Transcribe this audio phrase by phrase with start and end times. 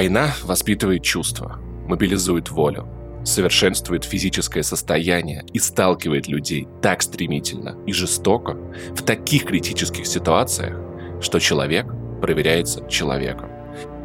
[0.00, 2.88] Война воспитывает чувства, мобилизует волю,
[3.22, 8.56] совершенствует физическое состояние и сталкивает людей так стремительно и жестоко
[8.94, 10.78] в таких критических ситуациях,
[11.20, 11.84] что человек
[12.22, 13.50] проверяется человеком.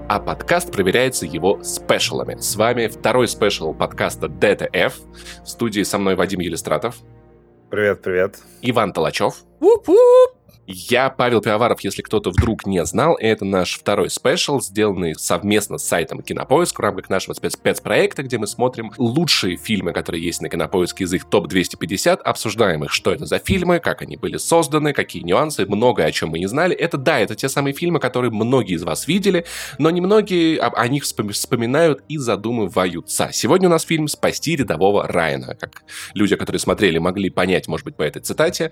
[0.09, 2.41] А подкаст проверяется его спешалами.
[2.41, 4.95] С вами второй спешал подкаста DTF.
[5.45, 6.97] В студии со мной Вадим Елистратов.
[7.69, 8.39] Привет, привет.
[8.61, 9.45] Иван Толачев.
[9.61, 10.34] Уп-уп.
[10.67, 15.85] Я Павел Пивоваров, если кто-то вдруг не знал, это наш второй спешл, сделанный совместно с
[15.85, 21.03] сайтом Кинопоиск в рамках нашего спецпроекта, где мы смотрим лучшие фильмы, которые есть на Кинопоиске
[21.03, 25.67] из их топ-250, обсуждаем их, что это за фильмы, как они были созданы, какие нюансы,
[25.67, 26.75] многое, о чем мы не знали.
[26.75, 29.45] Это, да, это те самые фильмы, которые многие из вас видели,
[29.77, 33.29] но немногие о, о них вспоминают и задумываются.
[33.31, 35.53] Сегодня у нас фильм «Спасти рядового Райана».
[35.53, 35.83] Как
[36.15, 38.71] люди, которые смотрели, могли понять, может быть, по этой цитате.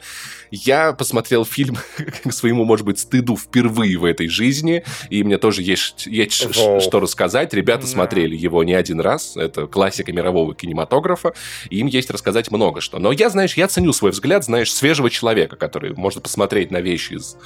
[0.49, 1.62] Я посмотрел фильм
[2.23, 6.79] к своему, может быть, стыду впервые в этой жизни, и мне тоже есть, есть Воу.
[6.81, 7.53] что рассказать.
[7.53, 11.33] Ребята смотрели его не один раз, это классика мирового кинематографа,
[11.69, 12.99] и им есть рассказать много что.
[12.99, 17.13] Но я, знаешь, я ценю свой взгляд, знаешь, свежего человека, который может посмотреть на вещи
[17.13, 17.37] из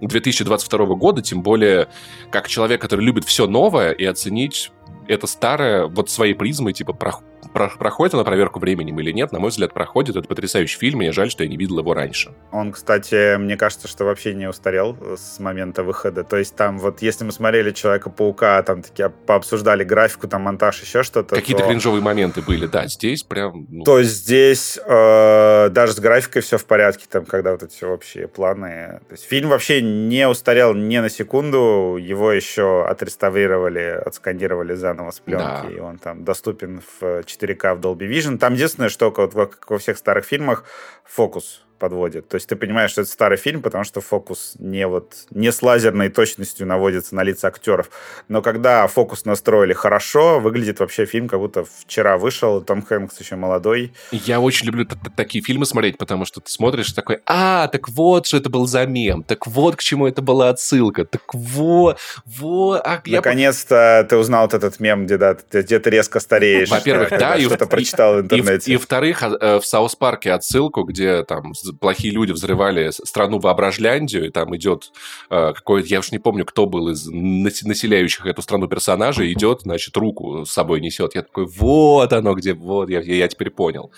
[0.00, 1.88] 2022 года, тем более
[2.30, 4.70] как человек, который любит все новое, и оценить
[5.08, 7.14] это старое вот своей призмой, типа, про
[7.52, 10.16] проходит она проверку временем или нет, на мой взгляд, проходит.
[10.16, 12.32] Это потрясающий фильм, мне жаль, что я не видел его раньше.
[12.52, 16.24] Он, кстати, мне кажется, что вообще не устарел с момента выхода.
[16.24, 21.02] То есть там вот, если мы смотрели Человека-паука, там такие пообсуждали графику, там монтаж, еще
[21.02, 21.34] что-то.
[21.34, 21.68] Какие-то то...
[21.68, 23.66] кринжовые моменты были, да, здесь прям...
[23.70, 23.84] Ну...
[23.84, 28.28] То есть здесь э, даже с графикой все в порядке, там, когда вот эти общие
[28.28, 29.00] планы.
[29.08, 35.20] То есть фильм вообще не устарел ни на секунду, его еще отреставрировали, отсканировали заново с
[35.20, 35.68] пленки, да.
[35.70, 38.38] и он там доступен в 4К в Dolby Vision.
[38.38, 40.64] Там единственное, что, как во всех старых фильмах,
[41.04, 42.28] фокус подводит.
[42.28, 45.62] То есть ты понимаешь, что это старый фильм, потому что фокус не вот не с
[45.62, 47.90] лазерной точностью наводится на лица актеров.
[48.28, 53.36] Но когда фокус настроили хорошо, выглядит вообще фильм, как будто вчера вышел, Том Хэнкс еще
[53.36, 53.92] молодой.
[54.10, 54.86] Я очень люблю
[55.16, 58.86] такие фильмы смотреть, потому что ты смотришь такой, а, так вот, что это был за
[58.86, 62.80] мем, так вот, к чему это была отсылка, так вот, вот.
[62.84, 66.68] А, Наконец-то ты узнал вот этот мем, где, да, где ты резко стареешь.
[66.68, 68.72] Во-первых, да, и что-то прочитал в интернете.
[68.72, 74.30] И, во-вторых, а, в Саус Парке отсылку, где там плохие люди взрывали страну Воображляндию, и
[74.30, 74.92] там идет
[75.30, 79.96] э, какой-то, я уж не помню, кто был из населяющих эту страну персонажей, идет, значит,
[79.96, 81.14] руку с собой несет.
[81.14, 83.92] Я такой, вот оно где, вот, я, я теперь понял.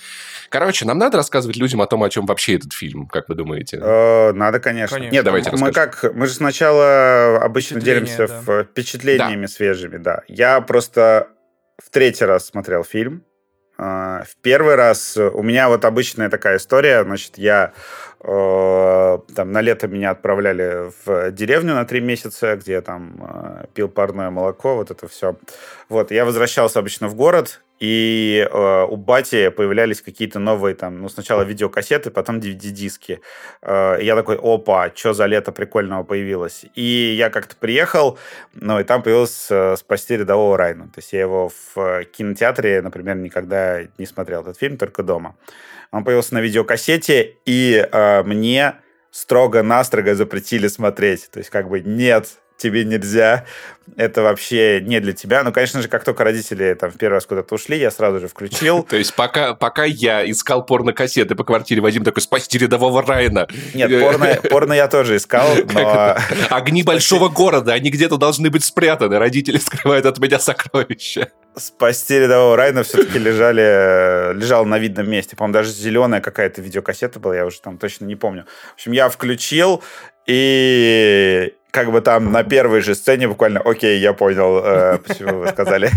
[0.48, 3.78] Короче, нам надо рассказывать людям о том, о чем вообще этот фильм, как вы думаете?
[3.82, 4.97] Э, надо, конечно.
[4.97, 5.14] конечно.
[5.14, 8.64] Нет, давайте мы как, мы же сначала обычно делимся да.
[8.64, 9.48] впечатлениями да.
[9.48, 10.22] свежими, да.
[10.28, 11.28] Я просто
[11.82, 13.25] в третий раз смотрел фильм,
[13.80, 17.72] в первый раз у меня вот обычная такая история, значит, я
[18.22, 23.88] э, там на лето меня отправляли в деревню на три месяца, где там э, пил
[23.88, 25.36] парное молоко, вот это все.
[25.88, 31.08] Вот, я возвращался обычно в город, и э, у бати появлялись какие-то новые там, ну,
[31.08, 33.20] сначала видеокассеты, потом DVD-диски.
[33.62, 36.66] Э, я такой, опа, что за лето прикольного появилось.
[36.75, 38.19] И я как-то приехал,
[38.53, 40.84] ну, и там появился э, «Спасти рядового Райна».
[40.88, 45.36] То есть я его в кинотеатре, например, никогда не смотрел этот фильм, только дома.
[45.91, 48.75] Он появился на видеокассете, и э, мне
[49.10, 51.30] строго-настрого запретили смотреть.
[51.30, 53.44] То есть как бы нет, тебе нельзя,
[53.97, 55.43] это вообще не для тебя.
[55.43, 58.28] Ну, конечно же, как только родители там в первый раз куда-то ушли, я сразу же
[58.28, 58.82] включил.
[58.88, 63.48] То есть пока, пока я искал порно-кассеты по квартире, Вадим такой, спасти рядового Райана.
[63.75, 66.16] Нет, порно, порно я тоже искал, но...
[66.50, 69.19] Огни большого города, они где-то должны быть спрятаны.
[69.19, 71.31] Родители скрывают от меня сокровища.
[71.56, 75.34] Спасти рядового Райана все-таки лежали, лежал на видном месте.
[75.34, 78.47] По-моему, даже зеленая какая-то видеокассета была, я уже там точно не помню.
[78.71, 79.82] В общем, я включил,
[80.27, 85.48] и как бы там на первой же сцене буквально, окей, я понял, э, почему вы
[85.48, 85.91] сказали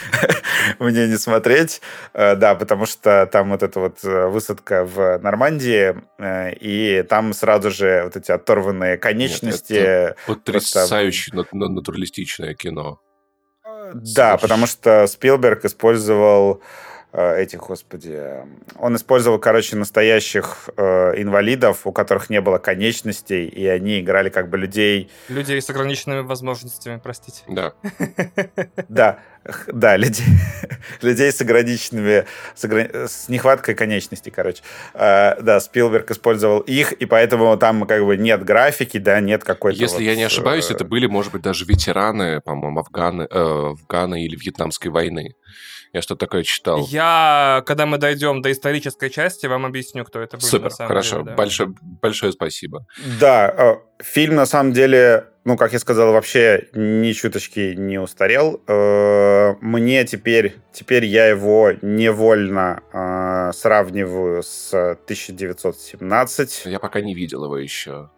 [0.78, 1.80] мне не смотреть.
[2.12, 7.32] Э, да, потому что там вот эта вот э, высадка в Нормандии, э, и там
[7.32, 10.14] сразу же вот эти оторванные конечности.
[10.26, 11.56] Потрясающе просто...
[11.56, 13.00] натуралистичное кино.
[13.94, 16.62] Да, потому что Спилберг использовал
[17.14, 18.20] этих, господи,
[18.76, 24.50] он использовал, короче, настоящих э, инвалидов, у которых не было конечностей, и они играли как
[24.50, 25.10] бы людей...
[25.28, 27.42] Людей с ограниченными возможностями, простите.
[27.48, 27.74] Да.
[28.88, 29.18] Да,
[29.72, 30.24] да, людей,
[31.02, 32.24] людей с ограниченными,
[32.54, 33.06] с, ограни...
[33.06, 34.62] с нехваткой конечностей, короче.
[34.94, 39.78] Э, да, Спилберг использовал их, и поэтому там как бы нет графики, да, нет какой-то...
[39.78, 40.74] Если вот, я не ошибаюсь, э...
[40.74, 45.34] это были, может быть, даже ветераны, по-моему, Афганы, э, Афганы или Вьетнамской войны.
[45.94, 46.84] Я что такое читал.
[46.88, 50.42] Я, когда мы дойдем до исторической части, вам объясню, кто это был.
[50.42, 51.18] Супер, хорошо.
[51.18, 51.34] Деле, да.
[51.36, 52.84] большое, большое спасибо.
[53.20, 58.62] Да, э, фильм на самом деле ну, как я сказал, вообще ни чуточки не устарел.
[58.66, 66.62] Э, мне теперь, теперь я его невольно э, сравниваю с 1917.
[66.64, 68.10] Я пока не видел его еще.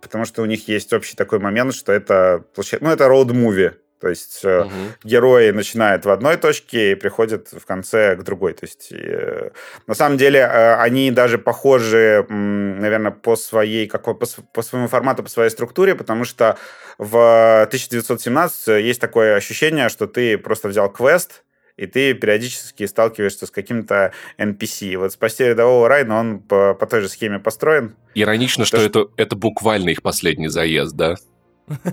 [0.00, 2.44] Потому что у них есть общий такой момент, что это,
[2.80, 3.74] ну, это роуд-муви.
[4.00, 4.70] То есть угу.
[5.04, 8.52] герои начинают в одной точке и приходят в конце к другой.
[8.52, 9.50] То есть э,
[9.86, 15.22] на самом деле э, они даже похожи, наверное, по своей какой по, по своему формату,
[15.22, 16.58] по своей структуре, потому что
[16.98, 21.42] в 1917 есть такое ощущение, что ты просто взял квест,
[21.76, 24.96] и ты периодически сталкиваешься с каким-то NPC.
[24.96, 27.94] Вот «Спасти рядового Райна», он по, по той же схеме построен.
[28.14, 31.16] Иронично, что, что это, это буквально их последний заезд, да?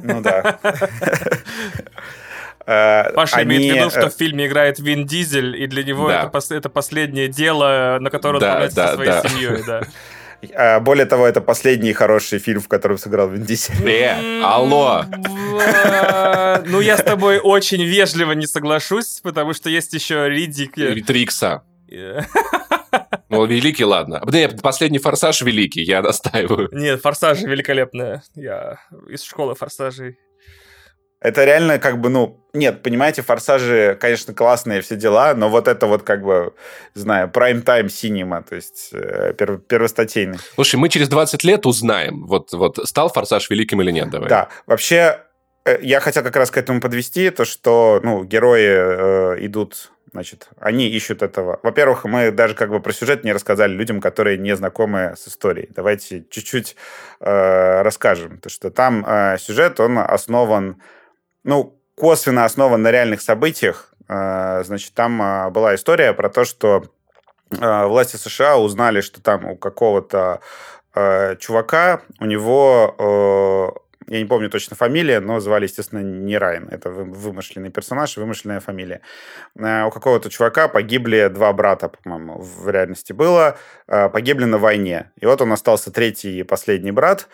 [0.03, 0.59] Ну да.
[2.65, 3.57] Э, Паша Они...
[3.57, 6.31] имеет в виду, что э, в фильме играет Вин Дизель, и для него да.
[6.33, 9.21] это, это последнее дело, на которое он отправляется да, со своей да.
[9.21, 9.81] семьей, да.
[10.55, 13.75] А, более того, это последний хороший фильм, в котором сыграл Вин Дизель.
[13.89, 15.05] Э, алло!
[16.65, 20.75] Ну, я с тобой очень вежливо не соглашусь, потому что есть еще Ридик.
[21.05, 21.63] Трикса.
[23.29, 24.21] Ну, великий, ладно.
[24.31, 26.69] Нет, последний форсаж великий, я настаиваю.
[26.71, 28.21] Нет, форсажи великолепные.
[28.35, 28.77] Я
[29.09, 30.17] из школы форсажей.
[31.23, 35.87] Это реально как бы, ну, нет, понимаете, форсажи, конечно, классные все дела, но вот это
[35.87, 36.53] вот как бы,
[36.93, 40.37] знаю, prime-time cinema, то есть э, перв, первостатейный.
[40.55, 44.29] Слушай, мы через 20 лет узнаем, вот, вот стал форсаж великим или нет, давай.
[44.29, 45.21] Да, вообще,
[45.65, 50.47] э, я хотел как раз к этому подвести, то, что, ну, герои э, идут Значит,
[50.59, 51.59] они ищут этого.
[51.63, 55.69] Во-первых, мы даже как бы про сюжет не рассказали людям, которые не знакомы с историей.
[55.75, 56.75] Давайте чуть-чуть
[57.19, 58.37] э, расскажем.
[58.37, 60.79] То, что там э, сюжет, он основан,
[61.43, 63.93] ну, косвенно основан на реальных событиях.
[64.07, 66.83] Э, значит, там э, была история про то, что
[67.51, 70.41] э, власти США узнали, что там у какого-то
[71.39, 76.67] чувака, у него э, я не помню точно фамилия, но звали, естественно, не Райан.
[76.69, 79.01] Это вымышленный персонаж, вымышленная фамилия.
[79.55, 83.57] У какого-то чувака погибли два брата, по-моему, в реальности было.
[83.87, 85.11] Погибли на войне.
[85.19, 87.27] И вот он остался третий и последний брат.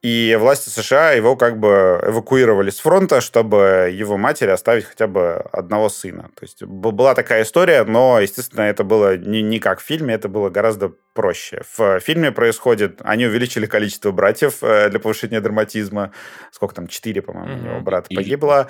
[0.00, 5.44] И власти США его как бы эвакуировали с фронта, чтобы его матери оставить хотя бы
[5.50, 6.30] одного сына.
[6.36, 10.28] То есть была такая история, но, естественно, это было не, не как в фильме, это
[10.28, 11.62] было гораздо проще.
[11.76, 13.00] В фильме происходит...
[13.02, 16.12] Они увеличили количество братьев э, для повышения драматизма.
[16.52, 16.86] Сколько там?
[16.86, 17.60] Четыре, по-моему, mm-hmm.
[17.60, 18.68] у него брата погибло.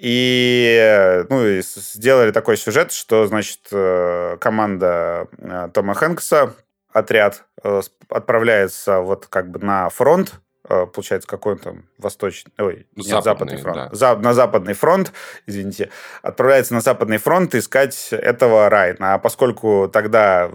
[0.00, 6.54] И, ну, и сделали такой сюжет, что, значит, э, команда э, Тома Хэнкса
[6.92, 12.86] отряд э, отправляется вот как бы на фронт, э, получается, какой он там восточный, ой,
[12.96, 13.88] нет, западный, западный фронт, да.
[13.92, 15.12] За, на западный фронт,
[15.46, 15.90] извините,
[16.22, 19.14] отправляется на западный фронт искать этого Райна.
[19.14, 20.50] А поскольку тогда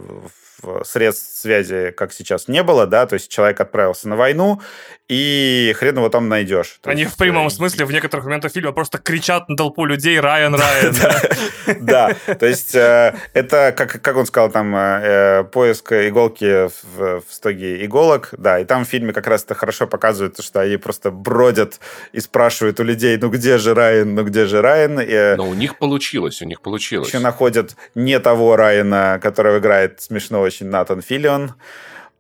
[0.83, 4.62] средств связи, как сейчас, не было, да, то есть человек отправился на войну,
[5.07, 6.80] и хрен его там найдешь.
[6.83, 10.19] Они есть, в прямом э, смысле в некоторых моментах фильма просто кричат на толпу людей
[10.19, 10.95] «Райан, Райан».
[11.80, 18.30] Да, то есть э, это, как он сказал, там э, поиск иголки в стоге иголок,
[18.38, 21.80] да, и там в фильме как раз это хорошо показывает, что они просто бродят
[22.12, 24.95] и спрашивают у людей, ну где же Райан, ну где же Райан.
[25.38, 27.07] Но у них получилось, у них получилось.
[27.07, 31.54] Еще находят не того Райана, которого играет смешного очень Натан Филлион.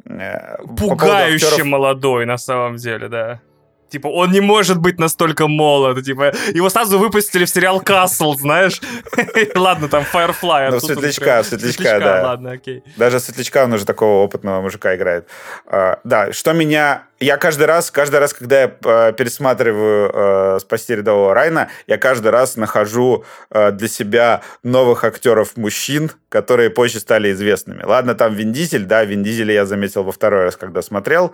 [0.05, 1.67] Э, Пугающе актеров...
[1.67, 3.41] молодой, на самом деле, да.
[3.89, 6.03] Типа, он не может быть настолько молод.
[6.03, 8.81] Типа, его сразу выпустили в сериал Касл, знаешь?
[9.55, 10.71] Ладно, там Firefly.
[10.71, 12.23] Ну, светлячка, светлячка, да.
[12.23, 12.83] Ладно, окей.
[12.97, 15.27] Даже светлячка он уже такого опытного мужика играет.
[15.65, 20.95] А, да, что меня я каждый раз, каждый раз, когда я э, пересматриваю э, «Спасти
[20.95, 27.83] рядового Райна», я каждый раз нахожу э, для себя новых актеров-мужчин, которые позже стали известными.
[27.83, 31.33] Ладно, там Вин Дизель, да, Вин Дизеля я заметил во второй раз, когда смотрел.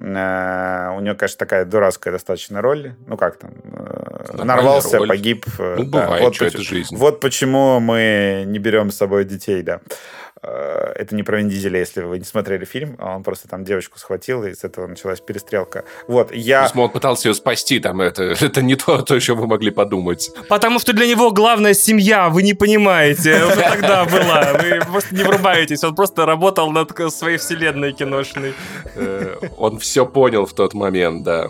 [0.00, 2.94] Э, у него, конечно, такая дурацкая достаточно роль.
[3.06, 5.08] Ну, как там, э, нарвался, роль.
[5.08, 5.46] погиб.
[5.58, 6.24] Э, ну, бывает, да.
[6.24, 6.94] вот, что это жизнь.
[6.96, 9.74] Вот почему мы не берем с собой детей, да.
[9.74, 13.64] Э, это не про Вин Дизеля, если вы не смотрели фильм, а он просто там
[13.64, 15.84] девочку схватил, и с этого началась перестрелка.
[16.08, 16.68] Вот, я...
[16.68, 20.30] То он пытался ее спасти, там, это, это не то, то, что вы могли подумать.
[20.48, 25.22] Потому что для него главная семья, вы не понимаете, уже тогда была, вы просто не
[25.22, 28.54] врубаетесь, он просто работал над своей вселенной киношной.
[28.96, 31.48] Э, он все понял в тот момент, да.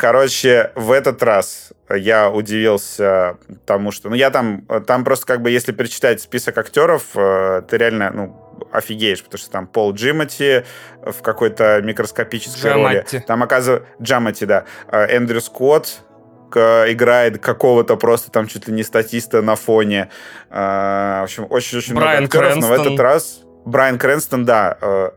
[0.00, 4.08] Э, короче, в этот раз я удивился тому, что...
[4.08, 4.62] Ну, я там...
[4.86, 9.50] Там просто как бы, если перечитать список актеров, э, ты реально, ну, офигеешь, потому что
[9.50, 10.64] там Пол Джимати
[11.02, 13.06] в какой-то микроскопической Джамати.
[13.12, 13.24] роли.
[13.26, 13.88] Там оказывается...
[14.02, 14.64] Джамати, да.
[14.90, 16.02] Э, Эндрю Скотт,
[16.52, 20.10] играет какого-то просто там чуть ли не статиста на фоне.
[20.48, 25.12] В общем, очень-очень много актеров, но в этот раз Брайан Крэнстон, да,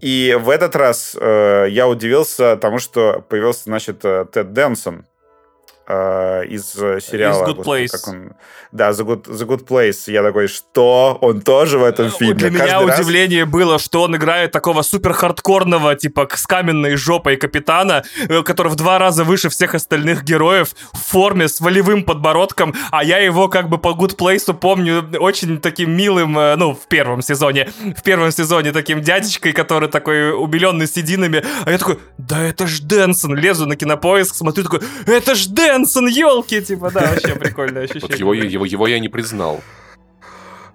[0.00, 5.06] И в этот раз э, я удивился тому, что появился, значит, э, Тед Дэнсон,
[5.88, 7.44] э, из э, сериала.
[7.44, 7.88] Из Good Place.
[7.88, 8.32] Как он,
[8.72, 10.12] да, The Good, The Good Place.
[10.12, 11.18] Я такой, что?
[11.20, 12.34] Он тоже в этом э, фильме?
[12.34, 13.00] Для меня раз...
[13.00, 18.04] удивление было, что он играет такого супер хардкорного, типа, с каменной жопой капитана,
[18.44, 23.18] который в два раза выше всех остальных героев, в форме, с волевым подбородком, а я
[23.18, 28.02] его как бы по Good Place помню очень таким милым, ну, в первом сезоне, в
[28.02, 33.34] первом сезоне таким дядечкой, который такой убеленный сединами, а я такой, да это ж Дэнсон,
[33.34, 35.77] лезу на кинопоиск, смотрю, такой, это ж Дэнсон!
[35.78, 38.08] Мэнсон, елки, типа, да, вообще прикольное ощущение.
[38.08, 39.60] Вот его, его, его я не признал.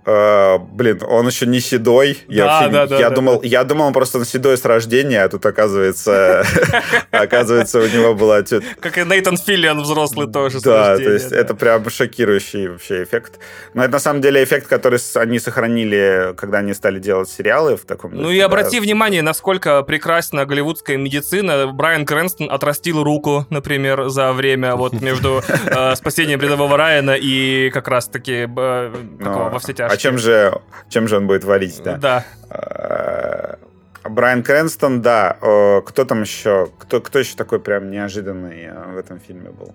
[0.05, 2.17] Uh, блин, он еще не седой.
[2.27, 3.47] Я, да, вообще, да, да, я, да, думал, да.
[3.47, 6.45] я думал, он просто седой с рождения, а тут, оказывается,
[7.11, 8.41] оказывается, у него была...
[8.81, 13.39] Как и Нейтан Филлиан взрослый тоже Да, то есть это прям шокирующий вообще эффект.
[13.73, 17.85] Но это на самом деле эффект, который они сохранили, когда они стали делать сериалы в
[17.85, 18.11] таком...
[18.13, 21.67] Ну и обрати внимание, насколько прекрасна голливудская медицина.
[21.67, 27.87] Брайан Крэнстон отрастил руку, например, за время вот между э, спасением рядового Райана и как
[27.87, 30.59] раз-таки э, во все тяжкие а чем же,
[30.89, 31.97] чем же он будет варить, да?
[31.97, 32.25] Да.
[32.49, 33.57] А,
[34.03, 35.37] Брайан Крэнстон, да.
[35.85, 36.69] Кто там еще?
[36.79, 39.73] Кто, кто еще такой прям неожиданный э, в этом фильме был?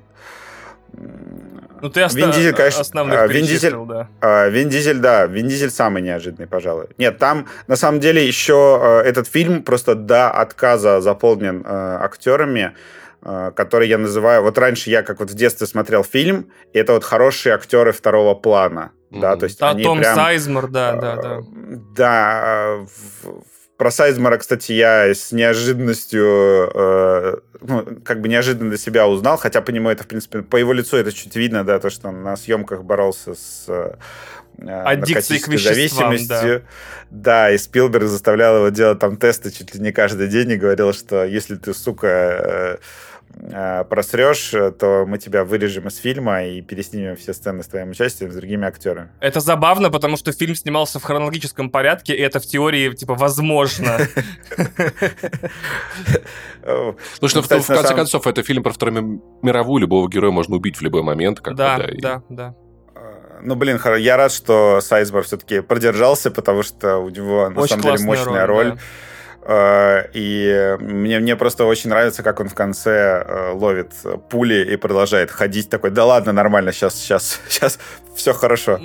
[1.80, 4.08] Ну, ты оста- Вин Дизель, конечно, основных а, Вин Дизель, да.
[4.20, 5.26] А, Вин Дизель, да.
[5.26, 6.86] Вин Дизель самый неожиданный, пожалуй.
[6.98, 12.74] Нет, там, на самом деле, еще э, этот фильм просто до отказа заполнен э, актерами,
[13.22, 14.42] который я называю...
[14.42, 18.34] Вот раньше я, как вот в детстве смотрел фильм, и это вот хорошие актеры второго
[18.34, 18.92] плана.
[19.10, 19.20] Mm-hmm.
[19.20, 21.40] Да, то есть да, они Том прям, Сайзмор, да, да, да.
[21.96, 22.76] Да,
[23.22, 23.42] в,
[23.78, 29.62] про Сайзмора, кстати, я с неожиданностью, э, ну, как бы неожиданно для себя узнал, хотя
[29.62, 32.22] по нему это, в принципе, по его лицу это чуть видно, да, то, что он
[32.22, 33.96] на съемках боролся с
[34.58, 36.64] э, наркотической зависимостью.
[37.10, 37.48] Да.
[37.48, 40.92] да, и Спилберг заставлял его делать там тесты чуть ли не каждый день и говорил,
[40.92, 42.76] что если ты, сука, э,
[43.40, 48.32] Э, просрешь, то мы тебя вырежем из фильма и переснимем все сцены с твоим участием
[48.32, 49.10] с другими актерами.
[49.20, 53.98] Это забавно, потому что фильм снимался в хронологическом порядке, и это в теории, типа, возможно.
[57.18, 60.82] Слушай, ну, в конце концов, это фильм про Вторую мировую, любого героя можно убить в
[60.82, 61.40] любой момент.
[61.42, 62.54] Да, да, да.
[63.42, 68.04] Ну, блин, я рад, что Сайсбор все-таки продержался, потому что у него, на самом деле,
[68.04, 68.78] мощная роль.
[69.50, 73.92] Э, и мне, мне просто очень нравится, как он в конце э, ловит
[74.28, 77.78] пули и продолжает ходить такой, да ладно, нормально, сейчас, сейчас, сейчас
[78.14, 78.78] все хорошо.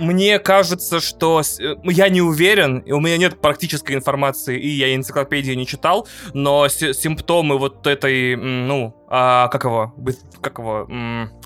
[0.00, 5.52] Мне кажется, что э, я не уверен, у меня нет практической информации, и я энциклопедии
[5.52, 9.94] не читал, но симптомы вот этой, ну, а, как его,
[10.40, 10.88] как его,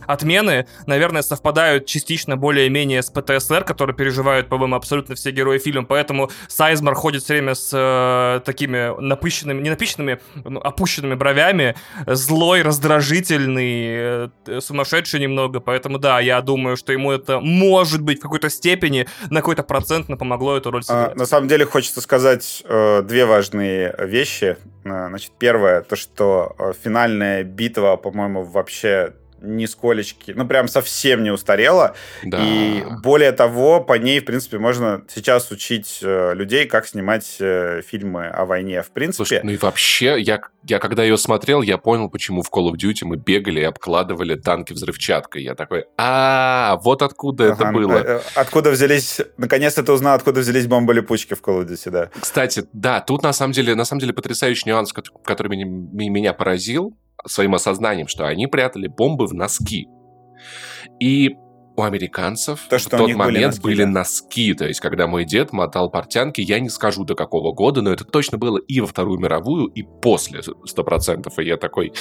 [0.07, 6.31] отмены, наверное, совпадают частично более-менее с ПТСР, который переживают, по-моему, абсолютно все герои фильма, поэтому
[6.49, 11.75] Сайзмар ходит все время с э, такими напыщенными, не напыщенными, ну, опущенными бровями,
[12.07, 18.23] злой, раздражительный, э, сумасшедший немного, поэтому да, я думаю, что ему это может быть в
[18.23, 20.83] какой-то степени, на какой-то процент помогло эту роль.
[20.89, 24.57] А, на самом деле хочется сказать э, две важные вещи.
[24.91, 31.31] Э, значит, первое, то, что э, финальная битва, по-моему, вообще нисколечки, ну прям совсем не
[31.31, 31.95] устарела.
[32.25, 32.39] Да.
[32.43, 37.83] И более того, по ней, в принципе, можно сейчас учить э, людей, как снимать э,
[37.87, 38.83] фильмы о войне.
[38.83, 39.17] В принципе.
[39.17, 42.77] Слушай, ну и вообще, я, я когда ее смотрел, я понял, почему в Call of
[42.77, 45.43] Duty мы бегали и обкладывали танки взрывчаткой.
[45.43, 47.93] Я такой, а, вот откуда ага, это было.
[47.93, 52.11] Э, откуда взялись, наконец-то ты узнал, откуда взялись бомбы-липучки в Call of Duty, да.
[52.21, 56.97] Кстати, да, тут на самом деле, на самом деле потрясающий нюанс, который меня, меня поразил
[57.29, 59.89] своим осознанием, что они прятали бомбы в носки.
[61.01, 61.37] И
[61.77, 63.91] у американцев то, что в тот момент были носки, были да.
[63.91, 64.55] носки.
[64.55, 68.05] То есть, когда мой дед мотал портянки, я не скажу до какого года, но это
[68.05, 71.39] точно было и во Вторую мировую, и после, сто процентов.
[71.39, 71.93] И я такой,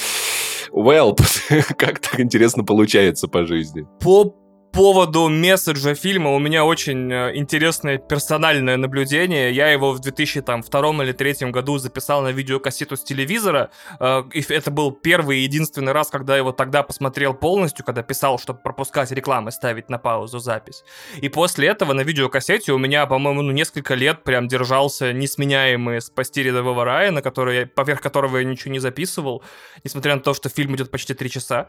[0.72, 1.16] well,
[1.78, 3.86] как так интересно получается по жизни.
[4.00, 4.36] По
[4.72, 9.52] поводу месседжа фильма у меня очень э, интересное персональное наблюдение.
[9.52, 13.72] Я его в 2002 или 2003 году записал на видеокассету с телевизора.
[14.00, 18.04] Э, и это был первый и единственный раз, когда я его тогда посмотрел полностью, когда
[18.04, 20.84] писал, чтобы пропускать рекламы, ставить на паузу запись.
[21.22, 26.44] И после этого на видеокассете у меня, по-моему, ну, несколько лет прям держался несменяемый «Спасти
[26.44, 29.44] рядового Райана», который, поверх которого я ничего не записывал,
[29.84, 31.68] несмотря на то, что фильм идет почти три часа.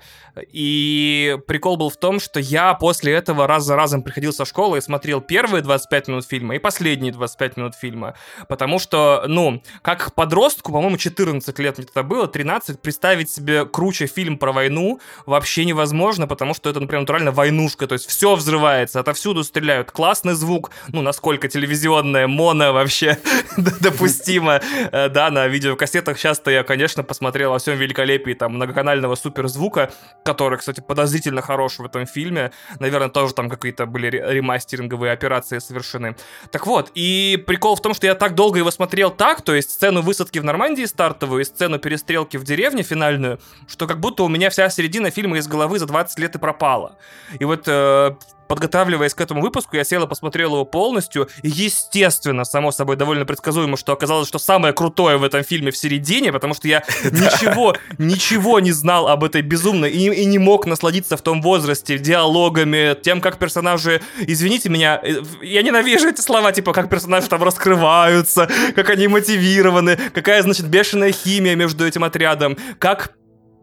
[0.52, 4.46] И прикол был в том, что я после после этого раз за разом приходил со
[4.46, 8.14] школы и смотрел первые 25 минут фильма и последние 25 минут фильма.
[8.48, 14.06] Потому что, ну, как подростку, по-моему, 14 лет мне тогда было, 13, представить себе круче
[14.06, 19.00] фильм про войну вообще невозможно, потому что это, например, натурально войнушка, то есть все взрывается,
[19.00, 19.90] отовсюду стреляют.
[19.90, 23.18] Классный звук, ну, насколько телевизионная моно вообще
[23.58, 26.18] допустимо, э, да, на видеокассетах.
[26.18, 29.90] Часто я, конечно, посмотрел во всем великолепии там многоканального суперзвука,
[30.24, 32.50] который, кстати, подозрительно хорош в этом фильме.
[32.80, 36.16] Наверное, тоже там какие-то были ремастеринговые операции совершены.
[36.50, 39.70] Так вот, и прикол в том, что я так долго его смотрел так, то есть
[39.70, 44.28] сцену высадки в Нормандии стартовую и сцену перестрелки в деревне финальную, что как будто у
[44.28, 46.96] меня вся середина фильма из головы за 20 лет и пропала.
[47.38, 48.14] И вот э,
[48.48, 51.28] подготавливаясь к этому выпуску, я сел и посмотрел его полностью.
[51.42, 55.76] И, естественно, само собой, довольно предсказуемо, что оказалось, что самое крутое в этом фильме в
[55.76, 60.66] середине, потому что я ничего, ничего не знал об этой безумной и, и не мог
[60.66, 66.52] насладиться в том возрасте диалогами, тем, как персонажи, извините меня, э, я ненавижу эти слова,
[66.52, 72.56] типа, как персонажи там раскрываются, как они мотивированы, какая, значит, бешеная химия между этим отрядом,
[72.78, 73.17] как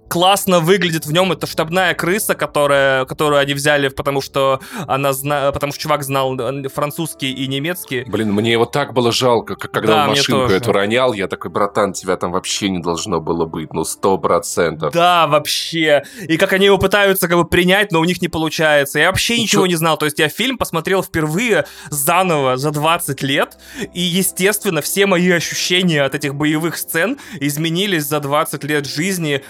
[0.08, 5.52] классно выглядит в нем эта штабная крыса, которая, которую они взяли, потому что она зна...
[5.52, 6.38] потому что чувак знал
[6.74, 8.04] французский и немецкий.
[8.08, 11.52] Блин, мне его так было жалко, как когда да, он машинку эту ронял, я такой,
[11.52, 14.94] братан, тебя там вообще не должно было быть, ну сто процентов.
[14.94, 16.04] Да, вообще.
[16.28, 19.00] И как они его пытаются как бы принять, но у них не получается.
[19.00, 19.68] Я вообще и ничего чё?
[19.68, 19.98] не знал.
[19.98, 23.58] То есть я фильм посмотрел впервые заново за 20 лет,
[23.94, 29.44] и, естественно, все мои ощущения от этих боевых сцен изменились за 20 лет жизни.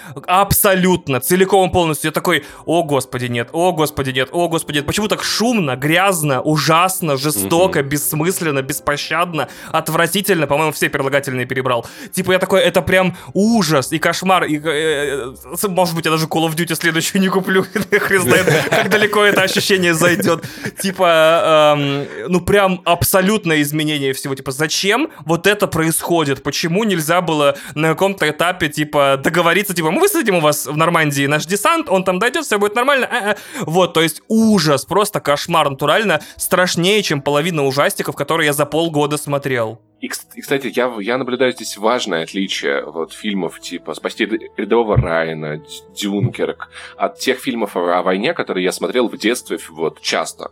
[0.56, 2.08] Абсолютно, целиком полностью.
[2.08, 4.86] Я такой, о господи, нет, о господи, нет, о господи, нет.
[4.86, 7.88] Почему так шумно, грязно, ужасно, жестоко, угу.
[7.88, 11.86] бессмысленно, беспощадно, отвратительно, по-моему, все прилагательные перебрал.
[12.12, 14.44] Типа я такой, это прям ужас и кошмар.
[14.44, 17.64] И, э, э может быть, я даже Call of Duty следующую не куплю.
[17.90, 20.44] Хрен знает, как далеко это ощущение зайдет.
[20.80, 24.34] Типа, эм, ну прям абсолютное изменение всего.
[24.34, 26.42] Типа, зачем вот это происходит?
[26.42, 31.26] Почему нельзя было на каком-то этапе, типа, договориться, типа, мы высадим у вас в Нормандии
[31.26, 33.06] наш десант, он там дойдет, все будет нормально.
[33.10, 33.36] А-а.
[33.60, 39.16] Вот, то есть ужас, просто кошмар, натурально страшнее, чем половина ужастиков, которые я за полгода
[39.16, 39.80] смотрел.
[40.00, 45.62] И, кстати, я, я наблюдаю здесь важное отличие вот фильмов типа «Спасти рядового Райана»,
[45.94, 46.68] «Дюнкерк»
[46.98, 50.50] от тех фильмов о, о войне, которые я смотрел в детстве вот часто.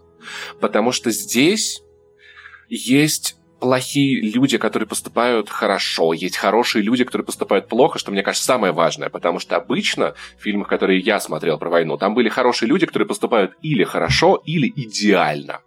[0.61, 1.83] Потому что здесь
[2.69, 8.45] есть плохие люди, которые поступают хорошо, есть хорошие люди, которые поступают плохо, что мне кажется
[8.45, 12.69] самое важное, потому что обычно в фильмах, которые я смотрел про войну, там были хорошие
[12.69, 15.61] люди, которые поступают или хорошо, или идеально.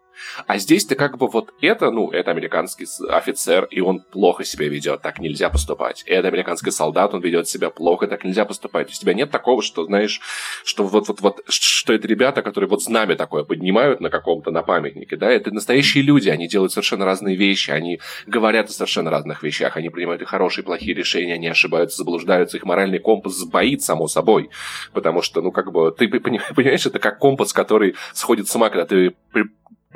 [0.46, 5.02] А здесь-то как бы вот это, ну, это американский офицер, и он плохо себя ведет,
[5.02, 6.04] так нельзя поступать.
[6.06, 8.88] Это американский солдат, он ведет себя плохо, так нельзя поступать.
[8.88, 10.22] То есть у тебя нет такого, что, знаешь,
[10.64, 14.64] что вот, вот, вот, что это ребята, которые вот знамя такое поднимают на каком-то, на
[14.64, 19.44] памятнике, да, это настоящие люди, они делают совершенно разные вещи, они говорят о совершенно разных
[19.44, 23.82] вещах, они принимают и хорошие, и плохие решения, они ошибаются, заблуждаются, их моральный компас сбоит,
[23.82, 24.50] само собой,
[24.94, 28.86] потому что, ну, как бы, ты понимаешь, это как компас, который сходит с ума, когда
[28.86, 29.16] ты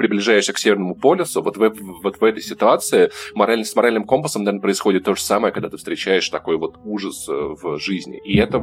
[0.01, 4.61] приближаешься к Северному полюсу, вот в, вот в этой ситуации мораль, с моральным компасом, наверное,
[4.61, 8.19] происходит то же самое, когда ты встречаешь такой вот ужас э, в жизни.
[8.25, 8.61] И это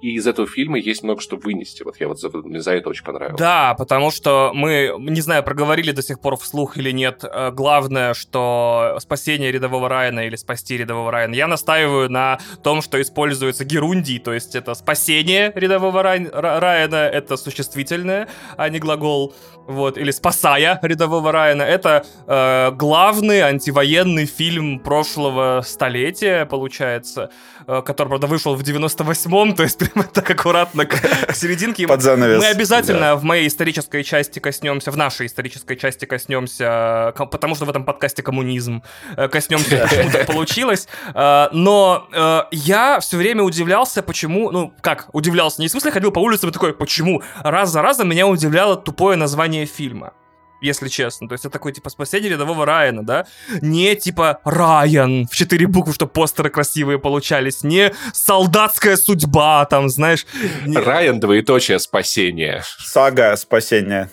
[0.00, 1.84] и из этого фильма есть много что вынести.
[1.84, 3.38] Вот я вот за, мне за это очень понравилось.
[3.38, 8.14] Да, потому что мы, не знаю, проговорили до сих пор вслух или нет, э, главное,
[8.14, 11.34] что спасение рядового Райана или спасти рядового Райана.
[11.34, 18.28] Я настаиваю на том, что используется герундий, то есть это спасение рядового Райана, это существительное,
[18.56, 19.32] а не глагол,
[19.68, 21.62] вот, или спасая рядового Райана.
[21.62, 27.30] Это э, главный антивоенный фильм прошлого столетия, получается,
[27.66, 31.86] э, который, правда, вышел в 98-м, то есть прямо так аккуратно к, к серединке.
[31.86, 32.40] Под занавес.
[32.40, 33.16] Мы обязательно да.
[33.16, 38.22] в моей исторической части коснемся, в нашей исторической части коснемся, потому что в этом подкасте
[38.22, 38.82] коммунизм,
[39.16, 40.88] э, коснемся, почему так получилось.
[41.14, 46.12] Э, но э, я все время удивлялся, почему, ну, как, удивлялся, не в смысле ходил
[46.12, 47.22] по улице и такой, почему?
[47.42, 50.12] Раз за разом меня удивляло тупое название фильма
[50.62, 51.28] если честно.
[51.28, 53.26] То есть это такой, типа, спасение рядового Райана, да?
[53.60, 57.62] Не, типа, Райан в четыре буквы, чтобы постеры красивые получались.
[57.62, 60.26] Не солдатская судьба, там, знаешь.
[60.64, 60.76] Не...
[60.76, 62.62] Райан, двоеточие, спасение.
[62.78, 64.10] Сага спасения.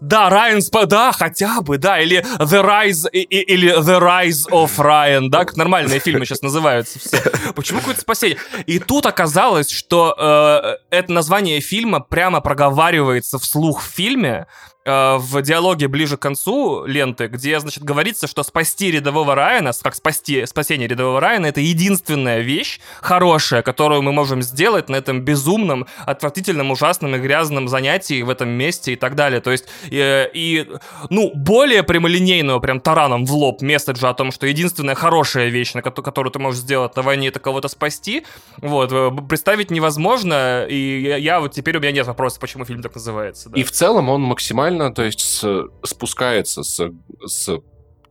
[0.00, 5.28] Да, Райан, да, хотя бы, да, или The Rise, и, или The Rise of Ryan,
[5.28, 7.18] да, как нормальные фильмы сейчас называются все.
[7.54, 8.38] Почему какое-то спасение?
[8.66, 14.46] И тут оказалось, что э, это название фильма прямо проговаривается вслух в фильме,
[14.84, 20.44] в диалоге ближе к концу ленты, где, значит, говорится, что спасти рядового Райана, как спасти,
[20.46, 26.70] спасение рядового Райана, это единственная вещь хорошая, которую мы можем сделать на этом безумном, отвратительном,
[26.70, 29.40] ужасном и грязном занятии в этом месте и так далее.
[29.40, 30.68] То есть, и, и
[31.10, 35.82] ну, более прямолинейного, прям тараном в лоб месседжа о том, что единственная хорошая вещь, на
[35.82, 38.24] которую ты можешь сделать на войне, это кого-то спасти,
[38.58, 42.82] вот, э, представить невозможно, и я, я вот теперь у меня нет вопроса, почему фильм
[42.82, 43.48] так называется.
[43.48, 43.60] Да.
[43.60, 46.90] И в целом он максимально реально, то есть с, спускается с,
[47.26, 47.58] с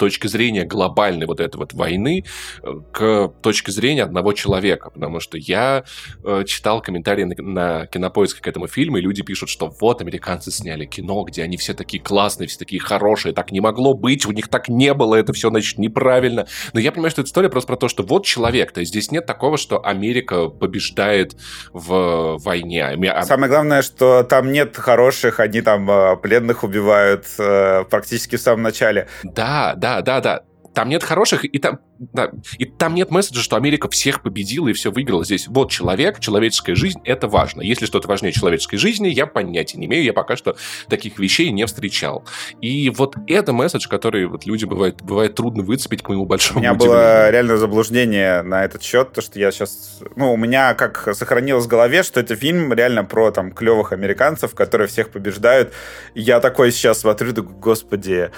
[0.02, 2.26] точки зрения глобальной вот этой вот войны
[2.64, 4.90] э, к точке зрения одного человека.
[4.90, 5.84] Потому что я
[6.24, 10.50] э, читал комментарии на, на кинопоиске к этому фильму, и люди пишут, что вот американцы
[10.50, 14.32] сняли кино, где они все такие классные, все такие хорошие, так не могло быть, у
[14.32, 16.48] них так не было, это все, значит, неправильно.
[16.74, 19.12] Но я понимаю, что эта история просто про то, что вот человек, то есть здесь
[19.12, 21.36] нет такого, что Америка побеждает
[21.74, 22.86] в войне.
[22.86, 28.42] А Самое главное, что там нет хороших, они там э, пленных убивают э, практически в
[28.42, 29.08] самом начале.
[29.24, 30.44] Да, да, да, да, да.
[30.74, 31.80] Там нет хороших, и там
[32.14, 35.48] да, и там нет месседжа, что Америка всех победила и все выиграла здесь.
[35.48, 37.62] Вот человек, человеческая жизнь, это важно.
[37.62, 40.56] Если что-то важнее человеческой жизни, я понятия не имею, я пока что
[40.90, 42.26] таких вещей не встречал.
[42.60, 46.62] И вот это месседж, который вот люди бывает, бывает трудно выцепить, к моему большому У
[46.62, 46.98] меня удивлению.
[46.98, 50.00] было реально заблуждение на этот счет, то, что я сейчас...
[50.16, 54.56] Ну, у меня как сохранилось в голове, что это фильм реально про там клевых американцев,
[54.56, 55.74] которые всех побеждают.
[56.16, 58.32] я такой сейчас смотрю, думаю, господи,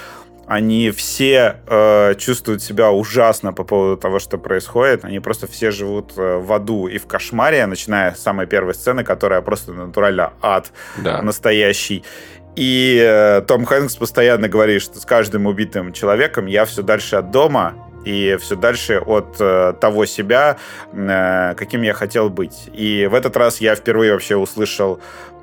[0.45, 5.05] они все э, чувствуют себя ужасно по поводу того, что происходит.
[5.05, 9.03] Они просто все живут э, в аду и в кошмаре, начиная с самой первой сцены,
[9.03, 11.21] которая просто натурально ад да.
[11.21, 12.03] настоящий.
[12.55, 17.31] И э, Том Хэнкс постоянно говорит, что с каждым убитым человеком я все дальше от
[17.31, 17.75] дома
[18.05, 20.57] и все дальше от э, того себя,
[20.91, 22.69] э, каким я хотел быть.
[22.73, 24.99] И в этот раз я впервые вообще услышал,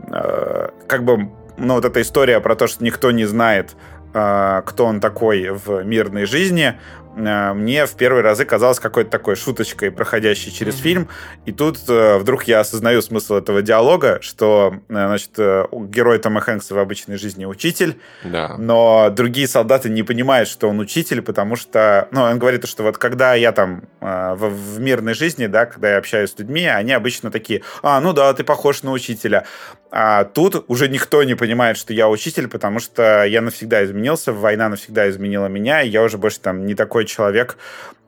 [0.08, 3.76] э, как бы, ну, вот эта история про то, что никто не знает,
[4.12, 6.74] кто он такой в мирной жизни, а,
[7.20, 10.82] мне в первые разы казалось какой-то такой шуточкой, проходящей через mm-hmm.
[10.82, 11.08] фильм.
[11.46, 16.40] И тут э, вдруг я осознаю смысл этого диалога, что, э, значит, э, герой Тома
[16.40, 18.56] Хэнкса в обычной жизни учитель, да.
[18.58, 22.98] но другие солдаты не понимают, что он учитель, потому что, ну, он говорит, что вот
[22.98, 27.30] когда я там в, в мирной жизни, да, когда я общаюсь с людьми, они обычно
[27.30, 29.44] такие, а, ну да, ты похож на учителя.
[29.92, 34.68] А тут уже никто не понимает, что я учитель, потому что я навсегда изменился, война
[34.68, 37.58] навсегда изменила меня, и я уже больше там не такой человек,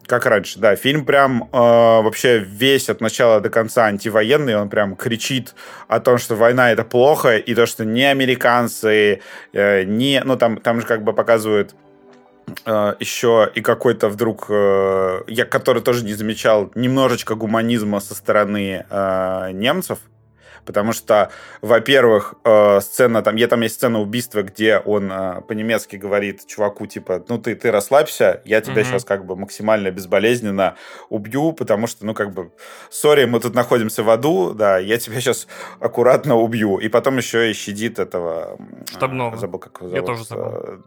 [0.07, 0.77] как раньше, да.
[0.77, 5.55] Фильм прям э, вообще весь от начала до конца антивоенный, он прям кричит
[5.89, 9.21] о том, что война это плохо, и то, что не американцы,
[9.53, 11.75] э, не, ну там, там же как бы показывают
[12.67, 18.85] Uh, еще и какой-то вдруг, uh, я который тоже не замечал, немножечко гуманизма со стороны
[18.91, 20.01] uh, немцев,
[20.65, 25.97] потому что, во-первых, э, сцена, там, я там есть сцена убийства, где он э, по-немецки
[25.97, 28.85] говорит чуваку, типа, ну ты, ты расслабься, я тебя mm-hmm.
[28.85, 30.77] сейчас как бы максимально безболезненно
[31.09, 32.53] убью, потому что, ну как бы,
[32.91, 35.47] сори, мы тут находимся в аду, да, я тебя сейчас
[35.81, 36.79] аккуратно убью.
[36.79, 38.59] И потом еще и щадит этого...
[38.91, 39.37] Штабного.
[39.37, 40.01] Забыл, как его зовут.
[40.01, 40.79] Я тоже забыл э,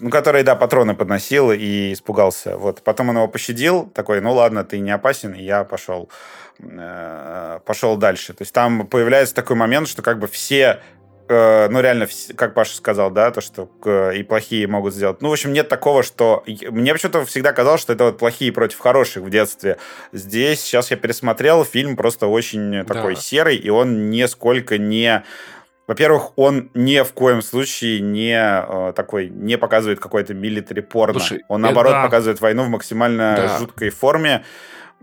[0.00, 2.56] ну, который, да, патроны подносил и испугался.
[2.56, 2.82] Вот.
[2.82, 6.10] Потом он его пощадил, такой, ну ладно, ты не опасен, и я пошел.
[6.60, 8.32] Э, пошел дальше.
[8.32, 10.80] То есть там появляется такой момент, что как бы все
[11.28, 13.68] э, ну, реально, как Паша сказал, да, то, что
[14.12, 15.20] и плохие могут сделать.
[15.20, 16.44] Ну, в общем, нет такого, что...
[16.46, 19.78] Мне почему-то всегда казалось, что это вот плохие против хороших в детстве.
[20.12, 22.84] Здесь, сейчас я пересмотрел, фильм просто очень да.
[22.84, 25.24] такой серый, и он нисколько не...
[25.86, 31.20] Во-первых, он ни в коем случае не э, такой, не показывает какой-то милитари порно.
[31.20, 32.02] Слушай, он, наоборот, да.
[32.04, 33.58] показывает войну в максимально да.
[33.58, 34.44] жуткой форме.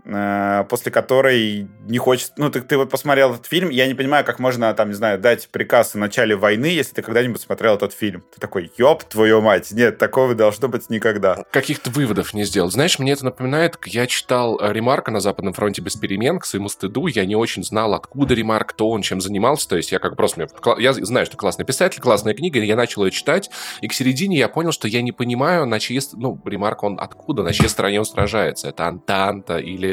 [0.04, 2.32] Э, после которой не хочет...
[2.36, 5.20] Ну, ты, ты вот посмотрел этот фильм, я не понимаю, как можно, там, не знаю,
[5.20, 8.24] дать приказ о начале войны, если ты когда-нибудь смотрел этот фильм.
[8.34, 11.44] Ты такой, ёб твою мать, нет, такого должно быть никогда.
[11.52, 12.68] Каких-то выводов не сделал.
[12.70, 17.06] Знаешь, мне это напоминает, я читал Ремарка на Западном фронте без перемен, к своему стыду,
[17.06, 20.48] я не очень знал, откуда Ремарк, кто он, чем занимался, то есть я как просто...
[20.78, 24.48] Я знаю, что классный писатель, классная книга, я начал ее читать, и к середине я
[24.48, 26.00] понял, что я не понимаю, на чьей...
[26.14, 28.68] Ну, Ремарк, он откуда, на чьей стороне он сражается?
[28.68, 29.91] Это Антанта или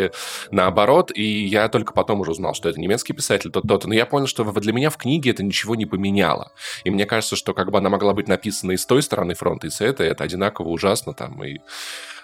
[0.52, 3.86] наоборот, и я только потом уже узнал, что это немецкий писатель, тот-тот.
[3.86, 6.52] Но я понял, что для меня в книге это ничего не поменяло.
[6.84, 9.68] И мне кажется, что как бы она могла быть написана и с той стороны фронта,
[9.68, 11.44] и с этой, это одинаково ужасно там.
[11.44, 11.60] И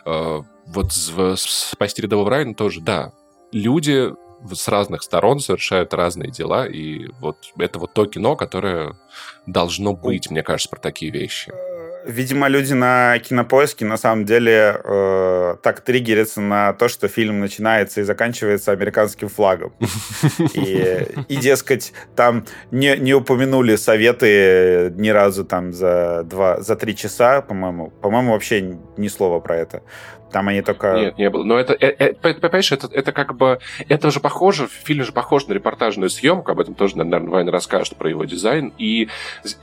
[0.06, 0.92] э, вот
[1.38, 3.12] «Спасти рядового Райана» тоже, да,
[3.52, 4.12] люди
[4.54, 8.96] с разных сторон совершают разные дела, и вот это вот то кино, которое
[9.46, 11.52] должно быть, мне кажется, про такие вещи
[12.06, 18.02] видимо, люди на кинопоиске на самом деле э, так триггерятся на то, что фильм начинается
[18.02, 19.74] и заканчивается американским флагом.
[20.54, 26.96] И, и дескать, там не, не упомянули советы ни разу там за два, за три
[26.96, 27.90] часа, по-моему.
[28.02, 29.82] По-моему, вообще ни слова про это.
[30.36, 30.94] Там они только...
[30.96, 31.46] Нет, не было.
[31.46, 33.60] Но это, это, это понимаешь, это, это как бы...
[33.88, 37.96] Это же похоже, фильм же похож на репортажную съемку, об этом тоже, наверное, Вайн расскажет
[37.96, 38.74] про его дизайн.
[38.78, 39.08] И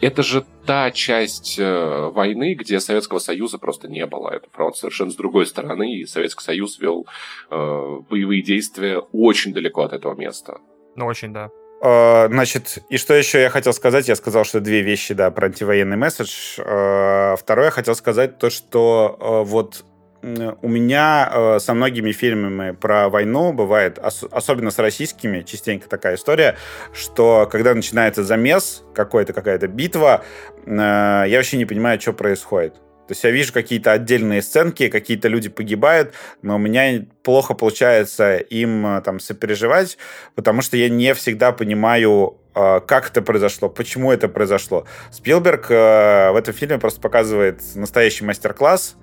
[0.00, 4.30] это же та часть э, войны, где Советского Союза просто не было.
[4.30, 7.06] Это фронт совершенно с другой стороны, и Советский Союз вел
[7.50, 10.56] э, боевые действия очень далеко от этого места.
[10.96, 11.50] Ну, очень, да.
[11.82, 14.08] Э, значит, и что еще я хотел сказать?
[14.08, 16.58] Я сказал, что две вещи, да, про антивоенный месседж.
[16.64, 19.84] Э, второе, я хотел сказать то, что вот
[20.22, 26.14] у меня э, со многими фильмами про войну бывает, ос- особенно с российскими, частенько такая
[26.14, 26.56] история,
[26.92, 30.22] что когда начинается замес, какой-то какая-то битва,
[30.64, 32.74] э, я вообще не понимаю, что происходит.
[32.74, 38.36] То есть я вижу какие-то отдельные сценки, какие-то люди погибают, но у меня плохо получается
[38.36, 39.98] им э, там сопереживать,
[40.36, 44.86] потому что я не всегда понимаю, э, как это произошло, почему это произошло.
[45.10, 48.96] Спилберг э, в этом фильме просто показывает настоящий мастер-класс,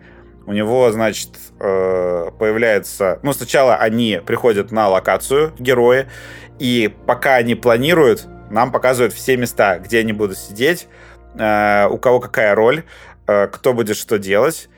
[0.49, 3.19] у него, значит, э, появляется...
[3.21, 6.07] Ну, сначала они приходят на локацию, герои,
[6.57, 10.87] и пока они планируют, нам показывают все места, где они будут сидеть,
[11.37, 12.83] э, у кого какая роль,
[13.27, 14.69] э, кто будет что делать.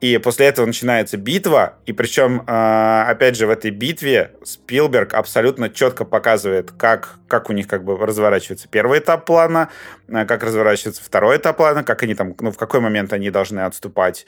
[0.00, 6.04] И после этого начинается битва, и причем, опять же, в этой битве Спилберг абсолютно четко
[6.04, 9.70] показывает, как, как у них как бы разворачивается первый этап плана,
[10.06, 14.24] как разворачивается второй этап плана, как они там, ну, в какой момент они должны отступать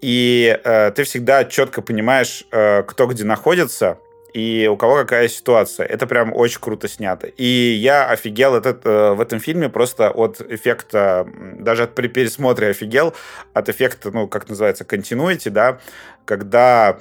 [0.00, 3.98] и э, ты всегда четко понимаешь, э, кто где находится,
[4.32, 5.86] и у кого какая ситуация.
[5.86, 7.26] Это прям очень круто снято.
[7.26, 11.26] И я офигел этот, э, в этом фильме просто от эффекта,
[11.58, 13.14] даже от, при пересмотре офигел,
[13.54, 15.80] от эффекта, ну, как называется, continuity, да,
[16.24, 16.98] когда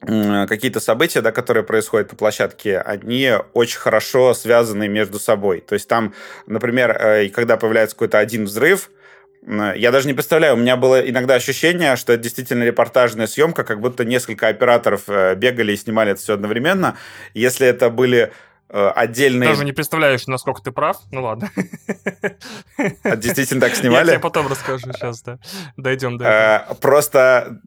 [0.00, 5.60] какие-то события, да, которые происходят на площадке, они очень хорошо связаны между собой.
[5.60, 6.14] То есть там,
[6.46, 8.90] например, э, когда появляется какой-то один взрыв,
[9.46, 13.80] я даже не представляю, у меня было иногда ощущение, что это действительно репортажная съемка, как
[13.80, 16.96] будто несколько операторов э, бегали и снимали это все одновременно.
[17.32, 18.32] Если это были
[18.68, 19.48] э, отдельные...
[19.48, 20.98] Даже не представляешь, насколько ты прав.
[21.10, 21.50] Ну ладно.
[23.02, 24.06] А действительно так снимали?
[24.08, 25.38] Я тебе потом расскажу сейчас, да.
[25.76, 26.72] Дойдем до этого.
[26.72, 27.60] Э, просто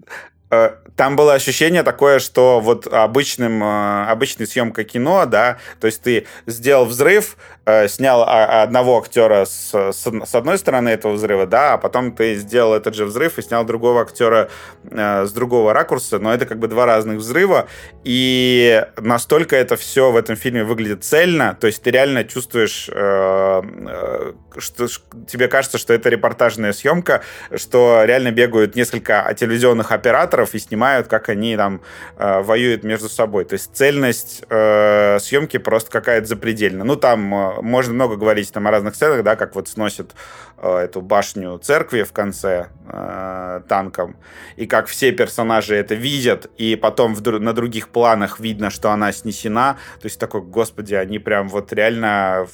[0.95, 6.85] там было ощущение такое, что вот обычным, обычной съемка кино, да, то есть ты сделал
[6.85, 12.11] взрыв, Э, снял одного актера с, с, с одной стороны этого взрыва, да, а потом
[12.11, 14.49] ты сделал этот же взрыв и снял другого актера
[14.83, 17.67] э, с другого ракурса, но это как бы два разных взрыва,
[18.03, 23.61] и настолько это все в этом фильме выглядит цельно, то есть ты реально чувствуешь, э,
[23.63, 24.87] э, что
[25.25, 27.21] тебе кажется, что это репортажная съемка,
[27.55, 31.79] что реально бегают несколько телевизионных операторов и снимают, как они там
[32.17, 33.45] э, воюют между собой.
[33.45, 36.83] То есть цельность э, съемки просто какая-то запредельная.
[36.83, 40.13] Ну, там э, можно много говорить там о разных сценах, да, как вот сносят
[40.57, 44.15] э, эту башню церкви в конце э, танком,
[44.55, 49.11] и как все персонажи это видят, и потом в, на других планах видно, что она
[49.11, 49.77] снесена.
[50.01, 52.47] То есть такой, господи, они прям вот реально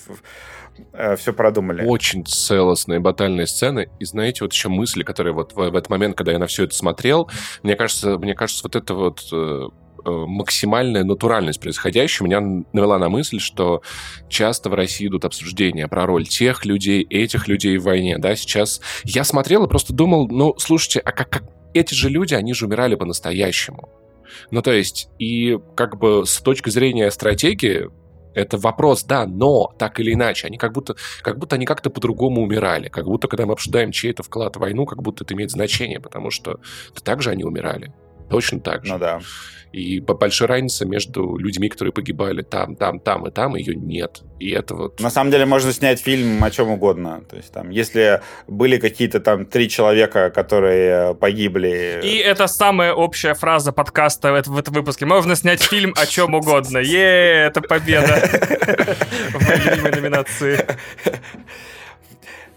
[0.93, 1.85] э, все продумали.
[1.85, 3.89] Очень целостные батальные сцены.
[3.99, 6.63] И знаете, вот еще мысли, которые вот в, в этот момент, когда я на все
[6.63, 7.29] это смотрел,
[7.63, 9.67] мне кажется, мне кажется, вот это вот э,
[10.05, 13.81] максимальная натуральность происходящего меня навела на мысль, что
[14.27, 18.81] часто в России идут обсуждения про роль тех людей, этих людей в войне, да, сейчас
[19.03, 22.65] я смотрел и просто думал, ну, слушайте, а как, как эти же люди, они же
[22.65, 23.89] умирали по-настоящему.
[24.51, 27.89] Ну, то есть, и как бы с точки зрения стратегии,
[28.33, 32.43] это вопрос, да, но так или иначе, они как будто, как будто они как-то по-другому
[32.43, 35.99] умирали, как будто, когда мы обсуждаем чей-то вклад в войну, как будто это имеет значение,
[35.99, 36.59] потому что
[37.03, 37.93] так же они умирали.
[38.29, 38.93] Точно так же.
[38.93, 39.19] Ну да.
[39.71, 44.21] И большая разница между людьми, которые погибали там, там, там и там, ее нет.
[44.39, 44.99] И это вот...
[44.99, 47.21] На самом деле можно снять фильм о чем угодно.
[47.29, 52.01] То есть там, если были какие-то там три человека, которые погибли...
[52.03, 55.05] И это самая общая фраза подкаста в этом выпуске.
[55.05, 56.79] Можно снять фильм о чем угодно.
[56.79, 58.15] Е, это победа
[59.33, 60.65] в моей любимой номинации.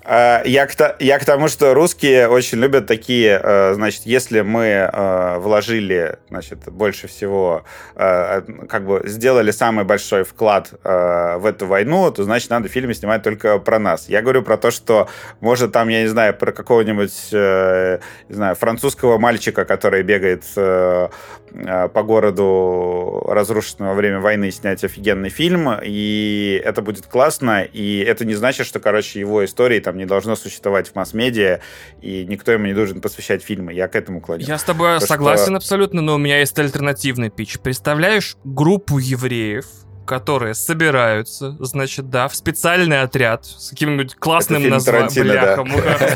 [0.04, 4.64] А, я к, я к тому, что русские очень любят такие, э, значит, если мы
[4.64, 12.10] э, вложили, значит, больше всего, э, как бы сделали самый большой вклад в эту войну,
[12.10, 14.08] то, значит, надо фильмы снимать только про нас.
[14.08, 15.08] Я говорю про то, что,
[15.40, 23.24] может, там, я не знаю, про какого-нибудь, не знаю, французского мальчика, который бегает по городу
[23.28, 28.66] разрушенного во время войны, снять офигенный фильм, и это будет классно, и это не значит,
[28.66, 31.60] что, короче, его истории там там не должно существовать в масс-медиа,
[32.00, 33.74] и никто ему не должен посвящать фильмы.
[33.74, 34.44] Я к этому клоню.
[34.46, 35.56] Я с тобой То, согласен что...
[35.56, 37.58] абсолютно, но у меня есть альтернативный пич.
[37.58, 39.66] Представляешь группу евреев,
[40.06, 45.26] которые собираются, значит, да, в специальный отряд с каким-нибудь классным названием.
[45.26, 45.64] Бляха,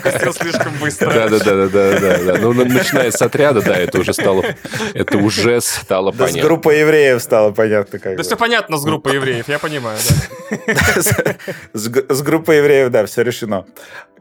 [0.02, 0.32] да.
[0.32, 1.12] слишком быстро.
[1.12, 2.38] Да-да-да-да-да.
[2.38, 4.44] Ну, начиная с отряда, да, это уже стало,
[4.94, 6.40] это уже стало понятно.
[6.40, 7.98] с группой евреев стало понятно.
[7.98, 9.98] Как да все понятно с группой евреев, я понимаю,
[10.66, 11.36] да.
[11.72, 13.66] С группой евреев, да, все решено.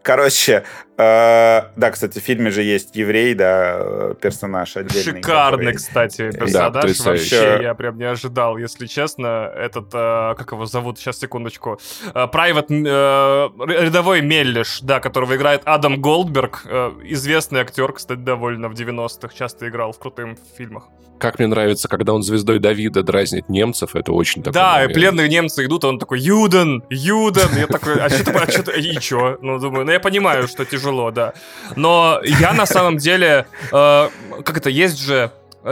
[0.05, 0.63] Короче,
[0.97, 5.19] э, да, кстати, в фильме же есть еврей, да, персонаж отдельный.
[5.19, 5.73] Шикарный, который...
[5.73, 6.73] кстати, персонаж.
[6.73, 9.51] Да, Вообще, я прям не ожидал, если честно.
[9.55, 11.79] Этот, э, как его зовут, сейчас, секундочку.
[12.13, 16.63] Э, Private, э, рядовой Меллиш, да, которого играет Адам Голдберг.
[16.65, 20.83] Э, известный актер, кстати, довольно в 90-х, часто играл в крутых фильмах.
[21.17, 24.91] Как мне нравится, когда он звездой Давида дразнит немцев, это очень такой Да, момент.
[24.91, 27.57] и пленные немцы идут, а он такой, Юден, Юден.
[27.57, 29.37] Я такой, а что а что и чё?
[29.41, 31.33] Ну, думаю, ну я понимаю, что тяжело, да.
[31.77, 34.09] Но я на самом деле, э,
[34.43, 35.31] как это, есть же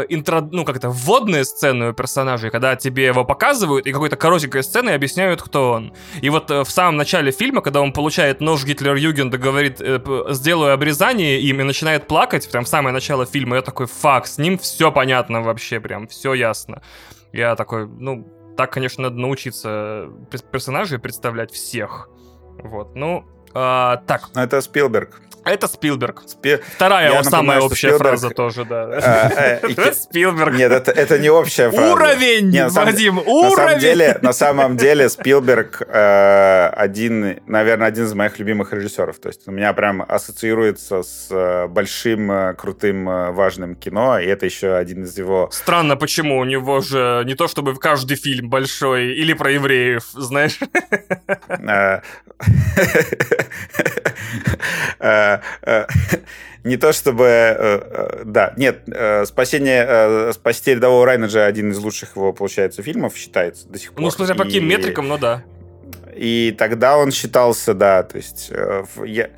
[0.09, 4.63] интро, ну, как это, вводные сцены у персонажей, когда тебе его показывают, и какой-то коротенькой
[4.63, 5.93] сценой объясняют, кто он.
[6.21, 10.73] И вот э, в самом начале фильма, когда он получает нож Гитлер-Югенда, говорит, э, сделаю
[10.73, 14.57] обрезание им, и начинает плакать, прям в самое начало фильма, я такой, фак, с ним
[14.57, 16.81] все понятно вообще, прям все ясно.
[17.31, 18.27] Я такой, ну,
[18.57, 20.09] так, конечно, надо научиться
[20.51, 22.09] персонажей представлять всех.
[22.63, 24.29] Вот, ну, а, так.
[24.35, 25.21] Это Спилберг.
[25.45, 26.23] Это Спилберг.
[26.25, 26.57] Спи...
[26.75, 28.09] Вторая Я самая напоминаю, общая Спилберг...
[28.09, 28.83] фраза тоже, да.
[29.03, 30.53] А, а, Спилберг.
[30.55, 31.93] Нет, это, это не общая фраза.
[31.93, 33.49] Уровень, Нет, Вадим, уровень!
[33.49, 39.19] На самом деле, на самом деле Спилберг э, один, наверное, один из моих любимых режиссеров.
[39.19, 44.45] То есть у меня прям ассоциируется с э, большим, э, крутым, важным кино, и это
[44.45, 45.49] еще один из его...
[45.51, 46.39] Странно, почему?
[46.39, 50.57] У него же не то чтобы каждый фильм большой, или про евреев, знаешь?
[54.99, 55.39] Э,
[56.63, 57.25] не то чтобы...
[57.25, 58.83] Э, э, да, нет,
[59.27, 60.31] «Спасение...
[60.33, 64.01] Спасти рядового Райна» же один из лучших его, получается, фильмов считается до сих пор.
[64.01, 65.43] Ну, смотря по каким метрикам, но да.
[66.15, 68.51] И тогда он считался, да, то есть...
[69.05, 69.29] Я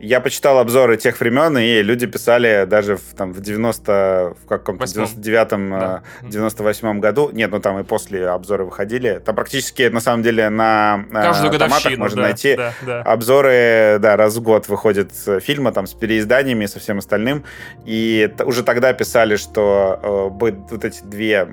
[0.00, 4.84] я почитал обзоры тех времен, и люди писали даже в, там, в 90, в каком-то
[4.84, 6.02] 99-м, да.
[6.22, 11.04] 98-м году, нет, ну там и после обзоры выходили, там практически, на самом деле, на
[11.10, 13.02] Каждую томатах можно да, найти да, да.
[13.02, 15.10] обзоры, да, раз в год выходят
[15.42, 17.44] фильмы там с переизданиями и со всем остальным,
[17.84, 20.28] и уже тогда писали, что э,
[20.70, 21.48] вот эти две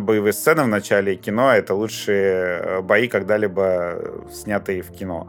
[0.00, 3.98] боевые сцены в начале кино— это лучшие э, бои, когда-либо
[4.32, 5.28] снятые в кино.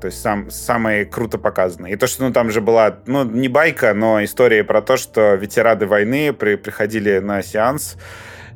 [0.00, 1.90] То есть сам, самые круто показаны.
[1.92, 5.34] И то, что ну, там же была, ну, не байка, но история про то, что
[5.34, 7.96] ветераны войны при, приходили на сеанс,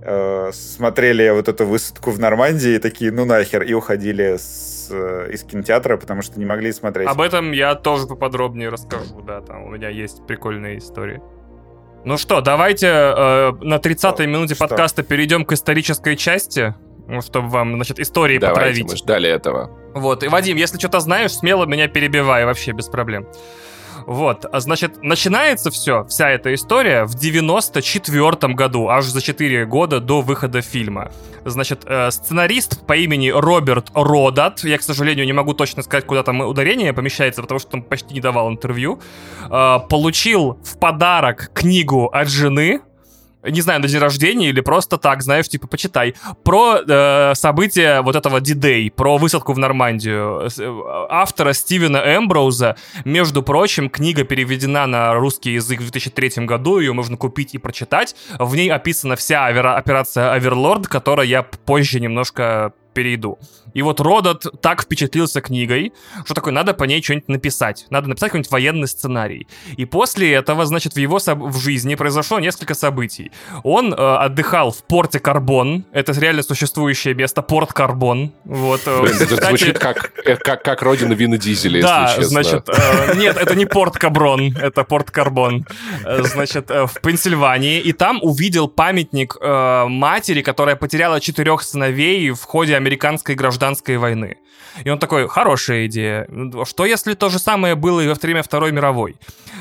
[0.02, 5.30] э, смотрели вот эту высадку в Нормандии и такие, ну нахер, и уходили с, э,
[5.32, 7.08] из кинотеатра, потому что не могли смотреть.
[7.08, 11.20] Об этом я тоже поподробнее расскажу, да, там у меня есть прикольные истории.
[12.04, 14.68] Ну что, давайте э, на 30-й минуте что?
[14.68, 16.74] подкаста перейдем к исторической части.
[17.08, 18.90] Ну, чтобы вам, значит, истории Давайте, потравить.
[18.90, 19.70] мы ждали этого.
[19.94, 23.26] Вот, и, Вадим, если что-то знаешь, смело меня перебивай, вообще без проблем.
[24.06, 30.00] Вот, а значит, начинается все, вся эта история в 94 году, аж за 4 года
[30.00, 31.12] до выхода фильма.
[31.44, 36.22] Значит, э, сценарист по имени Роберт Родат, я, к сожалению, не могу точно сказать, куда
[36.22, 39.00] там ударение помещается, потому что он почти не давал интервью,
[39.50, 42.80] э, получил в подарок книгу от жены,
[43.42, 48.16] не знаю, на день рождения или просто так, знаешь, типа, почитай, про э, события вот
[48.16, 50.48] этого D-Day, про высадку в Нормандию.
[50.58, 56.92] Э, автора Стивена Эмброуза, между прочим, книга переведена на русский язык в 2003 году, ее
[56.92, 58.16] можно купить и прочитать.
[58.38, 63.38] В ней описана вся операция Оверлорд, которая я позже немножко перейду.
[63.74, 65.92] И вот Родот так впечатлился книгой,
[66.24, 67.86] что такой, надо по ней что-нибудь написать.
[67.90, 69.46] Надо написать какой-нибудь военный сценарий.
[69.76, 73.30] И после этого, значит, в его в жизни произошло несколько событий.
[73.64, 75.84] Он э, отдыхал в порте Карбон.
[75.92, 78.32] Это реально существующее место, порт Карбон.
[78.44, 78.80] Вот.
[78.86, 83.36] Э, Блин, это звучит как, э, как, как родина вина дизеля, да, значит, э, нет,
[83.36, 85.66] это не порт Каброн, это порт Карбон.
[86.04, 87.80] Э, значит, э, в Пенсильвании.
[87.80, 93.57] И там увидел памятник э, матери, которая потеряла четырех сыновей в ходе американской гражданской
[93.98, 94.38] войны.
[94.84, 96.28] И он такой, хорошая идея.
[96.64, 99.16] Что если то же самое было и во время Второй мировой?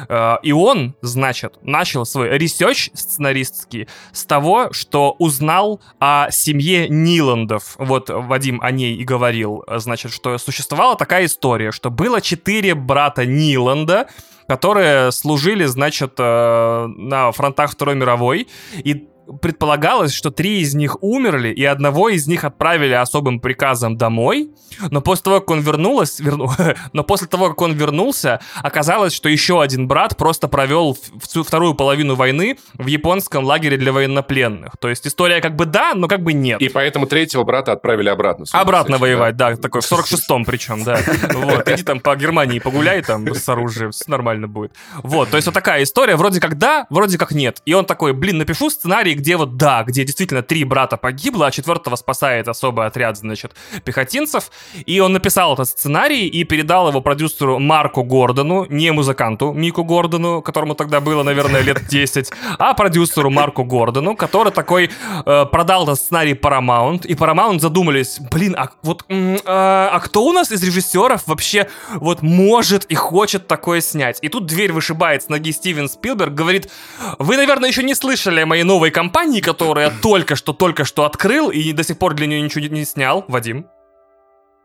[0.10, 7.76] Э, и он, значит, начал свой research сценаристский с того, что узнал о семье Ниландов.
[7.78, 9.64] Вот Вадим о ней и говорил.
[9.68, 14.08] Значит, что существовала такая история, что было четыре брата Ниланда,
[14.48, 19.08] которые служили, значит, э, на фронтах Второй мировой, и
[19.42, 24.52] предполагалось, что три из них умерли, и одного из них отправили особым приказом домой,
[24.92, 26.50] но после того, как он вернулся, верну...
[26.94, 31.74] но после того, как он вернулся, оказалось, что еще один брат просто провел всю вторую
[31.74, 34.78] половину войны в японском лагере для военнопленных.
[34.80, 36.62] То есть история как бы да, но как бы нет.
[36.62, 38.46] И поэтому третьего брата отправили обратно.
[38.52, 41.00] Обратно воевать, да, да такой в 46-м причем, да.
[41.34, 44.74] Вот, иди там по Германии погуляй там с оружием, все нормально будет.
[45.04, 47.62] Вот, то есть вот такая история, вроде как да, вроде как нет.
[47.66, 51.52] И он такой, блин, напишу сценарий, где вот да, где действительно три брата погибло, а
[51.52, 53.54] четвертого спасает особый отряд, значит,
[53.84, 54.52] пехотинцев.
[54.86, 60.42] И он написал этот сценарий и передал его продюсеру Марку Гордону, не музыканту Мику Гордону,
[60.42, 64.90] которому тогда было, наверное, лет 10, а продюсеру Марку Гордону, который такой
[65.26, 70.32] э, продал этот сценарий Paramount, и Paramount задумались, блин, а вот э, а кто у
[70.32, 74.20] нас из режиссеров вообще вот может и хочет такое снять?
[74.22, 76.70] И тут дверь вышибает с ноги Стивен Спилберг, говорит,
[77.20, 79.07] вы, наверное, еще не слышали о моей новой компании,
[79.42, 82.86] которую я только что, только что открыл и до сих пор для нее ничего не
[82.86, 83.68] снял, Вадим.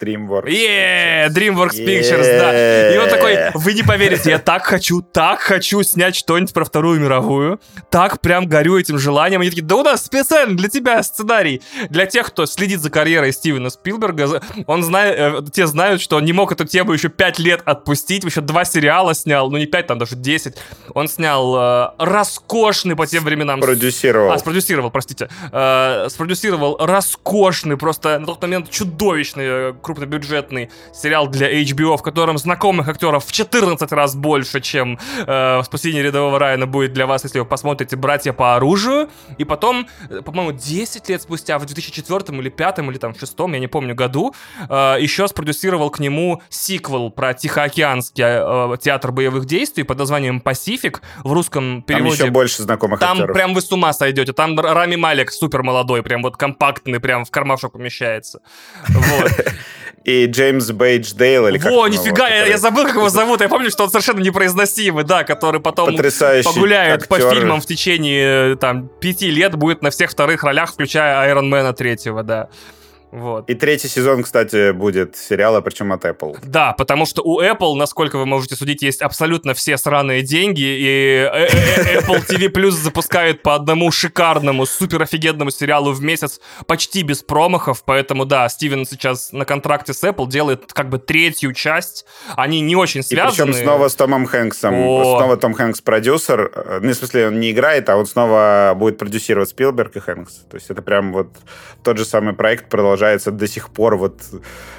[0.03, 0.49] DreamWorks.
[0.49, 1.87] Yeah, DreamWorks yeah.
[1.87, 2.95] Pictures, да.
[2.95, 7.01] И он такой, вы не поверите, я так хочу, так хочу снять что-нибудь про Вторую
[7.01, 7.61] мировую.
[7.91, 9.41] Так прям горю этим желанием.
[9.41, 11.63] Они такие, да у нас специально для тебя сценарий.
[11.91, 16.25] Для тех, кто следит за карьерой Стивена Спилберга, он знает, э, те знают, что он
[16.25, 18.25] не мог эту тему еще пять лет отпустить.
[18.25, 20.57] Еще два сериала снял, ну не пять, там даже десять.
[20.95, 23.61] Он снял э, роскошный по тем временам...
[23.61, 24.33] Продюсировал.
[24.33, 25.29] А, спродюсировал, простите.
[25.53, 32.39] Э, спродюсировал роскошный, просто на тот момент чудовищный э, крупнобюджетный сериал для HBO, в котором
[32.39, 37.39] знакомых актеров в 14 раз больше, чем э, «Спасение рядового Райана» будет для вас, если
[37.39, 39.11] вы посмотрите «Братья по оружию».
[39.39, 43.53] И потом, э, по-моему, 10 лет спустя, в 2004 или 2005 или там в 2006,
[43.53, 44.35] я не помню, году,
[44.69, 51.03] э, еще спродюсировал к нему сиквел про Тихоокеанский э, театр боевых действий под названием «Пасифик»
[51.23, 52.17] в русском переводе.
[52.17, 53.35] Там еще больше знакомых Там актеров.
[53.35, 54.33] прям вы с ума сойдете.
[54.33, 58.41] Там Рами Малик супер молодой, прям вот компактный, прям в кармашок помещается.
[58.89, 59.33] Вот.
[60.05, 63.41] и Джеймс Бейдж Дейл, или как О, нифига, я, я забыл, как его зовут.
[63.41, 65.95] Я помню, что он совершенно непроизносимый, да, который потом
[66.45, 67.09] погуляет актер.
[67.09, 72.23] по фильмам в течение там пяти лет, будет на всех вторых ролях, включая Айронмена третьего,
[72.23, 72.49] да.
[73.13, 73.51] Вот.
[73.51, 76.39] И третий сезон, кстати, будет сериала, причем от Apple.
[76.45, 81.29] Да, потому что у Apple, насколько вы можете судить, есть абсолютно все сраные деньги, и
[81.31, 86.41] э, э, э, Apple TV Plus запускает по одному шикарному, супер офигенному сериалу в месяц
[86.67, 91.53] почти без промахов, поэтому да, Стивен сейчас на контракте с Apple делает как бы третью
[91.53, 93.51] часть, они не очень связаны.
[93.51, 95.19] И причем снова с Томом Хэнксом, О.
[95.19, 99.51] снова Том Хэнкс продюсер, ну, в смысле, он не играет, а он снова будет продюсировать
[99.51, 101.29] Спилберг и Хэнкс, то есть это прям вот
[101.85, 103.97] тот же самый проект продолжается продолжается до сих пор.
[103.97, 104.23] Вот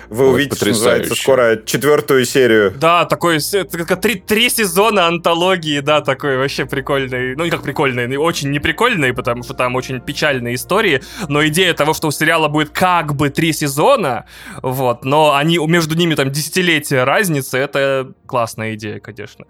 [0.09, 2.71] вы вот увидите, что называется, скоро четвертую серию.
[2.71, 7.35] Да, такой три, три сезона антологии, да, такой вообще прикольный.
[7.35, 11.01] Ну, не как прикольный, очень неприкольный, потому что там очень печальные истории.
[11.27, 14.25] Но идея того, что у сериала будет как бы три сезона,
[14.61, 19.45] вот, но они между ними там десятилетия разницы, это классная идея, конечно.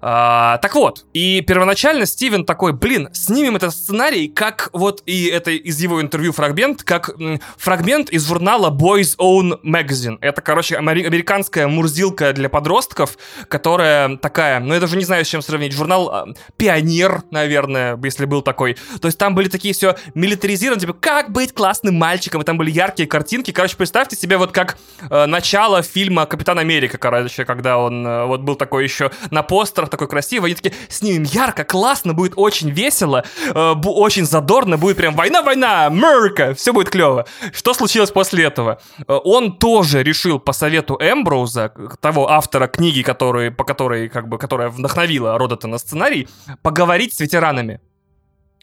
[0.00, 5.50] А, так вот, и первоначально Стивен такой, блин, снимем этот сценарий, как вот, и это
[5.50, 10.18] из его интервью фрагмент, как м, фрагмент из журнала Boys Own Magazine.
[10.20, 13.18] Это, короче, американская мурзилка для подростков,
[13.48, 16.26] которая такая, ну я даже не знаю, с чем сравнить, журнал а,
[16.56, 18.76] Пионер, наверное, если был такой.
[19.00, 22.70] То есть там были такие все милитаризированы, типа, как быть классным мальчиком, и там были
[22.70, 23.50] яркие картинки.
[23.50, 24.78] Короче, представьте себе вот как
[25.10, 29.87] э, начало фильма Капитан Америка, короче, когда он э, вот был такой еще на постер
[29.88, 33.24] Оскар такой красивый, они такие, снимем ярко, классно, будет очень весело,
[33.54, 37.24] э, очень задорно, будет прям война-война, Америка, все будет клево.
[37.52, 38.78] Что случилось после этого?
[39.06, 44.38] Э, он тоже решил по совету Эмброуза, того автора книги, который, по которой, как бы,
[44.38, 46.28] которая вдохновила Родота на сценарий,
[46.62, 47.80] поговорить с ветеранами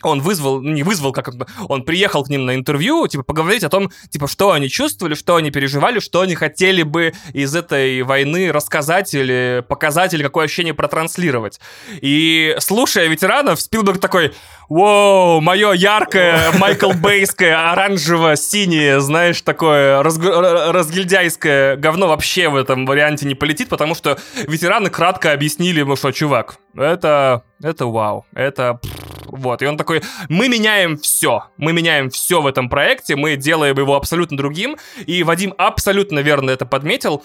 [0.04, 1.34] он вызвал, ну, не вызвал, как
[1.68, 5.36] он приехал к ним на интервью, типа, поговорить о том, типа, что они чувствовали, что
[5.36, 10.74] они переживали, что они хотели бы из этой войны рассказать или показать, или какое ощущение
[10.74, 11.60] протранслировать.
[12.02, 14.34] И слушая ветеранов, Спилберг такой,
[14.68, 23.28] Воу, мое яркое, Майкл Бейское, оранжево-синее, знаешь, такое разг- разгильдяйское говно вообще в этом варианте
[23.28, 28.80] не полетит, потому что ветераны кратко объяснили ему, что, чувак, это, это вау, это...
[29.28, 33.78] Вот, и он такой, мы меняем все, мы меняем все в этом проекте, мы делаем
[33.78, 37.24] его абсолютно другим, и Вадим абсолютно верно это подметил,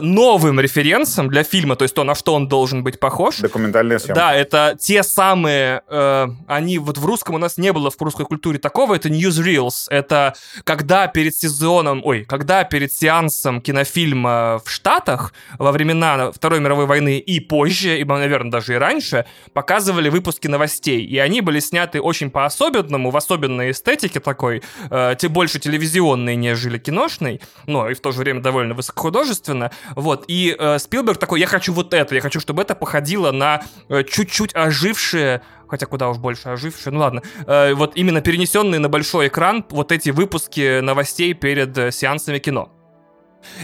[0.00, 3.38] новым референсом для фильма, то есть то, на что он должен быть похож.
[3.38, 4.16] Документальные съемки.
[4.16, 8.24] Да, это те самые, э, они вот в русском у нас не было в русской
[8.24, 10.34] культуре такого, это newsreels, это
[10.64, 17.18] когда перед сезоном, ой, когда перед сеансом кинофильма в Штатах во времена Второй мировой войны
[17.18, 22.30] и позже, и, наверное, даже и раньше, показывали выпуски новостей, и они были сняты очень
[22.30, 28.12] по-особенному, в особенной эстетике такой, э, тем больше телевизионной, нежели киношной, но и в то
[28.12, 32.40] же время довольно высокохудожественно, вот, и э, Спилберг такой, я хочу вот это, я хочу,
[32.40, 37.74] чтобы это походило на э, чуть-чуть ожившее хотя куда уж больше ожившие, ну ладно, э,
[37.74, 42.70] вот именно перенесенные на большой экран вот эти выпуски новостей перед э, сеансами кино.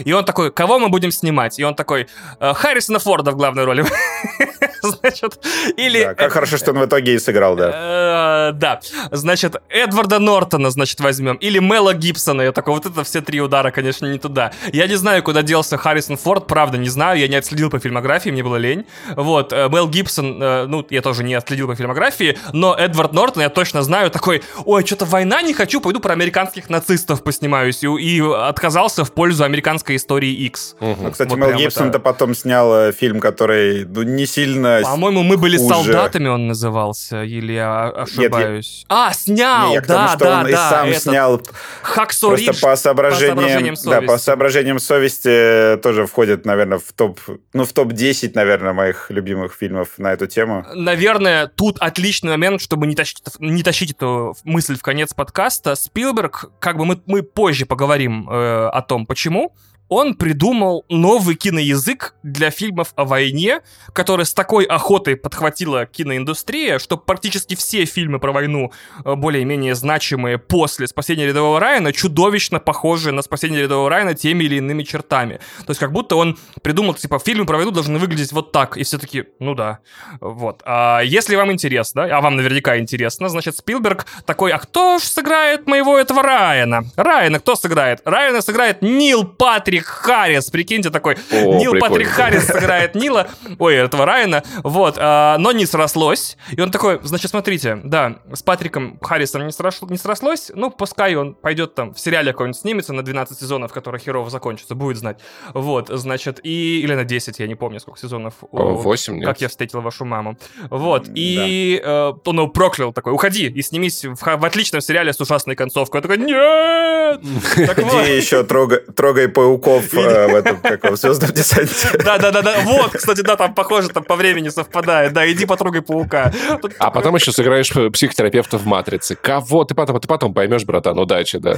[0.05, 1.59] И он такой, кого мы будем снимать?
[1.59, 2.07] И он такой,
[2.39, 3.85] «Э, Харрисона Форда в главной роли.
[5.01, 5.39] Значит,
[5.77, 6.03] или...
[6.03, 8.49] Да, как хорошо, что он в итоге и сыграл, да.
[8.49, 8.79] Э, да.
[9.11, 11.35] Значит, Эдварда Нортона, значит, возьмем.
[11.35, 12.41] Или Мела Гибсона.
[12.41, 14.51] Я такой, вот это все три удара, конечно, не туда.
[14.71, 17.19] Я не знаю, куда делся Харрисон Форд, правда, не знаю.
[17.19, 18.85] Я не отследил по фильмографии, мне было лень.
[19.15, 23.49] Вот, э, Мел Гибсон, ну, я тоже не отследил по фильмографии, но Эдвард Нортон, я
[23.49, 27.83] точно знаю, такой, ой, что-то война не хочу, пойду про американских нацистов поснимаюсь.
[27.83, 30.75] И, и отказался в пользу американской истории X.
[30.79, 30.97] Угу.
[31.01, 31.99] Ну, кстати, вот Мел Гибсон-то это...
[31.99, 35.73] потом снял э, фильм, который ну, не сильно По-моему, мы были хуже.
[35.73, 38.85] солдатами, он назывался, или я ошибаюсь?
[38.89, 39.07] Нет, я...
[39.07, 40.49] А, снял, Нет, да, потому, да, он да.
[40.49, 41.03] И сам этот...
[41.03, 41.41] снял
[41.81, 44.01] Хаксо просто по соображениям, по соображениям совести.
[44.01, 47.19] Да, по соображениям совести тоже входит, наверное, в топ,
[47.53, 50.65] ну, в топ-10, наверное, моих любимых фильмов на эту тему.
[50.73, 55.75] Наверное, тут отличный момент, чтобы не тащить, не тащить эту мысль в конец подкаста.
[55.75, 59.53] Спилберг, как бы мы, мы позже поговорим э, о том, почему,
[59.91, 63.59] он придумал новый киноязык для фильмов о войне,
[63.91, 68.71] который с такой охотой подхватила киноиндустрия, что практически все фильмы про войну,
[69.03, 74.55] э, более-менее значимые после «Спасения рядового Райана», чудовищно похожи на «Спасение рядового Райана» теми или
[74.55, 75.41] иными чертами.
[75.65, 78.83] То есть как будто он придумал, типа, фильмы про войну должны выглядеть вот так, и
[78.83, 79.79] все таки ну да,
[80.21, 80.61] вот.
[80.63, 85.67] А если вам интересно, а вам наверняка интересно, значит, Спилберг такой, а кто ж сыграет
[85.67, 86.85] моего этого Райана?
[86.95, 87.99] Райана кто сыграет?
[88.05, 91.79] Райана сыграет Нил Патрик Патрик Харрис, прикиньте, такой О, Нил прикольно.
[91.79, 93.27] Патрик Харрис сыграет Нила,
[93.57, 98.43] ой, этого Райана, вот, а, но не срослось, и он такой, значит, смотрите, да, с
[98.43, 102.93] Патриком Харрисом не, сросло, не срослось, ну, пускай он пойдет там в сериале какой-нибудь снимется
[102.93, 105.19] на 12 сезонов, который херово закончится, будет знать,
[105.53, 108.35] вот, значит, и, или на 10, я не помню, сколько сезонов.
[108.51, 109.25] 8, нет.
[109.25, 110.37] Как я встретил вашу маму.
[110.69, 111.89] Вот, и да.
[111.89, 115.99] э, он его проклял такой, уходи и снимись в, в отличном сериале с ужасной концовкой.
[115.99, 117.21] Я такой, нет!
[117.55, 121.97] Где еще трогай пауков Пауков э, в этом, как в «Звездном десанте».
[122.03, 125.13] Да-да-да, вот, кстати, да, там похоже, там по времени совпадает.
[125.13, 126.33] Да, иди потрогай паука.
[126.79, 129.15] А потом еще сыграешь психотерапевта в «Матрице».
[129.15, 129.63] Кого?
[129.65, 131.55] Ты потом, ты потом поймешь, братан, удачи, да.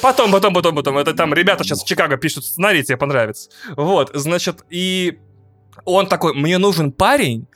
[0.00, 0.98] Потом, потом, потом, потом.
[0.98, 3.50] Это там ребята сейчас в Чикаго пишут сценарий, тебе понравится.
[3.76, 5.18] Вот, значит, и
[5.84, 7.46] он такой, мне нужен парень,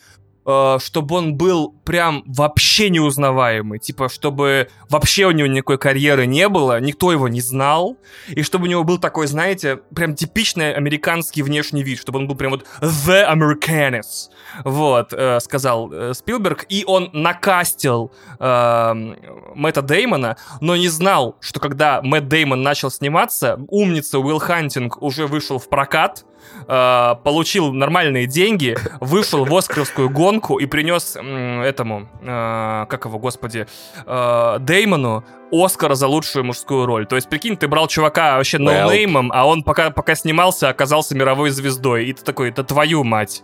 [0.42, 6.80] чтобы он был прям вообще неузнаваемый, типа, чтобы вообще у него никакой карьеры не было,
[6.80, 7.96] никто его не знал,
[8.28, 12.36] и чтобы у него был такой, знаете, прям типичный американский внешний вид, чтобы он был
[12.36, 14.30] прям вот the Americanus,
[14.64, 19.14] вот, э, сказал э, Спилберг, и он накастил э,
[19.54, 25.26] Мэтта Деймона, но не знал, что когда Мэтт Деймон начал сниматься, умница Уилл Хантинг уже
[25.26, 26.24] вышел в прокат,
[26.66, 33.18] э, получил нормальные деньги, вышел в Оскаровскую гонку и принес э, этому, э, как его,
[33.18, 33.66] господи,
[34.06, 37.06] э, Деймону Оскар за лучшую мужскую роль.
[37.06, 41.50] То есть, прикинь, ты брал чувака вообще ноунеймом, а он пока, пока снимался, оказался мировой
[41.50, 42.06] звездой.
[42.06, 43.42] И ты такой, это твою мать.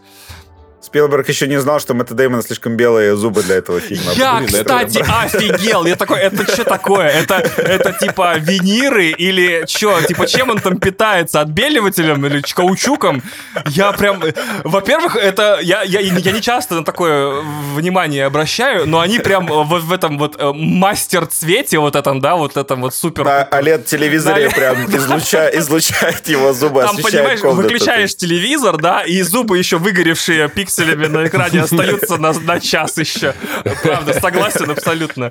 [0.87, 4.13] Спилберг еще не знал, что Мэтта Дэймона слишком белые зубы для этого фильма.
[4.15, 5.21] Я, Блин, кстати, это...
[5.23, 5.85] офигел.
[5.85, 7.09] Я такой, это что такое?
[7.09, 10.01] Это, это типа виниры или что?
[10.03, 11.41] Типа чем он там питается?
[11.41, 13.23] Отбеливателем или каучуком?
[13.67, 14.23] Я прям...
[14.63, 15.59] Во-первых, это...
[15.61, 17.43] Я, я, я не часто на такое
[17.75, 22.57] внимание обращаю, но они прям вот в этом вот э, мастер-цвете вот этом, да, вот
[22.57, 23.25] этом вот супер...
[23.25, 25.51] На OLED-телевизоре прям излуча...
[25.53, 31.27] излучает его зубы, Там, понимаешь, выключаешь телевизор, да, и зубы еще выгоревшие, пиксель пикселями на
[31.27, 33.35] экране остаются на, на час еще.
[33.83, 35.31] Правда, согласен абсолютно.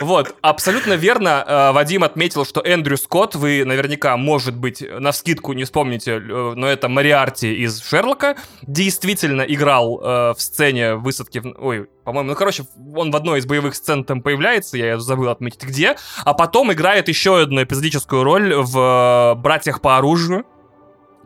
[0.00, 1.44] Вот, абсолютно верно.
[1.46, 6.52] Э, Вадим отметил, что Эндрю Скотт, вы наверняка, может быть, на вскидку не вспомните, э,
[6.54, 11.42] но это Мариарти из Шерлока, действительно играл э, в сцене высадки...
[11.58, 12.64] Ой, по-моему, ну, короче,
[12.94, 17.08] он в одной из боевых сцен там появляется, я забыл отметить где, а потом играет
[17.08, 20.44] еще одну эпизодическую роль в «Братьях по оружию»,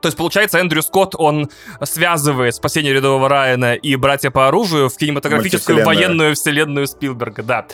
[0.00, 1.50] то есть, получается, Эндрю Скотт, он
[1.82, 7.66] связывает «Спасение рядового Райана» и «Братья по оружию» в кинематографическую военную вселенную Спилберга, да.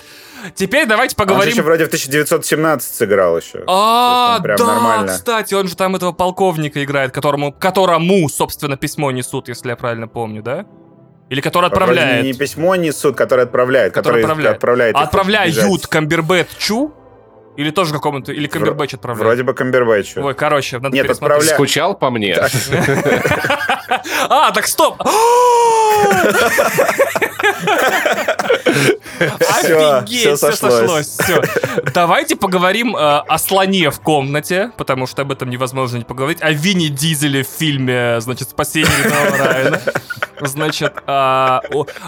[0.55, 1.51] Теперь давайте поговорим...
[1.51, 3.63] Он еще вроде в 1917 сыграл еще.
[3.67, 5.13] А, да, нормально.
[5.13, 10.09] кстати, он же там этого полковника играет, которому, которому, собственно, письмо несут, если я правильно
[10.09, 10.67] помню, да?
[11.29, 12.15] Или который отправляет?
[12.15, 13.95] Вроде не письмо несут, который отправляет.
[13.95, 14.57] Который, который отправляет.
[14.57, 14.97] Отправляет.
[14.97, 16.93] Отправляют Камбербэт Чу,
[17.57, 19.27] или тоже какому-то, или Камбербэтч отправляет?
[19.27, 20.23] Вроде бы Камбербэтчу.
[20.23, 21.53] Ой, короче, надо Нет, отправляет.
[21.53, 22.37] Скучал по мне?
[24.29, 24.97] А, так стоп!
[29.21, 31.07] Офигеть, все сошлось.
[31.07, 31.43] Все.
[31.95, 36.39] Давайте поговорим э, о слоне в комнате, потому что об этом невозможно не поговорить.
[36.41, 39.81] О Винни Дизеле в фильме, значит, «Спасение рядового Райана».
[40.45, 41.61] Значит, э,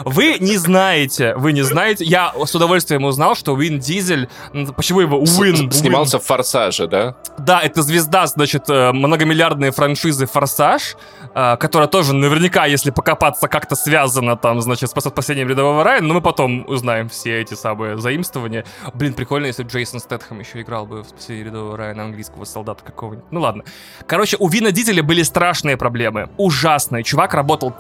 [0.05, 2.05] вы не знаете, вы не знаете.
[2.05, 4.29] Я с удовольствием узнал, что Вин Дизель,
[4.77, 5.71] почему его Уин?
[5.71, 7.17] Снимался в «Форсаже», да?
[7.39, 10.97] Да, это звезда, значит, э, многомиллиардные франшизы «Форсаж»,
[11.35, 16.15] э, которая тоже наверняка, если покопаться, как-то связана там, значит, с спасением рядового Райана, но
[16.15, 18.65] мы потом узнаем все эти самые заимствования.
[18.95, 23.27] Блин, прикольно, если Джейсон Стэтхэм еще играл бы в спасении рядового Райана английского солдата какого-нибудь.
[23.31, 23.65] Ну ладно.
[24.07, 26.31] Короче, у Вина Дизеля были страшные проблемы.
[26.37, 27.03] Ужасные.
[27.05, 27.71] Чувак работал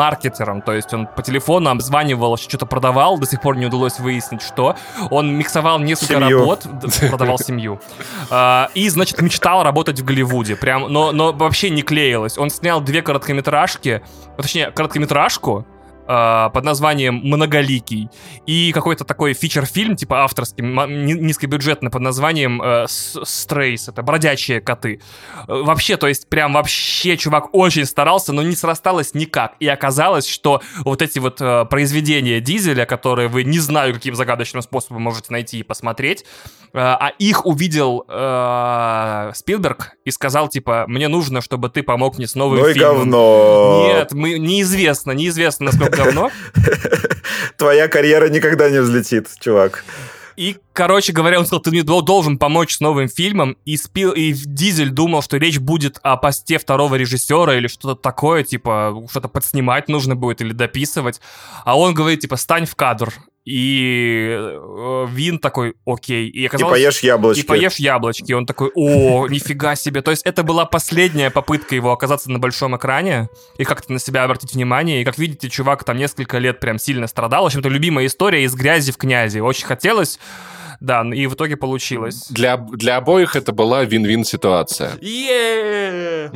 [0.00, 4.42] телемаркетером, то есть он по телефону обзванивал, что-то продавал, до сих пор не удалось выяснить,
[4.42, 4.76] что.
[5.10, 6.38] Он миксовал несколько семью.
[6.38, 6.66] работ,
[7.10, 7.80] продавал семью.
[8.30, 10.56] А, и, значит, мечтал работать в Голливуде.
[10.56, 12.38] Прям, но, но вообще не клеилось.
[12.38, 14.02] Он снял две короткометражки,
[14.36, 15.66] точнее, короткометражку,
[16.10, 18.08] э, под названием «Многоликий»
[18.46, 25.00] и какой-то такой фичер-фильм, типа авторский, низкобюджетный, под названием э, «Стрейс», это «Бродячие коты».
[25.46, 29.54] Э, вообще, то есть прям вообще чувак очень старался, но не срасталось никак.
[29.60, 34.62] И оказалось, что вот эти вот э, произведения Дизеля, которые вы не знаю каким загадочным
[34.62, 36.24] способом можете найти и посмотреть,
[36.72, 42.26] э, а их увидел э, Спилберг и сказал, типа, мне нужно, чтобы ты помог мне
[42.26, 42.96] с новым ну фильмом.
[42.96, 43.84] говно.
[43.86, 46.30] Нет, мы, неизвестно, неизвестно, насколько говно.
[47.56, 49.84] Твоя карьера никогда не взлетит, чувак.
[50.40, 54.32] И, короче говоря, он сказал, ты мне должен помочь с новым фильмом, и, Спил, и
[54.32, 59.88] Дизель думал, что речь будет о посте второго режиссера или что-то такое, типа, что-то подснимать
[59.88, 61.20] нужно будет или дописывать.
[61.64, 63.12] А он говорит, типа, стань в кадр.
[63.44, 66.28] И э, Вин такой, окей.
[66.28, 67.40] И, оказалось, и поешь яблочки.
[67.40, 68.30] И поешь яблочки.
[68.30, 70.02] И он такой, о, нифига себе.
[70.02, 74.24] То есть это была последняя попытка его оказаться на большом экране и как-то на себя
[74.24, 75.00] обратить внимание.
[75.00, 77.44] И как видите, чувак там несколько лет прям сильно страдал.
[77.44, 79.38] В общем-то, любимая история из грязи в князи.
[79.38, 80.18] Очень хотелось
[80.80, 82.26] да, и в итоге получилось.
[82.30, 84.92] Для, для обоих это была вин-вин ситуация.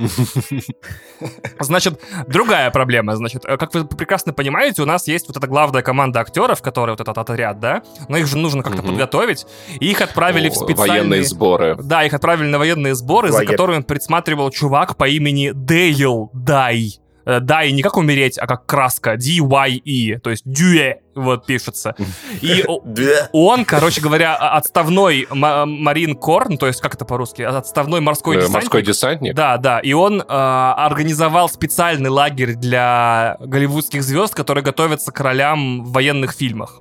[1.61, 3.17] Значит, другая проблема.
[3.17, 6.93] Значит, э, как вы прекрасно понимаете, у нас есть вот эта главная команда актеров, которые
[6.93, 7.83] вот этот отряд, да?
[8.09, 9.47] Но их же нужно как-то подготовить.
[9.81, 10.99] И их отправили в специальные...
[10.99, 11.79] Военные сборы.
[11.83, 17.01] Да, их отправили на военные сборы, за которыми присматривал чувак по имени Дейл Дай.
[17.25, 19.17] Э, да, и не как умереть, а как краска.
[19.17, 21.95] D-Y-E, то есть дюэ, вот пишется.
[22.41, 22.65] И
[23.33, 27.43] он, короче говоря, отставной Марин Корн, то есть как это по-русски?
[27.43, 28.63] Отставной морской э, десантник.
[28.63, 29.35] Морской десантник?
[29.35, 29.81] Да, да.
[29.81, 36.33] И он э, организовал специальный лагерь для голливудских звезд, которые готовятся к ролям в военных
[36.33, 36.81] фильмах.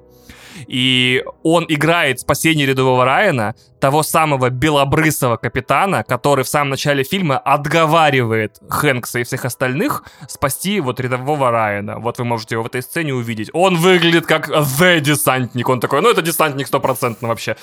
[0.68, 7.38] И он играет спасение рядового Райана, того самого белобрысого капитана, который в самом начале фильма
[7.38, 12.00] отговаривает Хэнкса и всех остальных спасти вот рядового Райана.
[12.00, 13.50] Вот вы можете его в этой сцене увидеть.
[13.52, 15.68] Он выглядит как The десантник.
[15.68, 17.58] Он такой, ну это десантник стопроцентно вообще.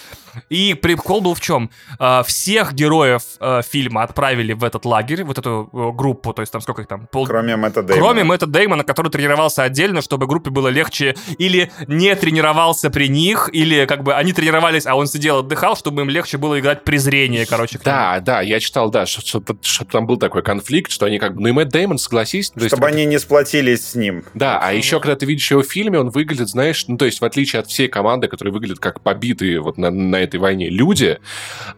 [0.51, 1.71] И прикол был в чем?
[1.99, 6.53] А, всех героев а, фильма отправили в этот лагерь, вот эту э, группу, то есть
[6.53, 7.07] там сколько их там?
[7.07, 7.27] Пол...
[7.27, 8.05] Кроме Мэтта Дэймона.
[8.05, 13.49] Кроме Мэтта Дэймона, который тренировался отдельно, чтобы группе было легче или не тренировался при них,
[13.53, 17.47] или как бы они тренировались, а он сидел, отдыхал, чтобы им легче было играть презрение,
[17.47, 17.79] короче.
[17.85, 21.35] Да, да, я читал, да, что, что, что там был такой конфликт, что они как
[21.35, 21.43] бы...
[21.43, 22.47] Ну и Мэтт Дэймон, согласись...
[22.51, 24.25] Чтобы есть, они не сплотились с ним.
[24.35, 27.21] Да, а еще, когда ты видишь его в фильме, он выглядит, знаешь, ну то есть
[27.21, 31.19] в отличие от всей команды, которые выглядят как побитые вот на, на этой войне люди,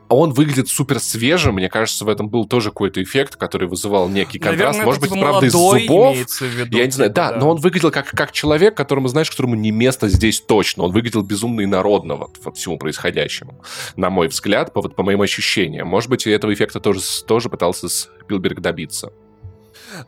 [0.09, 1.55] он выглядит супер свежим.
[1.55, 4.79] Мне кажется, в этом был тоже какой-то эффект, который вызывал некий контраст.
[4.79, 6.17] Наверное, Может быть, типа правда, из зубов.
[6.41, 9.31] Виду, я не знаю, типа, да, да, но он выглядел как, как человек, которому, знаешь,
[9.31, 10.85] которому не место здесь точно.
[10.85, 13.61] Он выглядел безумно инородно вот, вот всему происходящему,
[13.96, 15.88] на мой взгляд, по, вот, по моим ощущениям.
[15.88, 19.12] Может быть, этого эффекта тоже, тоже пытался Спилберг добиться.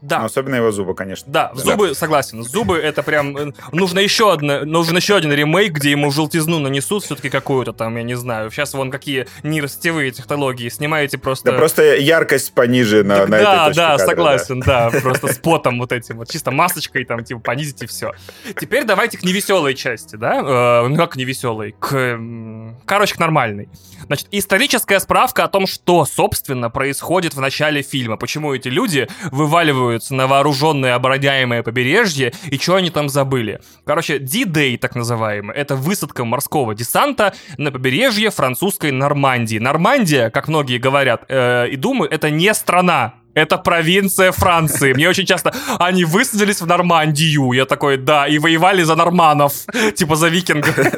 [0.01, 0.21] Да.
[0.21, 1.31] Но особенно его зубы, конечно.
[1.31, 1.95] Да, зубы, да.
[1.95, 2.43] согласен.
[2.43, 3.37] Зубы это прям...
[3.37, 7.97] Э, нужно еще, одно, нужен еще один ремейк, где ему желтизну нанесут все-таки какую-то там,
[7.97, 8.51] я не знаю.
[8.51, 10.69] Сейчас вон какие нейросетевые технологии.
[10.69, 11.53] Снимаете просто...
[11.53, 14.91] Да просто яркость пониже на, так, на да, этой Да, кадра, согласен, да.
[14.91, 15.01] да.
[15.05, 16.31] Просто с потом вот этим вот.
[16.31, 18.13] Чисто масочкой там, типа, понизить и все.
[18.59, 20.83] Теперь давайте к невеселой части, да?
[20.83, 21.75] Э, ну как к невеселой?
[21.79, 22.19] К...
[22.85, 23.69] Короче, к нормальной.
[24.07, 28.17] Значит, историческая справка о том, что, собственно, происходит в начале фильма.
[28.17, 29.09] Почему эти люди
[29.75, 33.61] вываливаются на вооруженное обороняемое побережье и что они там забыли.
[33.85, 39.59] Короче, D-Day, так называемый, это высадка морского десанта на побережье французской Нормандии.
[39.59, 44.93] Нормандия, как многие говорят э, и думают, это не страна, это провинция Франции.
[44.93, 45.53] Мне очень часто...
[45.79, 47.53] Они высадились в Нормандию.
[47.53, 49.53] Я такой, да, и воевали за норманов.
[49.95, 50.75] Типа за викингов.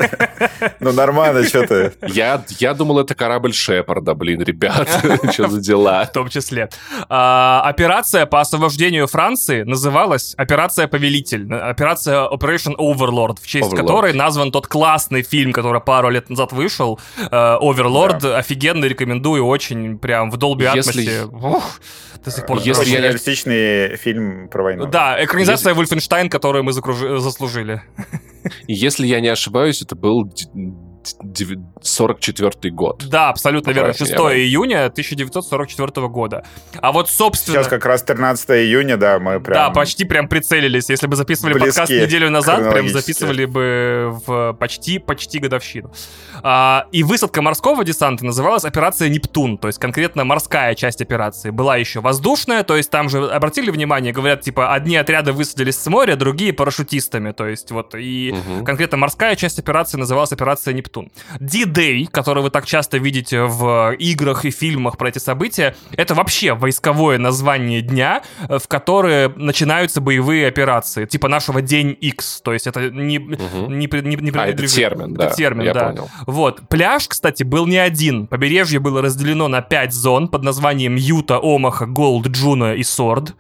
[0.81, 1.93] Ну нормально, что ты.
[2.09, 4.89] Я, я думал, это корабль Шепарда, блин, ребят.
[5.33, 6.05] Что за дела?
[6.05, 6.69] В том числе.
[7.09, 11.53] А, операция по освобождению Франции называлась Операция Повелитель.
[11.53, 17.01] Операция Operation Overlord, в честь которой назван тот классный фильм, который пару лет назад вышел.
[17.31, 18.35] Overlord.
[18.35, 21.71] Офигенно рекомендую, очень прям в Dolby Atmos.
[22.27, 22.59] До сих пор.
[22.59, 23.01] Если я...
[23.01, 24.87] реалистичный фильм про войну.
[24.87, 25.79] Да, экранизация Если...
[25.79, 27.83] Вольфенштайн, которую мы заслужили.
[28.67, 30.29] Если я не ошибаюсь, это был
[31.83, 33.05] 44 год.
[33.09, 33.93] Да, абсолютно верно.
[33.93, 36.45] 6 июня 1944 года.
[36.81, 37.59] А вот, собственно...
[37.59, 39.55] Сейчас как раз 13 июня, да, мы прям...
[39.55, 40.89] Да, почти прям прицелились.
[40.91, 45.93] Если бы записывали подкаст неделю назад, прям записывали бы в почти-почти годовщину.
[46.43, 51.51] А, и высадка морского десанта называлась операция «Нептун», то есть конкретно морская часть операции.
[51.51, 55.87] Была еще воздушная, то есть там же обратили внимание, говорят, типа, одни отряды высадились с
[55.87, 58.65] моря, другие парашютистами, то есть вот, и угу.
[58.65, 60.96] конкретно морская часть операции называлась операция «Нептун».
[60.97, 61.11] Нептун.
[61.41, 66.55] D-Day, который вы так часто видите в играх и фильмах про эти события, это вообще
[66.55, 72.41] войсковое название дня, э, в которые начинаются боевые операции, типа нашего День X.
[72.43, 73.19] То есть это не...
[73.19, 73.71] Угу.
[73.71, 75.31] не, не, не а, это термин, это да.
[75.31, 75.89] термин, я да.
[75.89, 76.11] понял.
[76.27, 76.69] Вот.
[76.69, 78.27] Пляж, кстати, был не один.
[78.27, 83.35] Побережье было разделено на пять зон под названием Юта, Омаха, Голд, Джуно и Сорд.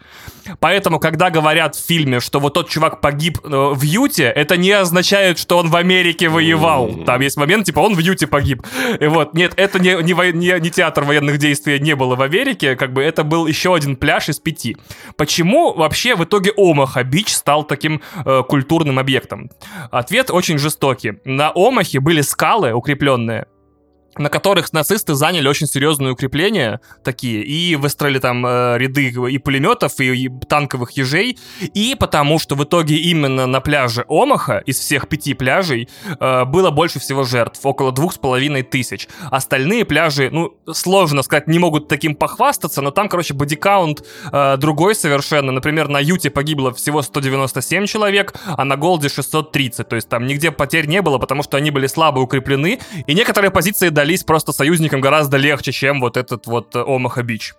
[0.60, 4.70] Поэтому, когда говорят в фильме, что вот тот чувак погиб э, в Юте, это не
[4.70, 7.04] означает, что он в Америке воевал.
[7.04, 8.66] Там есть момент, типа, он в Юте погиб.
[9.00, 12.76] И вот, нет, это не, не, не, не театр военных действий не было в Америке,
[12.76, 14.76] как бы это был еще один пляж из пяти.
[15.16, 19.50] Почему вообще в итоге Омаха Бич стал таким э, культурным объектом?
[19.90, 21.14] Ответ очень жестокий.
[21.24, 23.46] На Омахе были скалы укрепленные,
[24.18, 30.00] на которых нацисты заняли очень серьезные укрепления такие, и выстроили там э, ряды и пулеметов,
[30.00, 35.08] и, и танковых ежей, и потому что в итоге именно на пляже Омаха из всех
[35.08, 35.88] пяти пляжей
[36.18, 39.08] э, было больше всего жертв, около двух с половиной тысяч.
[39.30, 44.94] Остальные пляжи, ну, сложно сказать, не могут таким похвастаться, но там, короче, бодикаунт э, другой
[44.94, 45.52] совершенно.
[45.52, 50.50] Например, на Юте погибло всего 197 человек, а на Голде 630, то есть там нигде
[50.50, 54.52] потерь не было, потому что они были слабо укреплены, и некоторые позиции дали дались просто
[54.52, 57.54] союзникам гораздо легче, чем вот этот вот Омаха Бич.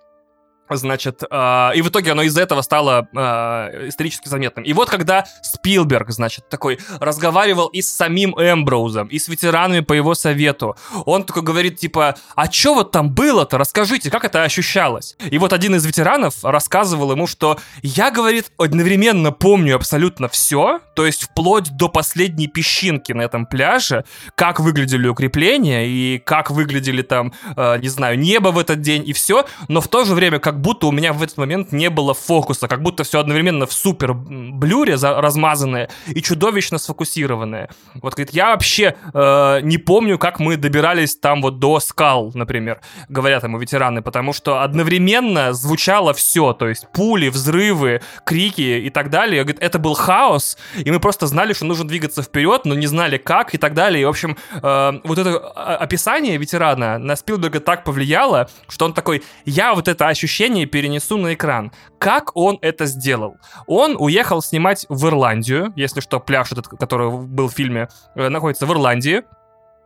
[0.69, 4.65] Значит, э, и в итоге оно из-за этого стало э, исторически заметным.
[4.65, 9.93] И вот когда Спилберг, значит, такой разговаривал и с самим Эмброузом, и с ветеранами по
[9.93, 13.57] его совету, он такой говорит, типа, а что вот там было-то?
[13.57, 15.15] Расскажите, как это ощущалось?
[15.31, 21.05] И вот один из ветеранов рассказывал ему, что я, говорит, одновременно помню абсолютно все, то
[21.05, 24.03] есть вплоть до последней песчинки на этом пляже,
[24.35, 29.13] как выглядели укрепления и как выглядели там, э, не знаю, небо в этот день и
[29.13, 32.13] все, но в то же время, как будто у меня в этот момент не было
[32.13, 37.69] фокуса, как будто все одновременно в супер блюре размазанное и чудовищно сфокусированное.
[37.95, 42.81] Вот, говорит, я вообще э, не помню, как мы добирались там вот до скал, например,
[43.09, 49.09] говорят ему ветераны, потому что одновременно звучало все, то есть пули, взрывы, крики и так
[49.09, 49.43] далее.
[49.43, 53.17] Говорит, это был хаос, и мы просто знали, что нужно двигаться вперед, но не знали
[53.17, 54.01] как и так далее.
[54.01, 59.23] И, в общем, э, вот это описание ветерана на Спилберга так повлияло, что он такой,
[59.45, 61.71] я вот это ощущение перенесу на экран.
[61.99, 63.37] Как он это сделал?
[63.67, 68.65] Он уехал снимать в Ирландию, если что, пляж этот, который был в фильме, э, находится
[68.65, 69.23] в Ирландии,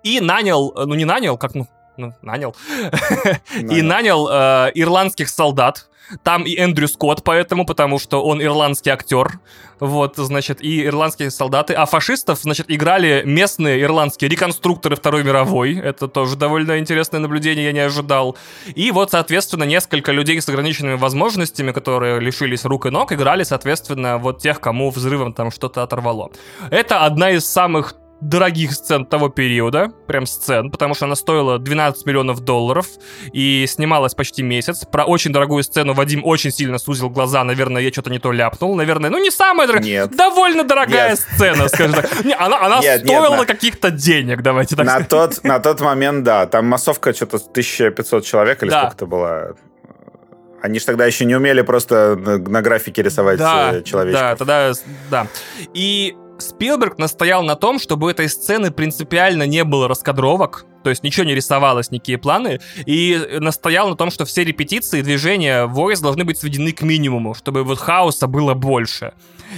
[0.04, 1.68] и нанял, ну не нанял, как, ну,
[1.98, 2.56] ну, нанял.
[3.56, 3.76] нанял.
[3.76, 5.88] и нанял э, ирландских солдат,
[6.24, 9.40] там и Эндрю Скотт, поэтому, потому что он ирландский актер.
[9.80, 11.74] Вот, значит, и ирландские солдаты.
[11.74, 15.76] А фашистов, значит, играли местные ирландские реконструкторы Второй мировой.
[15.76, 18.38] Это тоже довольно интересное наблюдение, я не ожидал.
[18.76, 24.20] И вот, соответственно, несколько людей с ограниченными возможностями, которые лишились рук и ног, играли, соответственно,
[24.20, 26.30] вот тех, кому взрывом там что-то оторвало.
[26.70, 32.06] Это одна из самых дорогих сцен того периода, прям сцен, потому что она стоила 12
[32.06, 32.86] миллионов долларов
[33.34, 34.86] и снималась почти месяц.
[34.86, 38.76] Про очень дорогую сцену Вадим очень сильно сузил глаза, наверное, я что-то не то ляпнул,
[38.76, 40.16] наверное, ну не самая дорогая, нет.
[40.16, 41.20] довольно дорогая нет.
[41.20, 42.24] сцена, скажем так.
[42.24, 45.10] Не, она она нет, стоила нет, каких-то денег, давайте так на сказать.
[45.10, 48.82] Тот, на тот момент, да, там массовка что-то 1500 человек или да.
[48.82, 49.56] сколько-то было.
[50.62, 54.22] Они же тогда еще не умели просто на графике рисовать да, э, человечков.
[54.22, 54.72] Да, тогда,
[55.10, 55.28] да.
[55.74, 61.04] И Спилберг настоял на том, чтобы у этой сцены принципиально не было раскадровок, то есть
[61.04, 66.24] ничего не рисовалось, никакие планы, и настоял на том, что все репетиции, движения, voice должны
[66.24, 69.14] быть сведены к минимуму, чтобы вот хаоса было больше.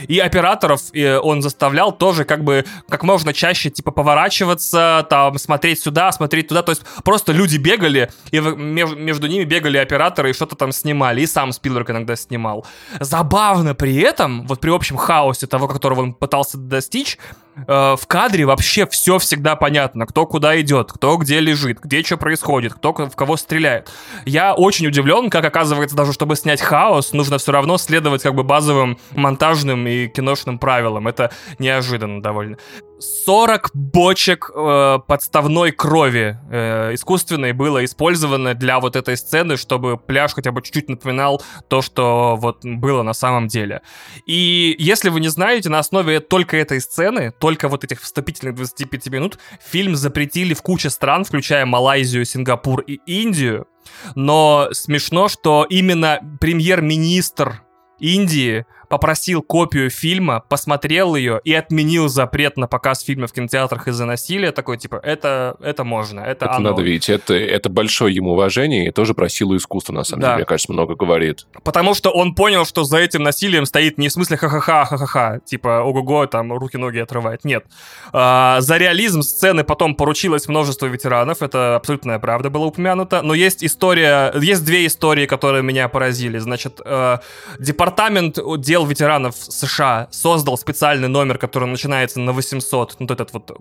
[0.07, 5.81] И операторов э, он заставлял тоже как бы как можно чаще типа поворачиваться, там смотреть
[5.81, 6.61] сюда, смотреть туда.
[6.61, 11.21] То есть просто люди бегали, и между ними бегали операторы и что-то там снимали.
[11.21, 12.65] И сам Спилберг иногда снимал.
[12.99, 17.17] Забавно при этом, вот при общем хаосе того, которого он пытался достичь,
[17.55, 22.17] э, в кадре вообще все всегда понятно, кто куда идет, кто где лежит, где что
[22.17, 23.89] происходит, кто в кого стреляет.
[24.25, 28.43] Я очень удивлен, как оказывается, даже чтобы снять хаос, нужно все равно следовать как бы
[28.43, 31.07] базовым монтажным и киношным правилам.
[31.07, 32.57] Это неожиданно довольно.
[32.99, 40.33] 40 бочек э, подставной крови э, искусственной было использовано для вот этой сцены, чтобы пляж
[40.33, 43.81] хотя бы чуть-чуть напоминал то, что вот было на самом деле.
[44.25, 49.07] И если вы не знаете, на основе только этой сцены, только вот этих вступительных 25
[49.07, 53.67] минут, фильм запретили в куче стран, включая Малайзию, Сингапур и Индию.
[54.15, 57.63] Но смешно, что именно премьер-министр
[57.99, 64.05] Индии попросил копию фильма, посмотрел ее и отменил запрет на показ фильма в кинотеатрах из-за
[64.05, 64.51] насилия.
[64.51, 66.69] Такой, типа, это, это можно, это, это оно.
[66.69, 70.27] надо видеть, это, это большое ему уважение и тоже про силу искусства, на самом да.
[70.27, 71.47] деле, мне кажется, много говорит.
[71.63, 75.81] Потому что он понял, что за этим насилием стоит не в смысле ха-ха-ха, ха-ха-ха, типа,
[75.81, 77.43] ого-го, там, руки-ноги отрывает.
[77.45, 77.65] Нет.
[78.11, 83.63] А, за реализм сцены потом поручилось множество ветеранов, это абсолютная правда была упомянута, но есть
[83.63, 86.37] история, есть две истории, которые меня поразили.
[86.37, 87.17] Значит, э,
[87.57, 93.51] департамент дел отдел ветеранов США создал специальный номер, который начинается на 800, ну, этот вот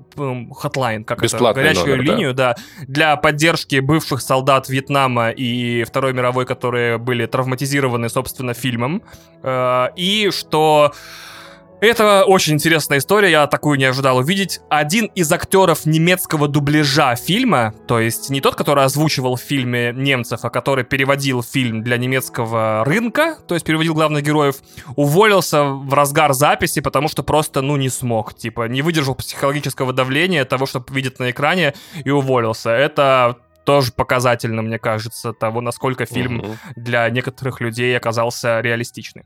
[0.55, 2.55] хотлайн, как Бесплатный это, горячую номер, линию, да.
[2.55, 9.03] да, для поддержки бывших солдат Вьетнама и Второй мировой, которые были травматизированы, собственно, фильмом.
[9.43, 10.93] Э, и что
[11.83, 14.61] это очень интересная история, я такую не ожидал увидеть.
[14.71, 20.41] Один из актеров немецкого дубляжа фильма, то есть не тот, который озвучивал в фильме немцев,
[20.45, 24.57] а который переводил фильм для немецкого рынка, то есть переводил главных героев,
[24.95, 30.45] уволился в разгар записи, потому что просто, ну, не смог, типа, не выдержал психологического давления
[30.45, 31.75] того, что видит на экране,
[32.05, 32.71] и уволился.
[32.71, 36.57] Это тоже показательно, мне кажется, того, насколько фильм угу.
[36.77, 39.25] для некоторых людей оказался реалистичным.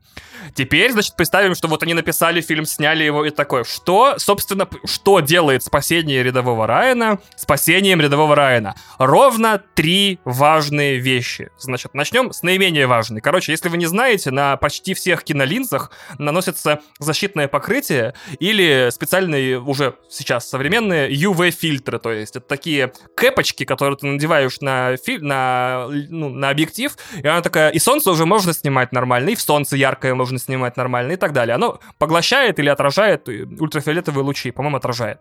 [0.54, 3.64] Теперь, значит, представим, что вот они написали фильм, сняли его и такое.
[3.64, 8.74] Что, собственно, что делает спасение рядового Райана спасением рядового Райана?
[8.98, 11.50] Ровно три важные вещи.
[11.58, 13.20] Значит, начнем с наименее важной.
[13.20, 19.94] Короче, если вы не знаете, на почти всех кинолинзах наносится защитное покрытие или специальные уже
[20.08, 25.86] сейчас современные UV-фильтры, то есть это такие кэпочки, которые ты надеваешь надеваешь на, фи- на,
[25.88, 29.76] ну, на объектив, и она такая, и солнце уже можно снимать нормально, и в солнце
[29.76, 31.54] яркое можно снимать нормально, и так далее.
[31.54, 35.18] Оно поглощает или отражает ультрафиолетовые лучи, по-моему, отражает.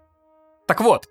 [0.65, 1.07] Так вот.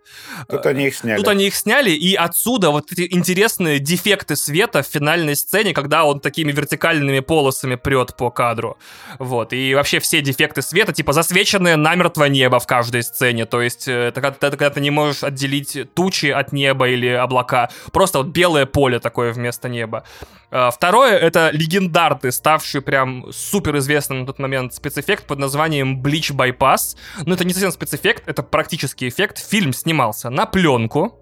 [0.49, 1.19] Тут они их сняли.
[1.19, 6.05] Тут они их сняли, и отсюда вот эти интересные дефекты света в финальной сцене, когда
[6.05, 8.77] он такими вертикальными полосами прет по кадру.
[9.19, 9.53] Вот.
[9.53, 13.47] И вообще все дефекты света, типа засвеченное намертво небо в каждой сцене.
[13.47, 17.71] То есть э, это когда, когда ты не можешь отделить тучи от неба или облака.
[17.93, 20.05] Просто вот белое поле такое вместо неба.
[20.51, 26.33] А, второе— это легендарный, ставший прям супер известным на тот момент спецэффект под названием Bleach
[26.35, 26.97] Bypass.
[27.25, 29.39] Но это не совсем спецэффект, это практический эффект.
[29.39, 31.19] Фильм снимался на пленку,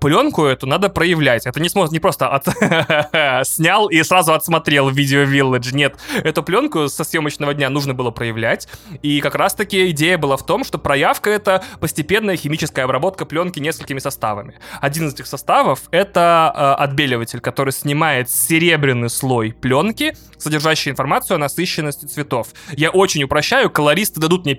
[0.00, 1.46] пленку эту надо проявлять.
[1.46, 2.46] Это не, сможет, не просто от...
[3.46, 5.74] снял и сразу отсмотрел видео Village.
[5.74, 8.68] Нет, эту пленку со съемочного дня нужно было проявлять.
[9.02, 13.98] И как раз-таки идея была в том, что проявка— это постепенная химическая обработка пленки несколькими
[13.98, 14.54] составами.
[14.80, 21.38] Один из этих составов— это э, отбеливатель, который снимает серебряный слой пленки, содержащий информацию о
[21.38, 22.48] насыщенности цветов.
[22.72, 24.58] Я очень упрощаю, колористы дадут мне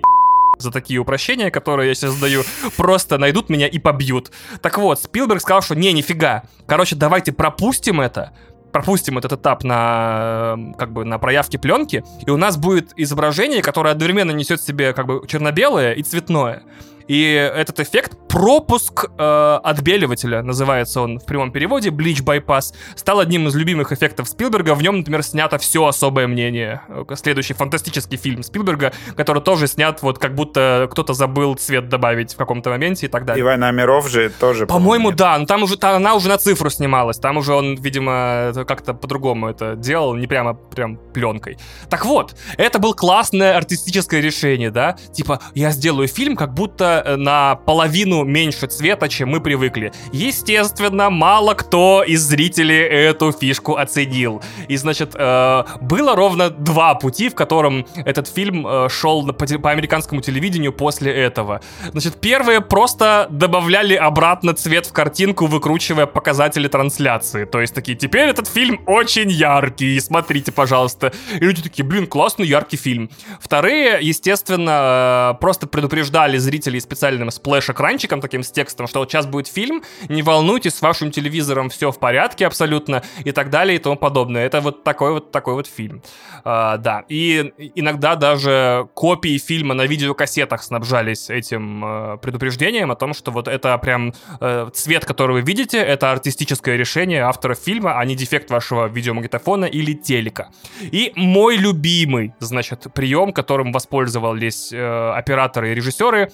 [0.58, 2.42] за такие упрощения, которые я сейчас даю,
[2.76, 4.30] просто найдут меня и побьют.
[4.60, 6.42] Так вот, Спилберг сказал, что не, нифига.
[6.66, 8.32] Короче, давайте пропустим это,
[8.72, 13.90] пропустим этот этап на как бы на проявке пленки, и у нас будет изображение, которое
[13.90, 16.62] одновременно несет в себе как бы черно-белое и цветное.
[17.08, 23.48] И этот эффект пропуск э, отбеливателя, называется он в прямом переводе, Bleach Bypass, стал одним
[23.48, 24.74] из любимых эффектов Спилберга.
[24.74, 26.82] В нем, например, снято все особое мнение.
[27.14, 32.36] Следующий фантастический фильм Спилберга, который тоже снят вот как будто кто-то забыл цвет добавить в
[32.36, 33.40] каком-то моменте и так далее.
[33.40, 34.66] И «Война миров» же тоже...
[34.66, 37.18] По-моему, да, но там уже там, она уже на цифру снималась.
[37.18, 41.56] Там уже он, видимо, как-то по-другому это делал, не прямо прям пленкой.
[41.88, 44.96] Так вот, это был классное артистическое решение, да?
[45.12, 49.92] Типа, я сделаю фильм, как будто Э, на половину меньше цвета, чем мы привыкли.
[50.12, 54.42] Естественно, мало кто из зрителей эту фишку оценил.
[54.68, 60.20] И, значит, э, было ровно два пути, в котором этот фильм э, шел по, американскому
[60.20, 61.60] телевидению после этого.
[61.90, 67.44] Значит, первые просто добавляли обратно цвет в картинку, выкручивая показатели трансляции.
[67.44, 71.12] То есть такие, теперь этот фильм очень яркий, смотрите, пожалуйста.
[71.34, 73.10] И люди такие, блин, классный яркий фильм.
[73.40, 79.82] Вторые, естественно, просто предупреждали зрителей специальным сплэш-экранчиком таким с текстом, что вот сейчас будет фильм,
[80.08, 84.46] не волнуйтесь, с вашим телевизором все в порядке абсолютно и так далее и тому подобное.
[84.46, 86.02] Это вот такой вот такой вот фильм.
[86.44, 93.12] А, да, и иногда даже копии фильма на видеокассетах снабжались этим э, предупреждением о том,
[93.12, 98.04] что вот это прям э, цвет, который вы видите, это артистическое решение автора фильма, а
[98.04, 100.48] не дефект вашего видеомагнитофона или телека.
[100.80, 106.30] И мой любимый, значит, прием, которым воспользовались э, операторы и режиссеры,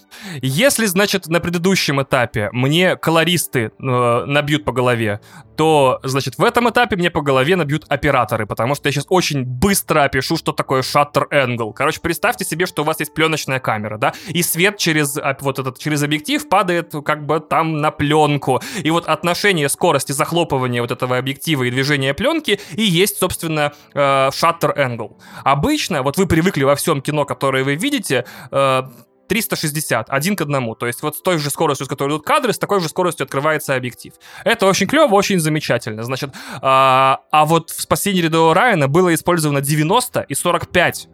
[0.47, 5.21] если, значит, на предыдущем этапе мне колористы э, набьют по голове,
[5.57, 9.45] то, значит, в этом этапе мне по голове набьют операторы, потому что я сейчас очень
[9.45, 11.73] быстро опишу, что такое shutter angle.
[11.73, 15.59] Короче, представьте себе, что у вас есть пленочная камера, да, и свет через а, вот
[15.59, 18.61] этот через объектив падает как бы там на пленку.
[18.83, 24.01] И вот отношение скорости захлопывания вот этого объектива и движения пленки и есть, собственно, э,
[24.29, 25.17] shutter angle.
[25.45, 28.83] Обычно, вот вы привыкли во всем кино, которое вы видите, э,
[29.29, 30.75] 360, один к одному.
[30.75, 33.25] То есть вот с той же скоростью, с которой идут кадры, с такой же скоростью
[33.25, 34.15] открывается объектив.
[34.45, 36.03] Это очень клево, очень замечательно.
[36.03, 41.09] Значит, а, а вот в «Спасении рядового Райана» было использовано 90 и 45.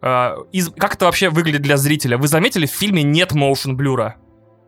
[0.00, 2.18] А, из, как это вообще выглядит для зрителя?
[2.18, 4.16] Вы заметили, в фильме нет motion блюра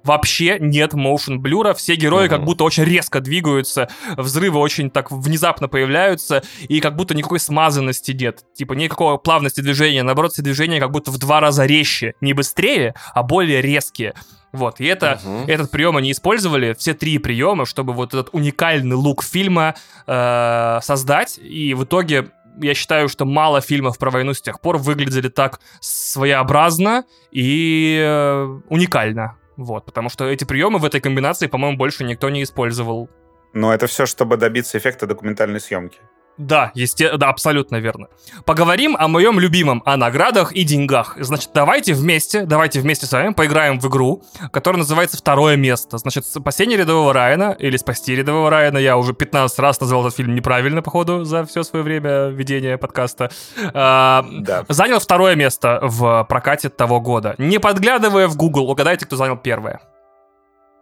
[0.04, 5.68] вообще нет motion блюра, все герои как будто очень резко двигаются, взрывы очень так внезапно
[5.68, 10.90] появляются, и как будто никакой смазанности нет, типа никакого плавности движения, наоборот, все движения как
[10.90, 14.14] будто в два раза резче, не быстрее, а более резкие.
[14.52, 15.46] Вот, и это, uh-huh.
[15.48, 19.74] этот прием они использовали, все три приема, чтобы вот этот уникальный лук фильма
[20.06, 22.30] э, создать, и в итоге
[22.60, 28.60] я считаю, что мало фильмов про войну с тех пор выглядели так своеобразно и э,
[28.68, 29.36] уникально.
[29.56, 33.08] Вот, потому что эти приемы в этой комбинации, по-моему, больше никто не использовал.
[33.52, 36.00] Но это все, чтобы добиться эффекта документальной съемки.
[36.36, 37.16] Да, есте...
[37.16, 38.08] да, абсолютно верно.
[38.44, 41.16] Поговорим о моем любимом, о наградах и деньгах.
[41.20, 45.98] Значит, давайте вместе, давайте вместе с вами поиграем в игру, которая называется «Второе место».
[45.98, 48.78] Значит, «Спасение рядового Райана» или «Спасти рядового Райана».
[48.78, 53.30] Я уже 15 раз назвал этот фильм неправильно, походу, за все свое время ведения подкаста.
[53.72, 54.64] А, да.
[54.68, 57.36] Занял второе место в прокате того года.
[57.38, 59.80] Не подглядывая в Google, угадайте, кто занял первое.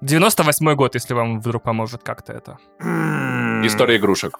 [0.01, 2.59] 98 год, если вам вдруг поможет как-то это.
[3.65, 4.39] История игрушек.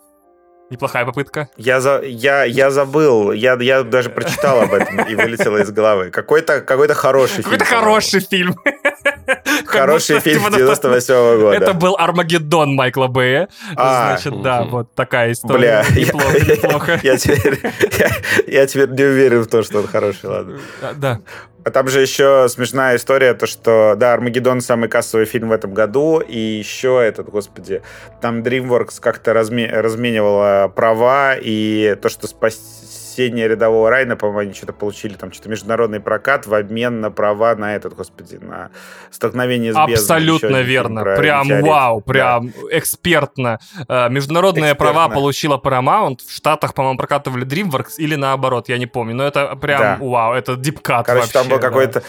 [0.73, 1.51] Неплохая попытка.
[1.59, 6.11] Я, за, я, я забыл, я, я даже прочитал об этом и вылетело из головы.
[6.11, 7.45] Какой-то какой хороший фильм.
[7.45, 8.55] Какой-то хороший фильм.
[9.67, 11.57] Хороший фильм 98 -го года.
[11.57, 13.49] Это был Армагеддон Майкла Бэя.
[13.77, 15.85] А, Значит, да, вот такая история.
[15.89, 17.01] Бля, неплохо, неплохо.
[17.03, 17.61] Я теперь,
[18.47, 20.59] я теперь не уверен в том, что он хороший, ладно.
[20.97, 21.21] Да.
[21.65, 25.73] А там же еще смешная история, то что, да, Армагеддон самый кассовый фильм в этом
[25.73, 27.83] году, и еще этот, господи,
[28.21, 32.82] там DreamWorks как-то разме- разменивала права, и то, что спасти
[33.13, 37.55] спасение рядового Райна, по-моему, они что-то получили, там, что-то международный прокат в обмен на права
[37.55, 38.71] на этот, господи, на
[39.11, 39.95] столкновение с бездной.
[39.95, 41.03] Абсолютно верно.
[41.03, 41.67] Прям метеорит.
[41.67, 42.79] вау, прям да.
[42.79, 43.59] экспертно.
[43.89, 44.93] Э, международные экспертно.
[44.93, 49.57] права получила Paramount, в Штатах, по-моему, прокатывали DreamWorks или наоборот, я не помню, но это
[49.57, 49.99] прям да.
[50.01, 51.69] вау, это дипкат Короче, вообще, там был да.
[51.69, 52.03] какой-то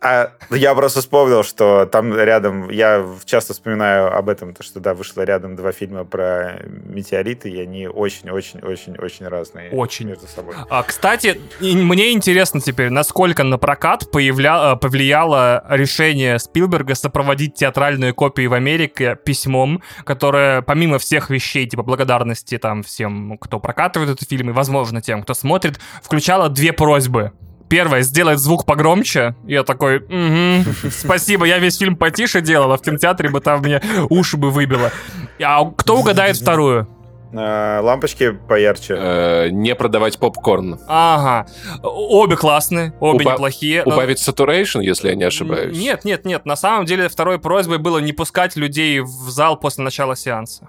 [0.00, 4.94] а я просто вспомнил, что там рядом, я часто вспоминаю об этом, то что да,
[4.94, 10.08] вышло рядом два фильма про метеориты, и они очень-очень-очень-очень разные очень.
[10.08, 10.54] между собой.
[10.70, 14.72] А, кстати, мне интересно теперь, насколько на прокат появля...
[14.72, 21.82] Э, повлияло решение Спилберга сопроводить театральную копию в Америке письмом, которое помимо всех вещей, типа
[21.82, 27.32] благодарности там всем, кто прокатывает этот фильм, и, возможно, тем, кто смотрит, включало две просьбы.
[27.68, 29.34] Первое, сделать звук погромче.
[29.46, 33.80] Я такой, угу, спасибо, я весь фильм потише делал, а в кинотеатре бы там мне
[34.10, 34.90] уши бы выбило.
[35.42, 36.88] А кто угадает вторую?
[37.36, 38.94] Э, лампочки поярче.
[38.96, 40.78] Э, не продавать попкорн.
[40.86, 41.48] Ага.
[41.82, 43.82] Обе классные, обе Уба- неплохие.
[43.82, 45.76] Убавить saturation, если я не ошибаюсь.
[45.76, 46.46] Нет, нет, нет.
[46.46, 50.68] На самом деле второй просьбой было не пускать людей в зал после начала сеанса.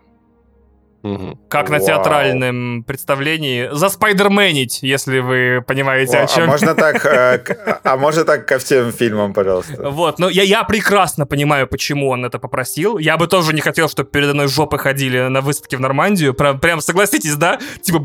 [1.05, 1.39] Угу.
[1.49, 1.79] Как Вау.
[1.79, 3.69] на театральном представлении.
[3.71, 6.43] За Спайдерменить, если вы понимаете, О, о чем.
[6.45, 9.91] А можно так, э, а можно так ко всем фильмам, пожалуйста?
[9.91, 12.97] Вот, ну я, я прекрасно понимаю, почему он это попросил.
[12.97, 16.33] Я бы тоже не хотел, чтобы передо мной жопы ходили на выставке в Нормандию.
[16.33, 17.59] Прям, прям согласитесь, да?
[17.81, 18.03] Типа,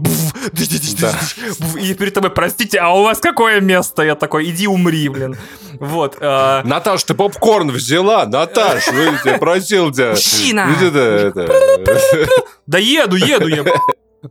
[1.81, 4.03] и перед тобой, простите, а у вас какое место?
[4.03, 5.39] Я такой, иди умри, блин.
[5.81, 6.19] Вот.
[6.21, 6.61] Э...
[6.65, 8.27] Наташ, ты попкорн взяла?
[8.27, 8.89] Наташ,
[9.25, 10.11] я просил тебя.
[10.11, 10.69] Мужчина!
[12.67, 13.65] Да еду, еду я.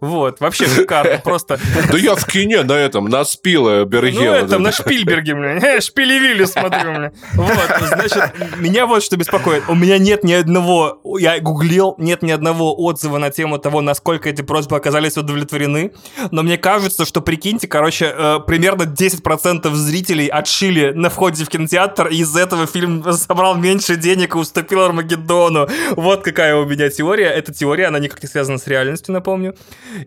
[0.01, 1.59] Вот, вообще шикарно, просто.
[1.91, 4.19] Да я в кине на этом, на Спилберге.
[4.19, 5.81] Ну, это, на Шпильберге, бля.
[5.81, 7.11] Шпилевили смотрю, бля.
[7.33, 9.63] Вот, значит, меня вот что беспокоит.
[9.67, 14.29] У меня нет ни одного, я гуглил, нет ни одного отзыва на тему того, насколько
[14.29, 15.91] эти просьбы оказались удовлетворены.
[16.29, 22.07] Но мне кажется, что, прикиньте, короче, э, примерно 10% зрителей отшили на входе в кинотеатр,
[22.07, 25.67] и из-за этого фильм собрал меньше денег и уступил Армагеддону.
[25.95, 27.29] Вот какая у меня теория.
[27.29, 29.55] Эта теория, она никак не связана с реальностью, напомню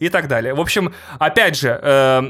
[0.01, 0.55] и так далее.
[0.55, 2.23] В общем, опять же, э,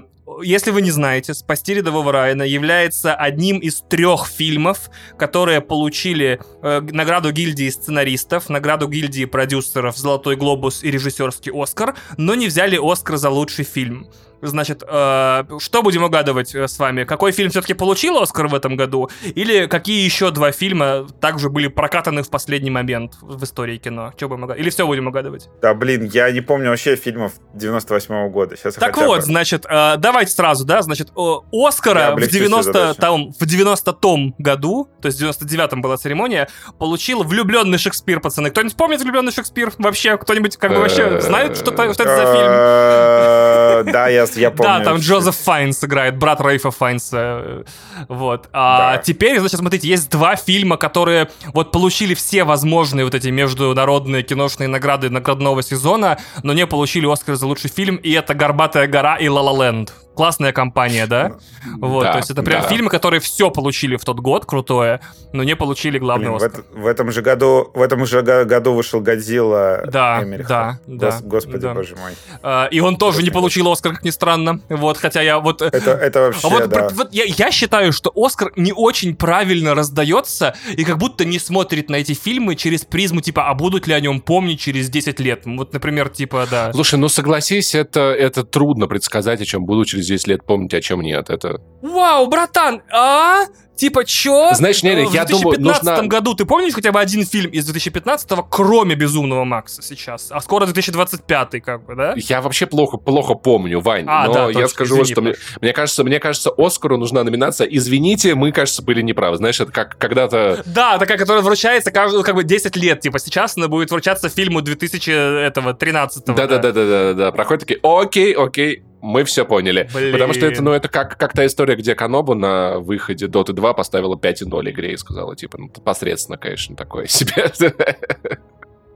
[0.43, 6.81] если вы не знаете, «Спасти рядового Райана» является одним из трех фильмов, которые получили э,
[6.81, 13.17] награду гильдии сценаристов, награду гильдии продюсеров «Золотой глобус» и режиссерский «Оскар», но не взяли «Оскар»
[13.17, 14.09] за лучший фильм.
[14.43, 17.05] Значит, э, что будем угадывать э, с вами?
[17.05, 19.09] Какой фильм все-таки получил Оскар в этом году?
[19.23, 24.13] Или какие еще два фильма также были прокатаны в последний момент в истории кино?
[24.17, 24.61] Что будем угадывать?
[24.61, 25.49] Или все будем угадывать?
[25.63, 28.57] Да, блин, я не помню вообще фильмов 98 -го года.
[28.57, 29.23] Сейчас так вот, бы...
[29.23, 31.13] значит, э, давайте сразу, да, значит,
[31.53, 37.79] Оскара в 90 том, в 90-том году, то есть в 99-м была церемония, получил влюбленный
[37.79, 38.51] Шекспир, пацаны.
[38.51, 39.73] Кто-нибудь помнит влюбленный Шекспир?
[39.79, 43.93] Вообще, кто-нибудь как бы вообще знает, что это за фильм?
[43.93, 44.79] Да, я я помню.
[44.79, 47.65] Да, там Джозеф Файнс играет, брат Рейфа Файнса.
[48.09, 48.49] Вот.
[48.53, 54.23] А теперь, значит, смотрите, есть два фильма, которые вот получили все возможные вот эти международные
[54.23, 59.17] киношные награды наградного сезона, но не получили Оскар за лучший фильм, и это «Горбатая гора»
[59.17, 61.37] и «Ла Ла Ленд» классная компания, да?
[61.79, 62.69] Вот, да, то есть это прям да.
[62.69, 65.01] фильмы, которые все получили в тот год, крутое,
[65.33, 66.65] но не получили главный Блин, Оскар.
[66.73, 71.11] В, в этом же году, в этом же году вышел Годзилла да, Да, да.
[71.11, 71.75] Гос, господи, да.
[71.75, 72.13] боже мой.
[72.43, 73.25] А, и он тоже господи.
[73.27, 74.61] не получил Оскар, как ни странно.
[74.69, 75.63] Вот, хотя я вот...
[75.63, 76.89] Это, это вообще, а вот, да.
[76.93, 81.89] вот я, я считаю, что Оскар не очень правильно раздается и как будто не смотрит
[81.89, 85.43] на эти фильмы через призму, типа, а будут ли о нем помнить через 10 лет?
[85.45, 86.73] Вот, например, типа, да.
[86.73, 90.81] Слушай, ну согласись, это, это трудно предсказать, о чем будут через 10 лет помнить, о
[90.81, 91.31] чем нет.
[91.31, 91.61] Это...
[91.83, 93.45] Вау, братан, а?
[93.77, 94.51] Типа, чё?
[94.55, 96.07] Знаешь, не, не, я думаю, В 2015 нужно...
[96.07, 100.29] году ты помнишь хотя бы один фильм из 2015-го, кроме «Безумного Макса» сейчас?
[100.31, 102.15] А скоро 2025 как бы, да?
[102.17, 104.05] Я вообще плохо, плохо помню, Вань.
[104.07, 107.25] А, но да, я точно, скажу, извини, что мне, мне, кажется, мне кажется, Оскару нужна
[107.25, 109.37] номинация «Извините, мы, кажется, были неправы».
[109.39, 110.63] Знаешь, это как когда-то...
[110.67, 113.01] Да, такая, которая вручается каждую, как бы 10 лет.
[113.01, 116.35] Типа, сейчас она будет вручаться фильму 2013 да.
[116.35, 117.33] Да-да-да-да-да.
[117.33, 119.89] Проходит такие, окей, окей, мы все поняли.
[119.93, 120.13] Блин.
[120.13, 123.62] Потому что это, ну, это как, как та история, где Канобу на выходе Dota 2
[123.73, 127.51] поставила 5,0 игре и сказала, типа, ну, посредственно, конечно, такое себе.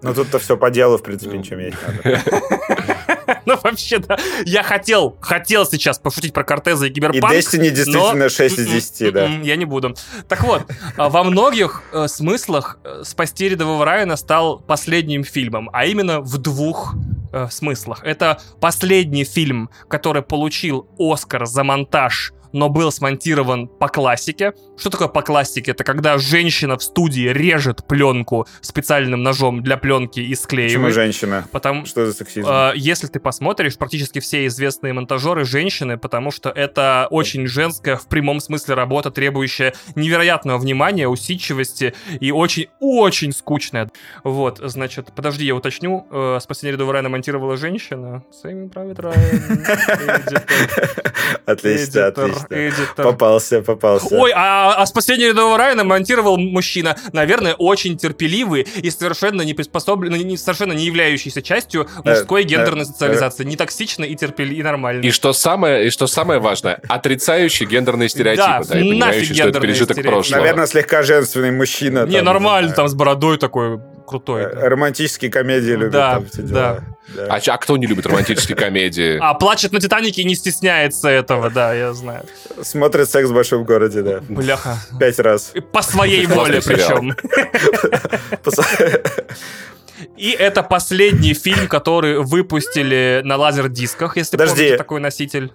[0.03, 2.23] Ну, тут-то все по делу, в принципе, ничем есть надо.
[3.47, 4.19] Ну, вообще, да.
[4.45, 7.33] Я хотел, хотел сейчас пошутить про Кортеза и Киберпанк.
[7.33, 9.27] И Destiny действительно 6 из 10, да.
[9.43, 9.95] Я не буду.
[10.29, 10.63] Так вот,
[10.97, 16.39] а, во многих э, смыслах э, «Спасти рядового Райана» стал последним фильмом, а именно в
[16.39, 16.95] двух
[17.33, 18.03] э, смыслах.
[18.05, 24.55] Это последний фильм, который получил Оскар за монтаж но был смонтирован по классике.
[24.79, 25.73] Что такое по классике?
[25.73, 30.75] Это когда женщина в студии режет пленку специальным ножом для пленки и склеивает.
[30.75, 31.47] Почему женщина?
[31.53, 32.49] Потому, что за сексизм?
[32.49, 38.09] Э, если ты посмотришь, практически все известные монтажеры женщины, потому что это очень женская в
[38.09, 43.91] прямом смысле работа, требующая невероятного внимания, усидчивости и очень-очень скучная.
[44.25, 46.07] Вот, значит, подожди, я уточню.
[46.11, 48.25] Э, «Спасение рядового Райана» монтировала женщина.
[48.33, 49.67] Сэми Правит Райан.
[51.47, 53.05] Отлично, отлично эдитор.
[53.05, 54.15] Попался, попался.
[54.15, 60.23] Ой, а, а спасение рядового Райана монтировал мужчина, наверное, очень терпеливый и совершенно не приспособленный,
[60.23, 63.45] не, совершенно не являющийся частью э, мужской э, гендерной э, социализации.
[63.45, 65.07] Не токсичный и терпеливый, и нормальный.
[65.07, 69.49] И что самое, и что самое важное, отрицающий гендерные стереотипы, да, да и понимающий, что
[69.49, 70.41] это пережиток прошлого.
[70.41, 72.07] Наверное, слегка женственный мужчина.
[72.07, 74.55] Не, нормально, там с бородой такой крутой.
[74.55, 74.69] Да.
[74.69, 75.93] Романтические комедии любят.
[75.93, 76.85] Да, там все дела.
[77.15, 77.27] да.
[77.27, 77.37] да.
[77.37, 79.19] А, а кто не любит романтические комедии?
[79.21, 82.25] А плачет на Титанике и не стесняется этого, да, я знаю.
[82.63, 84.21] Смотрит «Секс в большом городе», да.
[84.29, 84.79] Бляха.
[84.99, 85.53] Пять раз.
[85.73, 87.15] По своей воле причем.
[90.17, 95.53] И это последний фильм, который выпустили на лазер-дисках, если помните такой носитель.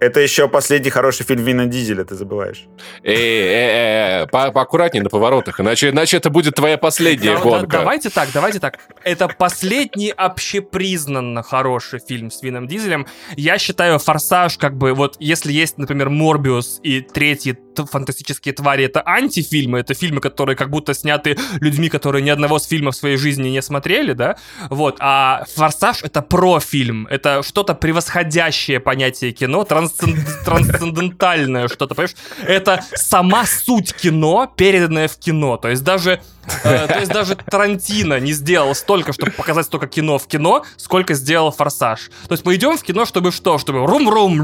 [0.00, 2.66] Это еще последний хороший фильм Вина Дизеля, ты забываешь.
[3.02, 7.66] Эй, эй, эй, по поаккуратнее на поворотах, иначе, иначе это будет твоя последняя да, гонка.
[7.66, 8.78] Да, давайте так, давайте так.
[9.02, 13.06] Это последний общепризнанно хороший фильм с Вином Дизелем.
[13.36, 19.02] Я считаю «Форсаж» как бы, вот если есть, например, «Морбиус» и третий фантастические твари это
[19.06, 23.16] антифильмы, это фильмы, которые как будто сняты людьми, которые ни одного с фильма в своей
[23.16, 24.36] жизни не смотрели, да,
[24.70, 30.24] вот, а «Форсаж»— это профильм, это что-то превосходящее понятие кино, трансцен...
[30.44, 32.16] трансцендентальное что-то, понимаешь?
[32.46, 36.20] Это сама суть кино, переданное в кино, то есть даже
[36.62, 41.50] то есть даже Тарантино не сделал столько, чтобы показать столько кино в кино, сколько сделал
[41.50, 42.10] Форсаж.
[42.28, 43.58] То есть мы идем в кино, чтобы что?
[43.58, 44.42] Чтобы рум-рум.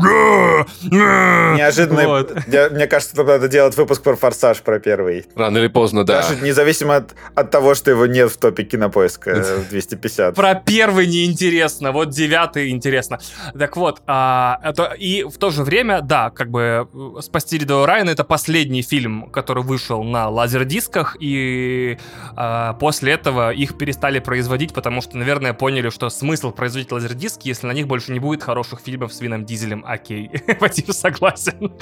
[0.82, 2.06] Неожиданно.
[2.08, 2.32] Вот.
[2.46, 5.26] Мне кажется, надо делать выпуск про Форсаж, про первый.
[5.34, 6.22] Рано или поздно, да.
[6.22, 10.34] Даже независимо от, от того, что его нет в топе кинопоиска в 250.
[10.34, 13.18] Про первый неинтересно, вот девятый интересно.
[13.58, 16.88] Так вот, а, это, и в то же время, да, как бы
[17.20, 21.93] «Спасти рядового Райана»— это последний фильм, который вышел на лазердисках, и
[22.36, 27.66] а, после этого их перестали производить, потому что, наверное, поняли, что смысл производить лазердиски, если
[27.66, 29.84] на них больше не будет хороших фильмов с Вином Дизелем.
[29.86, 30.30] Окей,
[30.60, 31.72] Вадим согласен.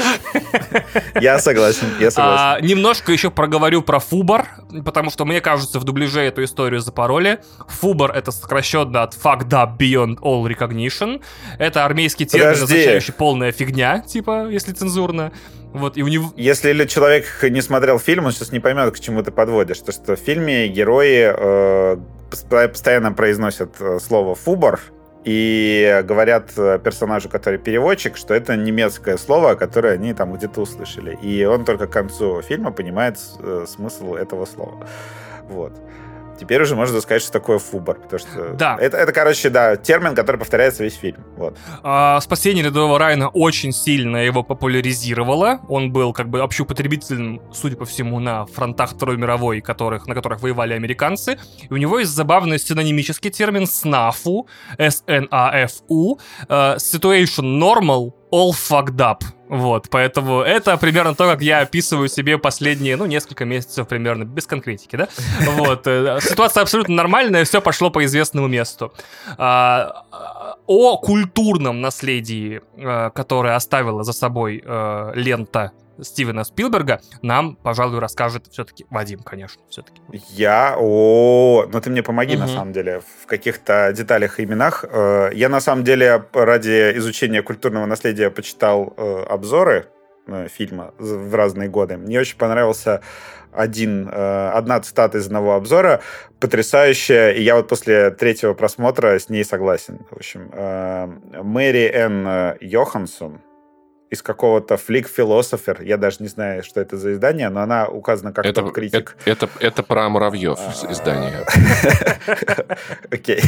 [1.20, 2.38] Я согласен, я согласен.
[2.38, 4.48] А, немножко еще проговорю про Фубар,
[4.84, 7.38] потому что, мне кажется, в дубляже эту историю запороли.
[7.68, 11.22] Фубар— это сокращенно от Fucked Up Beyond All Recognition.
[11.58, 12.74] Это армейский термин, Подожди.
[12.74, 15.32] означающий полная фигня, типа, если цензурно.
[15.72, 16.32] Вот, и у него...
[16.36, 19.78] Если человек не смотрел фильм, он сейчас не поймет, к чему ты подводишь.
[19.78, 21.96] То, что в фильме герои э,
[22.68, 24.80] постоянно произносят э, слово «фубар»,
[25.24, 31.16] и говорят э, персонажу, который переводчик, что это немецкое слово, которое они там где-то услышали.
[31.22, 34.86] И он только к концу фильма понимает э, смысл этого слова.
[35.48, 35.72] Вот.
[36.42, 38.76] Теперь уже можно сказать, что такое фубар, потому что да.
[38.80, 41.24] это, это, короче, да, термин, который повторяется весь фильм.
[41.36, 41.56] Вот.
[41.84, 45.60] А, спасение рядового Райана очень сильно его популяризировало.
[45.68, 50.42] Он был как бы общеупотребительным, судя по всему, на фронтах Второй мировой, которых, на которых
[50.42, 51.38] воевали американцы.
[51.70, 54.48] И у него есть забавный синонимический термин SNAFU,
[54.78, 59.22] S-N-A-F-U, uh, Situation Normal, All Fucked Up.
[59.52, 64.46] Вот, поэтому это примерно то, как я описываю себе последние, ну, несколько месяцев примерно, без
[64.46, 65.08] конкретики, да?
[65.58, 68.94] Вот, э, ситуация абсолютно нормальная, все пошло по известному месту.
[69.36, 70.06] А,
[70.66, 75.72] о культурном наследии, э, которое оставила за собой э, лента
[76.02, 80.00] Стивена Спилберга нам, пожалуй, расскажет все-таки Вадим, конечно, все-таки.
[80.30, 82.42] Я, о, ну ты мне помоги угу.
[82.42, 84.84] на самом деле в каких-то деталях и именах.
[84.88, 89.86] Э, я на самом деле ради изучения культурного наследия почитал э, обзоры
[90.26, 91.96] э, фильма в разные годы.
[91.96, 93.00] Мне очень понравился
[93.54, 96.00] один, одна цитата из одного обзора,
[96.40, 100.06] потрясающая, и я вот после третьего просмотра с ней согласен.
[100.10, 100.50] В общем,
[101.44, 103.42] Мэри Энн Йоханссон,
[104.12, 105.82] из какого-то Flick Philosopher.
[105.82, 109.16] Я даже не знаю, что это за издание, но она указана как это, топ-критик.
[109.24, 110.92] Это, это, это про муравьев а.
[110.92, 111.46] издание.
[113.10, 113.40] Окей.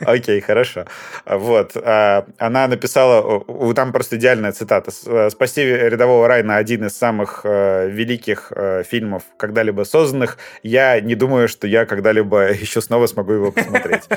[0.00, 0.86] Окей, хорошо.
[1.26, 1.76] Вот.
[1.76, 3.44] А, она написала,
[3.74, 4.90] там просто идеальная цитата.
[5.30, 10.38] «Спасти рядового Райна один из самых э, великих э, фильмов, когда-либо созданных.
[10.62, 14.04] Я не думаю, что я когда-либо еще снова смогу его посмотреть».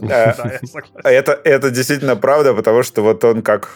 [0.00, 0.32] Э,
[1.02, 3.68] это, это действительно правда, потому что вот он как,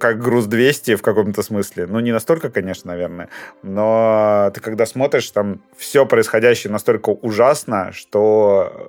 [0.00, 1.86] как груз 200 бестия в каком-то смысле.
[1.86, 3.28] Ну, не настолько, конечно, наверное,
[3.62, 8.88] но ты когда смотришь, там все происходящее настолько ужасно, что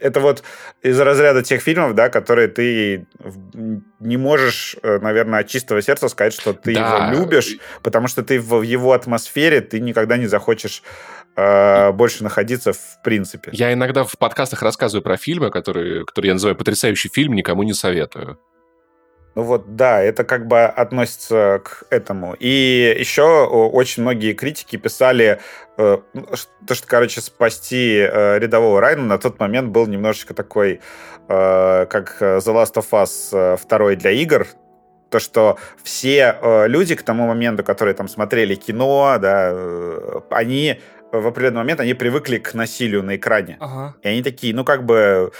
[0.00, 0.42] это вот
[0.82, 3.06] из разряда тех фильмов, да, которые ты
[4.00, 7.08] не можешь, э, наверное, от чистого сердца сказать, что ты да.
[7.10, 10.82] его любишь, потому что ты в его атмосфере, ты никогда не захочешь
[11.36, 13.50] э, больше находиться в принципе.
[13.52, 17.74] Я иногда в подкастах рассказываю про фильмы, которые, которые я называю потрясающий фильм, никому не
[17.74, 18.38] советую.
[19.34, 22.34] Ну вот, да, это как бы относится к этому.
[22.38, 25.40] И еще очень многие критики писали,
[25.78, 26.26] э, ну,
[26.66, 30.80] то, что, короче, спасти э, рядового Райна на тот момент был немножечко такой,
[31.28, 34.46] э, как The Last of Us 2 для игр,
[35.10, 36.36] то, что все
[36.68, 39.52] люди к тому моменту, которые там смотрели кино, да,
[40.30, 40.80] они
[41.12, 43.56] в определенный момент они привыкли к насилию на экране.
[43.60, 43.96] Ага.
[44.02, 45.32] И они такие, ну, как бы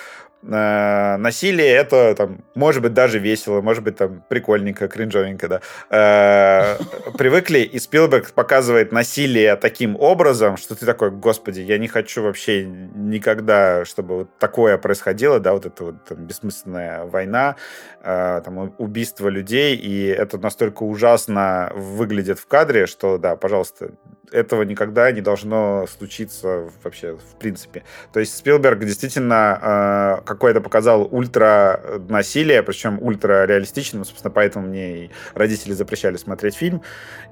[0.43, 5.61] Э, насилие это там может быть даже весело, может быть там прикольненько, кринжовенько, да.
[5.91, 6.79] Э,
[7.19, 12.65] привыкли, и Спилберг показывает насилие таким образом, что ты такой, господи, я не хочу вообще
[12.65, 17.57] никогда, чтобы вот такое происходило, да, вот эта вот там, бессмысленная война,
[18.03, 23.91] э, там убийство людей, и это настолько ужасно выглядит в кадре, что да, пожалуйста,
[24.33, 27.85] этого никогда не должно случиться вообще в принципе.
[28.13, 35.05] То есть Спилберг действительно э, какое-то показал ультра насилие, причем ультра реалистичным, собственно, поэтому мне
[35.05, 36.83] и родители запрещали смотреть фильм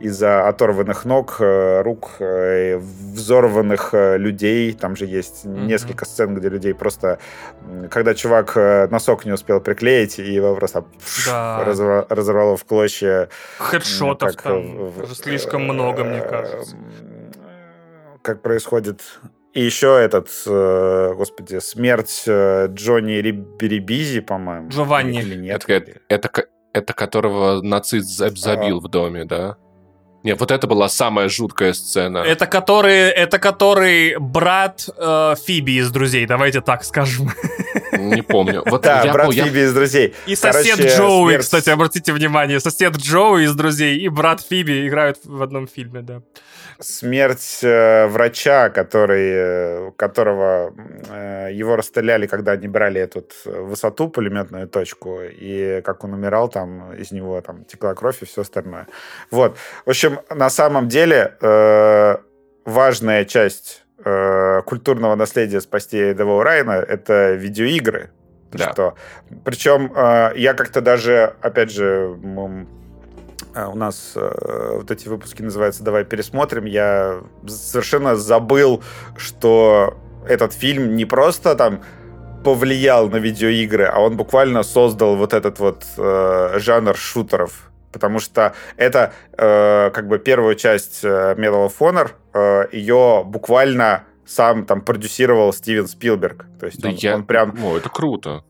[0.01, 4.73] из-за оторванных ног, э, рук, э, взорванных э, людей.
[4.73, 5.67] Там же есть mm-hmm.
[5.67, 7.19] несколько сцен, где людей просто,
[7.91, 10.85] когда чувак э, носок не успел приклеить, и его просто
[11.27, 11.65] да.
[11.65, 13.29] разорвало, разорвало в клочья.
[13.59, 16.77] Хедшотов как, там в, слишком много, мне кажется
[18.29, 19.01] как происходит.
[19.55, 24.69] И еще этот, э, господи, смерть э, Джонни Рибизи, по-моему.
[24.69, 25.21] Джованни.
[25.21, 25.65] Или нет?
[25.67, 26.45] Это, это,
[26.75, 28.81] это которого нацист забил а...
[28.81, 29.57] в доме, да?
[30.25, 32.19] Нет, вот это была самая жуткая сцена.
[32.19, 37.31] Это который, это который брат э, Фиби из «Друзей», давайте так скажем.
[37.93, 38.63] Не помню.
[38.67, 39.45] Вот да, я, брат я...
[39.45, 40.15] Фиби из «Друзей».
[40.27, 41.45] И сосед Короче, Джоуи, смерть...
[41.45, 42.61] кстати, обратите внимание.
[42.61, 46.21] Сосед Джоуи из «Друзей» и брат Фиби играют в одном фильме, да
[46.81, 50.73] смерть э, врача, который, э, которого
[51.11, 56.93] э, его расстреляли, когда они брали эту высоту, пулеметную точку, и как он умирал, там
[56.95, 58.87] из него там текла кровь и все остальное.
[59.31, 59.57] Вот.
[59.87, 61.35] В общем, на самом деле
[62.65, 68.11] важная часть культурного наследия спасти Девоу Райна— это видеоигры.
[68.53, 68.73] Да.
[68.73, 68.95] Что?
[69.45, 69.93] Причем
[70.37, 72.17] я как-то даже, опять же,
[73.55, 76.65] у нас э, вот эти выпуски называются «Давай пересмотрим».
[76.65, 78.83] Я совершенно забыл,
[79.17, 79.97] что
[80.27, 81.83] этот фильм не просто там
[82.45, 87.71] повлиял на видеоигры, а он буквально создал вот этот вот э, жанр шутеров.
[87.93, 94.05] Потому что это э, как бы первую часть э, Medal of Honor, э, ее буквально
[94.27, 96.47] сам там продюсировал Стивен Спилберг.
[96.61, 97.15] То есть да он, я...
[97.15, 97.55] он прям...
[97.65, 98.45] О, это круто.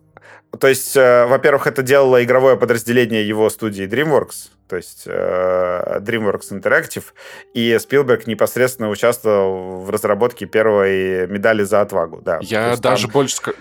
[0.59, 6.53] То есть, э, во-первых, это делало игровое подразделение его студии DreamWorks, то есть э, DreamWorks
[6.53, 7.05] Interactive,
[7.55, 12.23] и Спилберг непосредственно участвовал в разработке первой медали за отвагу.
[12.23, 12.39] Да.
[12.41, 13.12] Я даже там...
[13.12, 13.57] больше скажу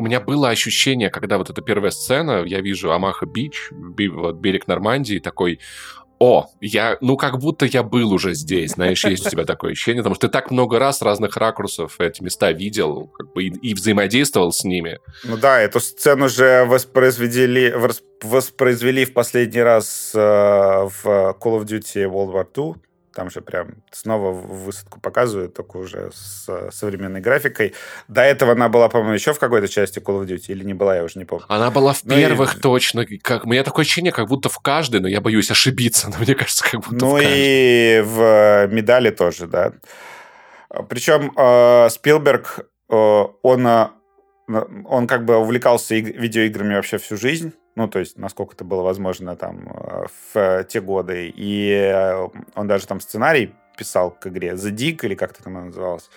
[0.00, 4.66] у меня было ощущение, когда вот эта первая сцена, я вижу Амаха Бич, вот берег
[4.66, 5.60] Нормандии, такой,
[6.20, 10.02] о, я, ну, как будто я был уже здесь, знаешь, есть у тебя такое ощущение,
[10.02, 13.72] потому что ты так много раз разных ракурсов эти места видел, как бы, и, и
[13.72, 14.98] взаимодействовал с ними.
[15.24, 17.72] Ну да, эту сцену же воспроизвели,
[18.22, 21.06] воспроизвели в последний раз э, в
[21.40, 22.76] Call of Duty World War II,
[23.14, 27.74] там же прям снова высадку показывают, только уже с современной графикой.
[28.08, 30.96] До этого она была, по-моему, еще в какой-то части Call of Duty, или не была,
[30.96, 31.44] я уже не помню.
[31.48, 32.60] Она была в ну первых и...
[32.60, 33.06] точно.
[33.22, 33.44] Как...
[33.44, 36.64] У меня такое ощущение, как будто в каждой, но я боюсь ошибиться, но мне кажется,
[36.64, 39.72] как будто Ну в и в медали тоже, да.
[40.88, 43.88] Причем э, Спилберг, э, он, э,
[44.84, 49.36] он как бы увлекался видеоиграми вообще всю жизнь ну, то есть, насколько это было возможно
[49.36, 51.32] там э, в те годы.
[51.34, 55.66] И э, он даже там сценарий писал к игре The Dig, или как-то там она
[55.66, 56.10] называлась.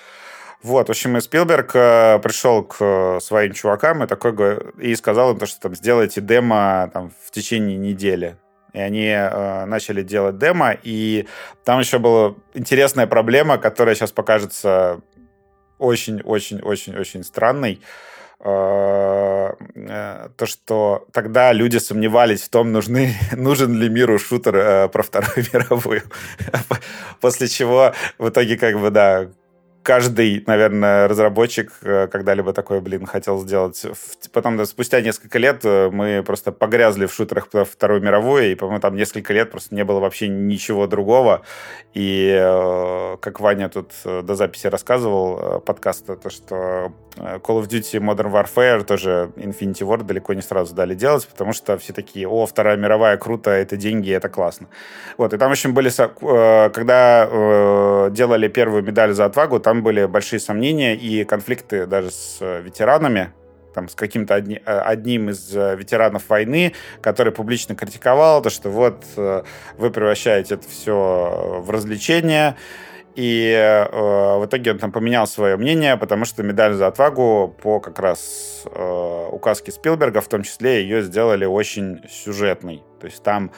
[0.64, 4.34] Вот, в общем, и Спилберг э, пришел к своим чувакам и такой
[4.80, 8.38] и сказал им то, что там сделайте демо там в течение недели.
[8.72, 11.28] И они э, начали делать демо, и
[11.64, 15.02] там еще была интересная проблема, которая сейчас покажется
[15.78, 17.82] очень-очень-очень-очень странной.
[18.46, 24.88] Э, э, то, что тогда люди сомневались в том, нужны, нужен ли миру шутер э,
[24.90, 26.04] про Вторую мировую.
[27.22, 29.30] После чего в итоге, как бы, да,
[29.84, 33.86] каждый, наверное, разработчик э, когда-либо такой, блин, хотел сделать.
[34.32, 38.56] Потом, да, спустя несколько лет э, мы просто погрязли в шутерах про Вторую мировую, и,
[38.56, 41.42] по-моему, там несколько лет просто не было вообще ничего другого.
[41.94, 48.32] И э, как Ваня тут до записи рассказывал подкаста, то, что Call of Duty Modern
[48.32, 52.78] Warfare тоже Infinity War далеко не сразу дали делать, потому что все такие, о, Вторая
[52.78, 54.68] мировая, круто, это деньги, это классно.
[55.18, 55.92] Вот, и там очень были,
[56.70, 62.38] когда делали первую медаль за отвагу, там там были большие сомнения и конфликты даже с
[62.42, 63.34] э, ветеранами,
[63.74, 68.70] там, с каким-то одни, э, одним из э, ветеранов войны, который публично критиковал то, что
[68.70, 72.56] вот вы превращаете это все в развлечение,
[73.16, 77.80] и э, в итоге он там поменял свое мнение, потому что медаль за отвагу по
[77.80, 82.84] как раз э, указке Спилберга, в том числе, ее сделали очень сюжетной.
[83.02, 83.52] То есть там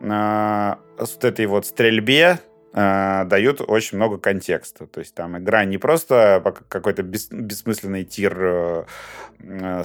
[0.00, 2.40] э, с этой вот стрельбе
[2.72, 4.86] э, дают очень много контекста.
[4.86, 8.84] То есть там игра не просто какой-то бес, бессмысленный тир э,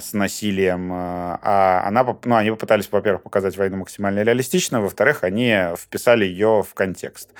[0.00, 5.54] с насилием, э, а она, ну, они попытались, во-первых, показать войну максимально реалистично, во-вторых, они
[5.76, 7.30] вписали ее в контекст.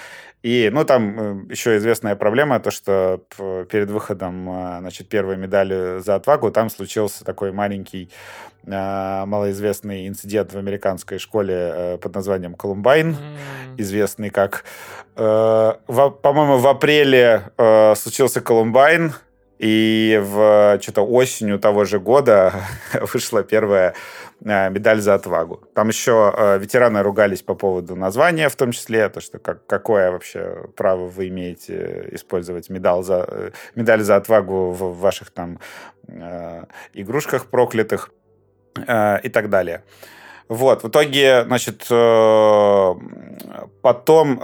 [0.47, 3.21] И, ну, там э, еще известная проблема, то, что
[3.69, 8.11] перед выходом, э, значит, первой медали за отвагу, там случился такой маленький
[8.56, 13.17] э, малоизвестный инцидент в американской школе под названием Колумбайн, mm.
[13.79, 14.65] известный как...
[15.15, 17.45] По-моему, в апреле
[17.95, 19.13] случился Колумбайн,
[19.59, 22.53] и в что-то осенью того же года
[23.13, 23.95] вышла первая
[24.45, 25.63] э, медаль за отвагу.
[25.75, 30.11] Там еще э, ветераны ругались по поводу названия, в том числе, то, что как, какое
[30.11, 35.59] вообще право вы имеете использовать медаль за, э, медаль за отвагу в ваших там
[36.95, 38.11] игрушках проклятых
[38.79, 39.83] и так далее.
[40.49, 41.87] Вот, в итоге, значит,
[43.83, 44.41] потом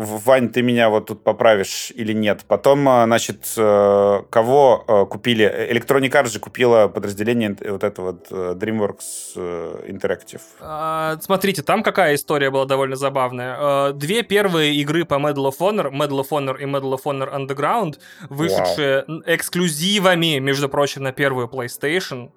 [0.00, 2.44] Вань, ты меня вот тут поправишь или нет.
[2.48, 5.44] Потом, значит, э, кого э, купили?
[5.70, 10.40] Electronic Arts же купила подразделение вот это вот э, DreamWorks Interactive.
[10.60, 13.92] А, смотрите, там какая история была довольно забавная.
[13.92, 17.98] Две первые игры по Medal of Honor, Medal of Honor и Medal of Honor Underground,
[18.30, 19.22] вышедшие wow.
[19.26, 22.30] эксклюзивами, между прочим, на первую PlayStation,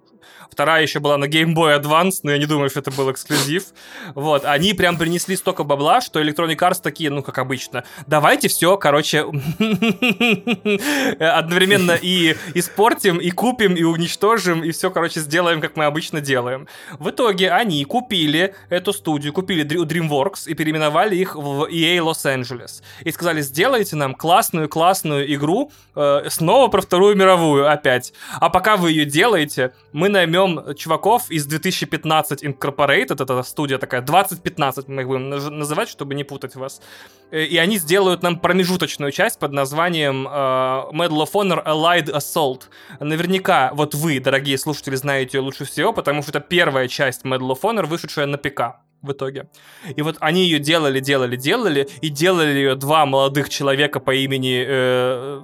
[0.54, 3.64] Вторая еще была на Game Boy Advance, но я не думаю, что это был эксклюзив.
[4.14, 8.78] Вот, они прям принесли столько бабла, что Electronic Arts такие, ну, как обычно, давайте все,
[8.78, 9.22] короче,
[11.20, 16.68] одновременно и испортим, и купим, и уничтожим, и все, короче, сделаем, как мы обычно делаем.
[17.00, 22.84] В итоге они купили эту студию, купили DreamWorks и переименовали их в EA Los Angeles.
[23.02, 28.14] И сказали, сделайте нам классную-классную игру, э, снова про Вторую мировую опять.
[28.40, 34.02] А пока вы ее делаете, мы наймем возьмем чуваков из 2015 Incorporated, это студия такая,
[34.02, 36.82] 2015 мы их будем называть, чтобы не путать вас,
[37.32, 42.64] э, и они сделают нам промежуточную часть под названием uh, Medal of Honor Allied Assault.
[43.00, 47.52] Наверняка вот вы, дорогие слушатели, знаете ее лучше всего, потому что это первая часть Medal
[47.52, 49.48] of Honor, вышедшая на ПК в итоге.
[49.96, 54.64] И вот они ее делали, делали, делали, и делали ее два молодых человека по имени
[54.66, 55.42] э,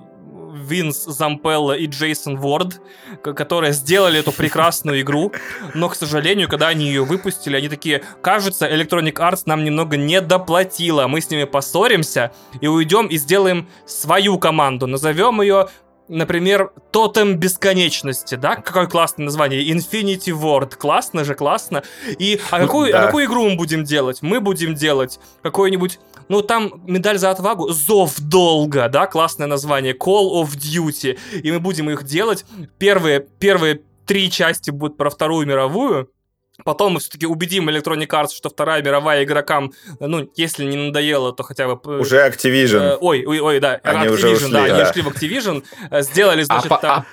[0.54, 2.82] Винс Зампелла и Джейсон Ворд,
[3.24, 5.32] которые сделали эту прекрасную игру,
[5.74, 10.22] но, к сожалению, когда они ее выпустили, они такие, кажется, Electronic Arts нам немного не
[10.22, 12.32] доплатила, мы с ними поссоримся
[12.62, 15.70] и уйдем и сделаем свою команду, назовем ее
[16.10, 18.56] например, Тотем Бесконечности, да?
[18.56, 19.64] Какое классное название.
[19.72, 20.76] Infinity Ward.
[20.76, 21.84] Классно же, классно.
[22.18, 23.04] И а какую, да.
[23.04, 24.22] а какую игру мы будем делать?
[24.22, 26.00] Мы будем делать какой-нибудь...
[26.30, 27.70] Ну, там медаль за отвагу.
[27.70, 29.08] Зов долга, да?
[29.08, 29.94] Классное название.
[29.94, 31.18] Call of Duty.
[31.42, 32.46] И мы будем их делать.
[32.78, 36.10] Первые, первые три части будут про Вторую мировую.
[36.66, 41.44] Потом мы все-таки убедим Electronic Arts, что Вторая мировая игрокам, ну, если не надоело, то
[41.44, 42.00] хотя бы...
[42.00, 42.80] Уже Activision.
[42.80, 45.64] Э, ой, ой, ой, да, они Activision, уже ушли, да, да, они ушли в Activision,
[45.90, 47.06] э, сделали, а значит, а, там...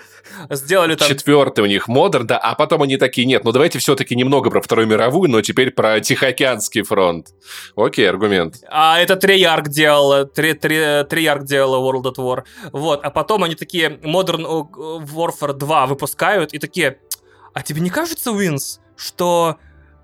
[0.51, 1.09] Сделали там...
[1.09, 4.61] Четвертый у них модер, да, а потом они такие, нет, ну давайте все-таки немного про
[4.61, 7.29] Вторую мировую, но теперь про Тихоокеанский фронт.
[7.77, 8.57] Окей, аргумент.
[8.69, 12.45] А это Treyarch делал, Treyarch делал World at War.
[12.73, 16.99] Вот, а потом они такие Modern Warfare 2 выпускают и такие,
[17.55, 19.57] а тебе не кажется, Винс, что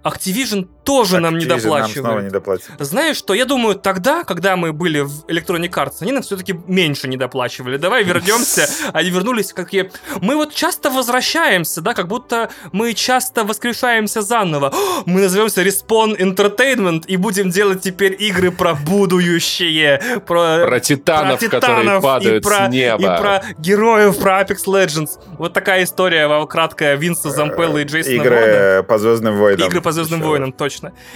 [0.04, 1.96] Activision тоже Activision нам не доплачивают.
[1.96, 2.70] Нам снова не доплатят.
[2.78, 7.08] Знаешь что, я думаю, тогда, когда мы были в Electronic Arts, они нам все-таки меньше
[7.08, 7.76] не доплачивали.
[7.76, 8.68] Давай вернемся.
[8.92, 9.90] Они вернулись какие...
[10.20, 14.72] Мы вот часто возвращаемся, да, как будто мы часто воскрешаемся заново.
[15.06, 20.00] Мы назовемся Respawn Entertainment и будем делать теперь игры про будущее.
[20.26, 23.02] Про, про титанов, про титанов которые падают про, с неба.
[23.02, 25.10] И про героев, про Apex Legends.
[25.38, 28.82] Вот такая история краткая Винса Зампелла и Джейсона Игры Ворда.
[28.88, 29.68] по Звездным войнам.
[29.68, 30.71] Игры по Звездным войнам, точно.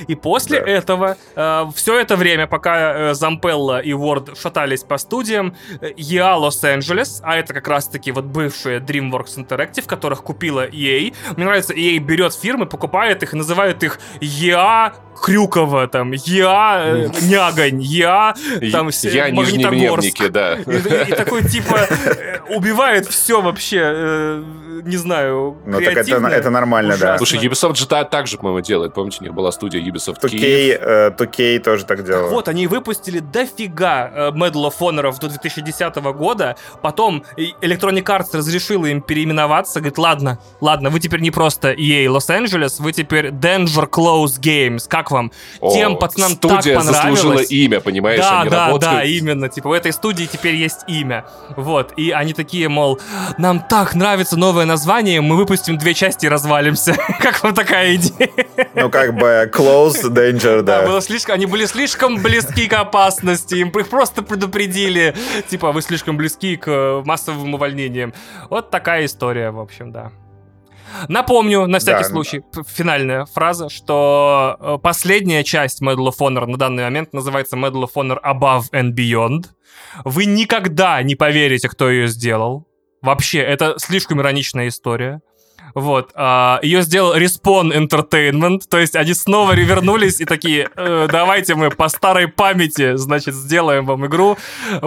[0.09, 0.71] И после да.
[0.71, 7.21] этого, э, все это время, пока э, Зампелла и Уорд шатались по студиям, EA Лос-Анджелес,
[7.23, 11.13] а это как раз-таки вот бывшие DreamWorks Interactive, которых купила EA.
[11.37, 14.93] Мне нравится, EA берет фирмы, покупает их и называет их EA
[15.23, 18.35] Крюкова, там, я э, Нягань, я
[18.73, 20.29] там я Магнитогорск.
[20.31, 20.55] да.
[20.55, 24.45] И, и, и такой, типа, э, убивает все вообще, э,
[24.85, 27.07] не знаю, Ну, так это, это нормально, ужасно.
[27.07, 27.19] да.
[27.19, 28.95] Слушай, Ubisoft же так же, по-моему, делает.
[28.95, 30.81] Помните, у них была студия Ubisoft 2K, Киев?
[30.81, 32.31] Э, 2K тоже так делал.
[32.31, 38.87] Вот, они выпустили дофига э, Medal of Honor до 2010 года, потом Electronic Arts разрешила
[38.87, 44.41] им переименоваться, говорит, ладно, ладно, вы теперь не просто EA Los-Angeles, вы теперь Danger Close
[44.41, 45.33] Games, как вам?
[45.61, 47.21] О, Тем пацанам студия так понравилось.
[47.21, 48.21] заслужила имя, понимаешь?
[48.21, 48.95] Да, они да, работают.
[48.95, 49.49] да, именно.
[49.49, 51.25] Типа, в этой студии теперь есть имя.
[51.57, 51.93] Вот.
[51.97, 53.01] И они такие, мол,
[53.39, 56.97] нам так нравится новое название, мы выпустим две части и развалимся.
[57.21, 58.31] как вам такая идея?
[58.75, 60.81] Ну, как бы close, danger, да.
[60.81, 65.15] Да, было слишком, они были слишком близки к опасности, им их просто предупредили.
[65.49, 68.15] Типа, вы слишком близки к массовым увольнениям.
[68.51, 70.13] Вот такая история, в общем, да.
[71.09, 72.63] Напомню, на всякий да, случай, да.
[72.67, 77.91] финальная фраза, что э, последняя часть Medal of Honor на данный момент называется Medal of
[77.95, 79.47] Honor Above and Beyond.
[80.05, 82.67] Вы никогда не поверите, кто ее сделал.
[83.03, 85.21] Вообще, это слишком ироничная история.
[85.77, 86.11] Вот.
[86.15, 91.69] А, ее сделал Respawn Entertainment, то есть они снова ревернулись и такие, э, давайте мы
[91.69, 94.39] по старой памяти, значит, сделаем вам игру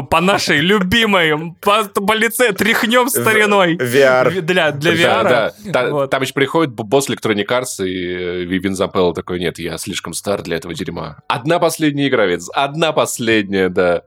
[0.09, 3.75] по нашей любимой, по, по лице тряхнем стариной.
[3.75, 4.41] VR.
[4.41, 5.23] Для, для VR.
[5.23, 5.89] Да, да.
[5.91, 6.09] Вот.
[6.09, 10.57] Там еще приходит босс Electronic Arts и Вивин Запел такой, нет, я слишком стар для
[10.57, 11.17] этого дерьма.
[11.27, 14.01] Одна последняя игра, ведь одна последняя, да.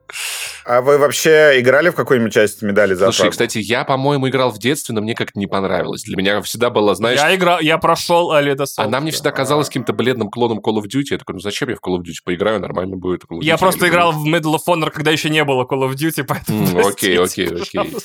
[0.65, 4.59] А вы вообще играли в какую-нибудь часть медали за Слушай, кстати, я, по-моему, играл в
[4.59, 6.03] детстве, но мне как-то не понравилось.
[6.03, 7.21] Для меня всегда была, знаешь...
[7.21, 11.13] Я играл, я прошел Alita Она мне всегда казалась каким-то бледным клоном Call of Duty.
[11.13, 13.23] Я такой, ну зачем я в Call of Duty поиграю, нормально будет.
[13.23, 15.89] Call of Duty я просто играл в Medal of Honor, когда еще не было Call
[15.89, 17.97] of Duty, поэтому Окей, окей, окей.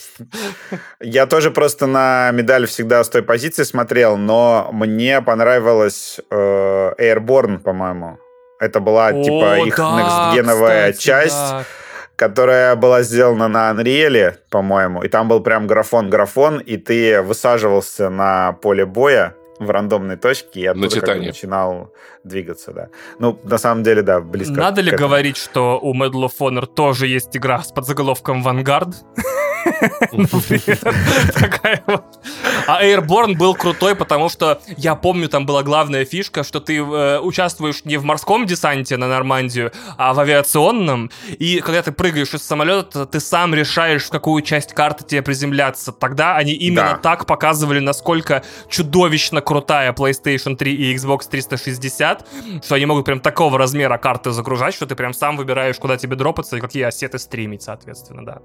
[1.02, 7.60] Я тоже просто на медаль всегда с той позиции смотрел, но мне понравилась э, Airborne,
[7.60, 8.20] по-моему.
[8.60, 11.36] Это была, типа, их да, некстгеновая часть.
[11.36, 11.66] Да
[12.18, 18.54] которая была сделана на Unreal, по-моему, и там был прям графон-графон, и ты высаживался на
[18.54, 22.90] поле боя в рандомной точке и оттуда как бы начинал двигаться, да.
[23.20, 24.54] Ну, на самом деле, да, близко.
[24.54, 28.94] Надо ли говорить, что у Medal of Honor тоже есть игра с подзаголовком «Vanguard»?
[31.34, 32.04] Такая вот.
[32.68, 37.20] А Airborne был крутой, потому что я помню, там была главная фишка, что ты э,
[37.20, 41.10] участвуешь не в морском десанте на Нормандию, а в авиационном.
[41.30, 45.94] И когда ты прыгаешь из самолета, ты сам решаешь, в какую часть карты тебе приземляться.
[45.94, 46.98] Тогда они именно да.
[46.98, 52.28] так показывали, насколько чудовищно крутая PlayStation 3 и Xbox 360,
[52.64, 56.18] что они могут прям такого размера карты загружать, что ты прям сам выбираешь, куда тебе
[56.18, 58.40] дропаться и какие ассеты стримить, соответственно, да.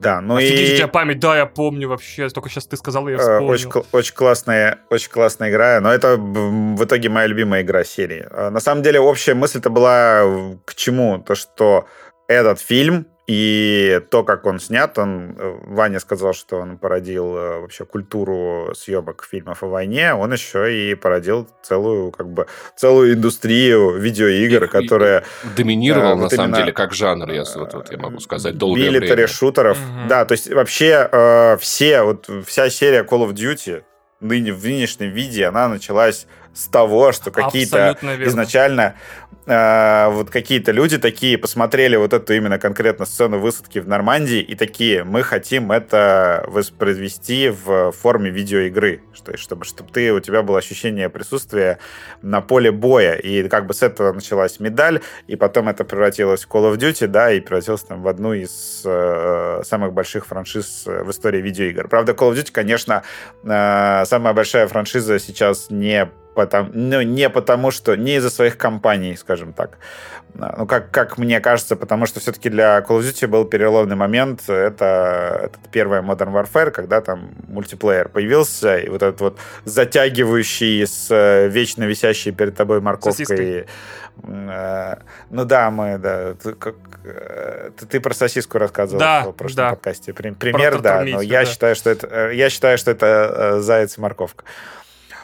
[0.00, 0.74] Да, ну Офигеть, и...
[0.74, 3.48] у тебя память, да, я помню вообще, только сейчас ты сказал, я э, вспомнил.
[3.48, 8.26] Очень, очень, классная, очень классная игра, но это в итоге моя любимая игра серии.
[8.30, 11.18] А, на самом деле общая мысль-то была к чему?
[11.18, 11.86] То, что
[12.28, 17.60] этот фильм и то, как он снят, он, э, Ваня сказал, что он породил э,
[17.60, 23.98] вообще культуру съемок фильмов о войне, он еще и породил целую, как бы, целую индустрию
[23.98, 25.24] видеоигр, и, которая...
[25.44, 28.88] И доминировал, да, на самом деле, как жанр, я, вот, вот, я могу сказать, долгое
[28.88, 29.76] Милитари шутеров.
[29.76, 30.08] Угу.
[30.08, 33.82] Да, то есть вообще э, все, вот вся серия Call of Duty
[34.20, 38.94] ныне, в нынешнем виде, она началась с того, что какие-то изначально
[39.46, 44.54] э, вот какие-то люди такие посмотрели вот эту именно конкретно сцену высадки в Нормандии и
[44.54, 50.58] такие, мы хотим это воспроизвести в форме видеоигры, что, чтобы, чтобы ты, у тебя было
[50.58, 51.78] ощущение присутствия
[52.22, 53.14] на поле боя.
[53.14, 57.06] И как бы с этого началась медаль, и потом это превратилось в Call of Duty,
[57.06, 61.88] да, и превратилось там в одну из э, самых больших франшиз в истории видеоигр.
[61.88, 63.02] Правда, Call of Duty, конечно,
[63.44, 69.16] э, самая большая франшиза сейчас не потому, ну, не потому что, не из-за своих компаний,
[69.16, 69.78] скажем так.
[70.34, 74.48] Ну, как, как мне кажется, потому что все-таки для Call of Duty был переломный момент.
[74.48, 81.08] Это, это первая Modern Warfare, когда там мультиплеер появился, и вот этот вот затягивающий с
[81.10, 83.66] э, вечно висящей перед тобой морковкой...
[84.22, 84.96] Э,
[85.30, 86.34] ну да, мы, да.
[86.34, 89.70] Ты, как, э, ты, ты про сосиску рассказывал да, в прошлом да.
[89.70, 90.12] подкасте.
[90.12, 91.04] Пример, про да.
[91.04, 91.46] Но я да.
[91.46, 94.44] считаю, что это, я считаю, что это заяц и морковка.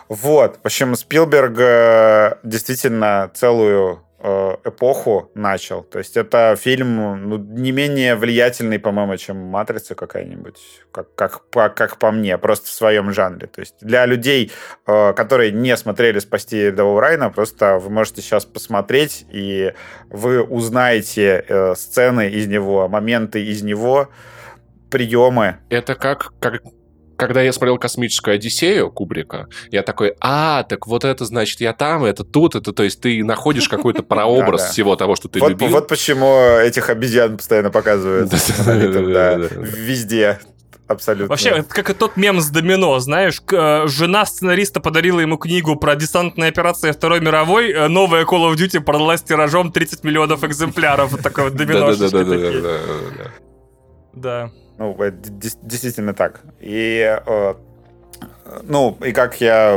[0.08, 0.58] Вот.
[0.62, 5.82] В общем, Спилберг э, действительно целую э, эпоху начал.
[5.82, 10.58] То есть это фильм ну, не менее влиятельный, по-моему, чем «Матрица» какая-нибудь,
[10.92, 13.46] как, как, по, как по мне, просто в своем жанре.
[13.46, 14.52] То есть для людей,
[14.86, 19.72] э, которые не смотрели «Спасти рядового Райна», просто вы можете сейчас посмотреть, и
[20.08, 24.08] вы узнаете сцены из него, моменты из него,
[24.90, 25.58] приемы.
[25.70, 26.62] Это как, как,
[27.16, 32.04] когда я смотрел «Космическую Одиссею» Кубрика, я такой, а, так вот это значит я там,
[32.04, 35.68] это тут, это, то есть ты находишь какой-то прообраз всего того, что ты любил.
[35.68, 38.32] Вот почему этих обезьян постоянно показывают
[39.52, 40.38] везде.
[40.86, 41.28] Абсолютно.
[41.28, 45.76] Вообще, это как и тот мем с домино, знаешь, э, жена сценариста подарила ему книгу
[45.76, 51.12] про десантные операции Второй мировой, э, новая Call of Duty продалась тиражом 30 миллионов экземпляров.
[51.12, 51.94] Вот такой вот домино.
[51.94, 53.30] Да-да-да.
[54.12, 54.50] Да.
[54.78, 56.42] Ну, это действительно так.
[56.60, 57.54] И э,
[58.62, 59.72] ну, и как я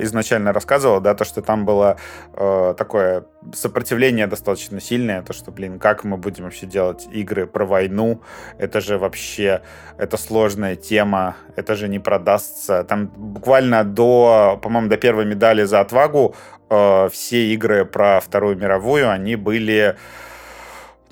[0.00, 1.96] изначально рассказывал, да, то, что там было
[2.34, 3.24] э, такое
[3.54, 8.20] сопротивление достаточно сильное, то, что, блин, как мы будем вообще делать игры про войну,
[8.58, 9.62] это же вообще,
[9.98, 12.84] это сложная тема, это же не продастся.
[12.84, 16.34] Там буквально до, по-моему, до первой медали за отвагу
[16.70, 19.96] э, все игры про Вторую мировую, они были...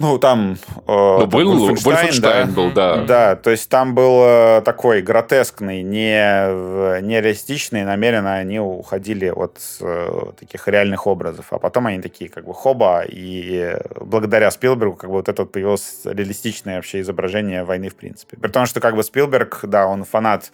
[0.01, 0.57] Ну, там...
[0.87, 2.45] Э, ну, был Вольфенштайн да?
[2.47, 3.05] был, да.
[3.05, 9.59] Да, то есть там был э, такой гротескный, не, не реалистичный, намеренно они уходили от
[9.83, 11.49] э, таких реальных образов.
[11.51, 15.53] А потом они такие, как бы, хоба, и благодаря Спилбергу, как бы, вот это вот
[15.53, 18.39] появилось реалистичное вообще изображение войны, в принципе.
[18.39, 20.51] При том, что, как бы, Спилберг, да, он фанат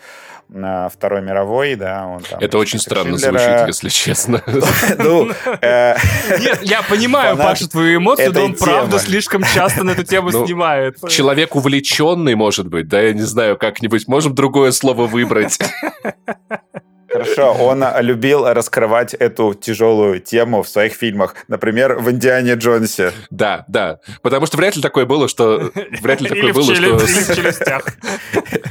[0.48, 2.38] Второй мировой, да, он там...
[2.40, 3.38] Это очень странно Шиндлера.
[3.38, 4.42] звучит, если честно.
[4.98, 5.96] Ну, э,
[6.40, 10.46] Нет, я понимаю, Паша, твою эмоцию, но он правда слишком часто на эту тему ну,
[10.46, 10.96] снимает.
[11.08, 15.58] Человек увлеченный, может быть, да, я не знаю, как-нибудь можем другое слово выбрать.
[17.24, 21.34] Хорошо, он любил раскрывать эту тяжелую тему в своих фильмах.
[21.48, 23.12] Например, в «Индиане Джонсе».
[23.30, 24.00] Да, да.
[24.22, 25.70] Потому что вряд ли такое было, что...
[26.02, 26.98] Вряд ли такое было, что...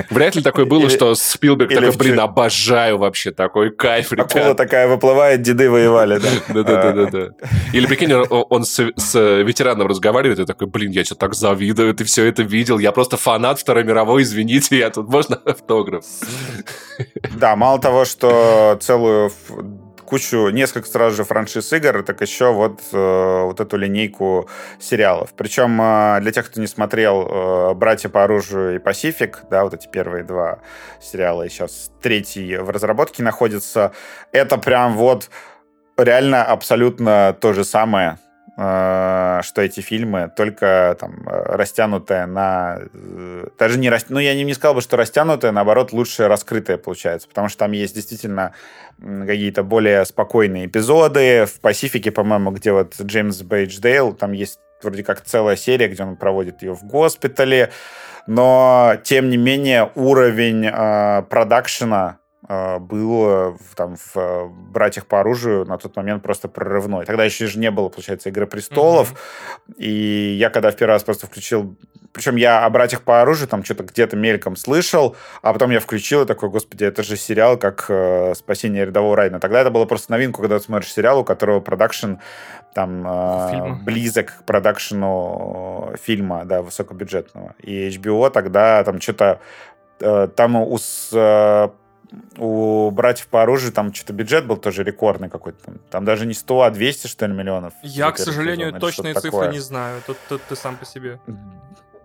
[0.09, 4.11] Вряд ли такое было, что Спилберг такой, блин, обожаю вообще такой кайф.
[4.13, 6.29] Акула такая выплывает, деды воевали, да.
[6.63, 7.29] Да-да-да.
[7.73, 12.25] Или, прикинь, он с ветераном разговаривает и такой, блин, я тебе так завидую, ты все
[12.25, 16.05] это видел, я просто фанат Второй мировой, извините, я тут можно автограф?
[17.35, 18.34] Да, мало того, что
[18.81, 19.31] целую
[20.05, 24.47] кучу, несколько сразу же франшиз игр, так еще вот, э, вот эту линейку
[24.79, 25.33] сериалов.
[25.35, 29.73] Причем э, для тех, кто не смотрел э, «Братья по оружию» и «Пасифик», да, вот
[29.73, 30.59] эти первые два
[31.01, 33.91] сериала, и сейчас третий в разработке находится,
[34.31, 35.29] это прям вот
[35.97, 38.24] реально абсолютно то же самое, Э,
[38.55, 42.79] что эти фильмы только там растянутые на...
[42.93, 43.89] Э, даже не...
[43.89, 44.05] Раст...
[44.09, 47.73] Ну, я не, не сказал бы, что растянутые, наоборот, лучше раскрытые получается, потому что там
[47.73, 48.53] есть действительно
[49.01, 51.45] какие-то более спокойные эпизоды.
[51.47, 56.15] В «Пасифике», по-моему, где вот Джеймс Бейдждейл, там есть вроде как целая серия, где он
[56.15, 57.71] проводит ее в госпитале,
[58.27, 65.65] но, тем не менее, уровень э, продакшена а, был там в э, «Братьях по оружию»
[65.65, 67.05] на тот момент просто прорывной.
[67.05, 69.75] Тогда еще же не было, получается, «Игры престолов», mm-hmm.
[69.77, 71.75] и я когда в первый раз просто включил...
[72.13, 76.21] Причем я о «Братьях по оружию» там что-то где-то мельком слышал, а потом я включил
[76.21, 79.39] и такой, господи, это же сериал как э, «Спасение рядового Райна».
[79.39, 82.15] Тогда это было просто новинку, когда ты смотришь сериал, у которого продакшн
[82.73, 87.55] там э, близок к продакшену фильма, да, высокобюджетного.
[87.59, 89.39] И HBO тогда там что-то
[89.99, 91.09] э, там у с
[92.37, 95.63] у братьев по оружию там что-то бюджет был тоже рекордный какой-то.
[95.65, 97.73] Там, там даже не 100, а 200, что ли, миллионов.
[97.83, 99.51] Я, к сожалению, сезон, точные цифры такое.
[99.51, 100.01] не знаю.
[100.05, 101.19] Тут, тут ты сам по себе.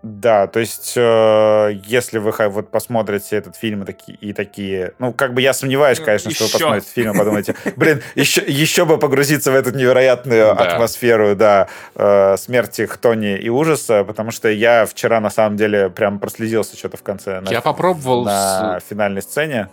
[0.03, 5.13] Да, то есть, э, если вы вот посмотрите этот фильм и такие, и такие, ну,
[5.13, 6.37] как бы я сомневаюсь, ну, конечно, еще.
[6.37, 10.73] что вы посмотрите фильм и подумаете, блин, еще, еще бы погрузиться в эту невероятную да.
[10.73, 16.17] атмосферу, да, э, смерти Хтони и ужаса, потому что я вчера, на самом деле, прям
[16.17, 17.43] прослезился что-то в конце.
[17.45, 18.83] Я на, попробовал на с...
[18.89, 19.69] финальной сцене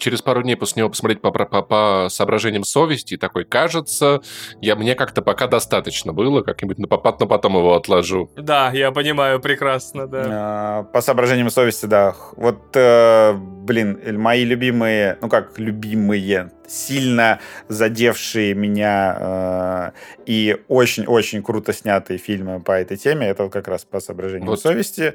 [0.00, 4.20] через пару дней после него посмотреть по, по, по соображениям совести, и такой, кажется,
[4.60, 8.30] я, мне как-то пока достаточно было, как-нибудь, но, но потом его отложу.
[8.36, 10.24] Да, я понимаю прекрасно, да.
[10.26, 12.14] А, по соображениям совести, да.
[12.36, 19.90] Вот, э, блин, мои любимые, ну как любимые, сильно задевшие меня э,
[20.26, 24.60] и очень-очень круто снятые фильмы по этой теме, это вот как раз по соображениям вот.
[24.60, 25.14] совести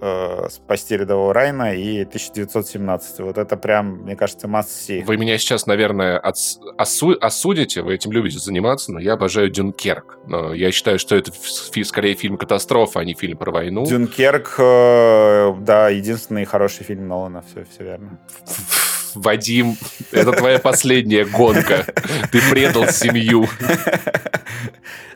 [0.00, 3.20] э, «Спасти рядового Райна» и 1917.
[3.20, 5.02] Вот это прям, мне кажется, масси.
[5.06, 10.18] Вы меня сейчас, наверное, отс- осу- осудите, вы этим любите заниматься, но я обожаю «Дюнкерк».
[10.26, 13.86] Но я считаю, что это фи- скорее фильм катастрофа, а не фильм про войну.
[13.86, 18.18] «Дюнкерк», э, да, единственный хороший фильм Нолана, все, все верно.
[19.14, 19.74] Вадим,
[20.12, 21.84] это твоя последняя гонка.
[22.30, 23.48] Ты предал семью.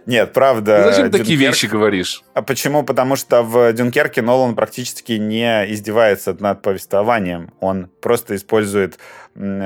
[0.06, 0.78] Нет, правда.
[0.78, 1.22] Ты зачем Дюнкерк...
[1.22, 2.22] такие вещи говоришь?
[2.34, 2.82] А почему?
[2.82, 7.52] Потому что в Дюнкерке Нолан практически не издевается над повествованием.
[7.60, 8.98] Он просто использует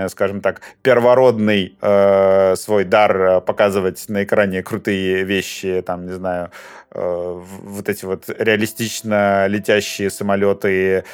[0.09, 6.51] скажем так, первородный э, свой дар э, показывать на экране крутые вещи, там, не знаю,
[6.93, 11.05] э, вот эти вот реалистично летящие самолеты,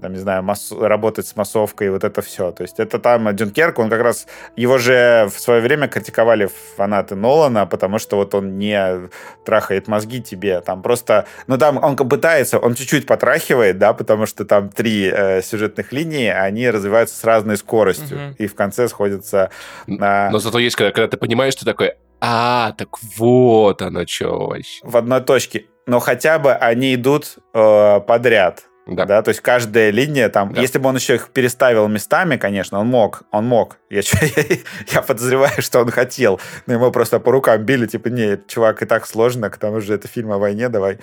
[0.00, 0.72] там, не знаю, масс...
[0.72, 2.52] работать с массовкой, вот это все.
[2.52, 4.26] То есть это там Дюнкерк, он как раз,
[4.56, 9.08] его же в свое время критиковали фанаты Нолана, потому что вот он не
[9.44, 14.44] трахает мозги тебе, там просто, ну там он пытается, он чуть-чуть потрахивает, да, потому что
[14.44, 18.34] там три э, сюжетных линии, они развиваются с разной скоростью полностью, угу.
[18.38, 19.50] и в конце сходятся
[19.86, 20.30] на...
[20.30, 24.80] Но зато есть, когда, когда ты понимаешь, что такое, а, так вот оно что вообще.
[24.82, 25.66] В одной точке.
[25.86, 28.64] Но хотя бы они идут э, подряд.
[28.84, 29.04] Да.
[29.04, 30.60] да, то есть каждая линия там, да.
[30.60, 33.76] если бы он еще их переставил местами, конечно, он мог, он мог.
[33.90, 34.00] Я,
[34.36, 34.56] я,
[34.88, 38.86] я подозреваю, что он хотел, но ему просто по рукам били, типа, не, чувак, и
[38.86, 40.98] так сложно, к тому же это фильм о войне, давай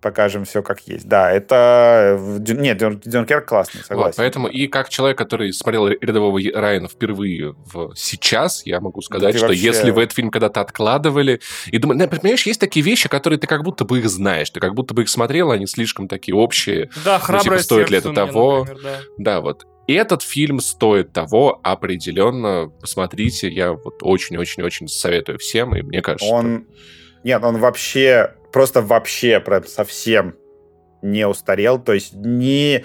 [0.00, 1.08] покажем все как есть.
[1.08, 2.18] Да, это...
[2.46, 4.08] Нет, Дюнкерк классный, согласен.
[4.08, 7.94] Вот, поэтому и как человек, который смотрел «Рядового Райана» впервые в...
[7.96, 9.60] сейчас, я могу сказать, да что вообще...
[9.60, 12.06] если вы этот фильм когда-то откладывали, и думали...
[12.06, 15.02] Понимаешь, есть такие вещи, которые ты как будто бы их знаешь, ты как будто бы
[15.02, 16.90] их смотрел, они слишком такие общие.
[17.04, 18.60] Да, храброе ну, типа, Стоит ли это того?
[18.60, 18.98] Например, да.
[19.18, 19.66] да, вот.
[19.88, 22.70] И этот фильм стоит того определенно.
[22.80, 26.66] Посмотрите, я вот очень-очень-очень советую всем, и мне кажется, он...
[26.68, 27.24] Что...
[27.24, 30.34] Нет, он вообще просто вообще прям совсем
[31.02, 31.78] не устарел.
[31.78, 32.84] То есть ни,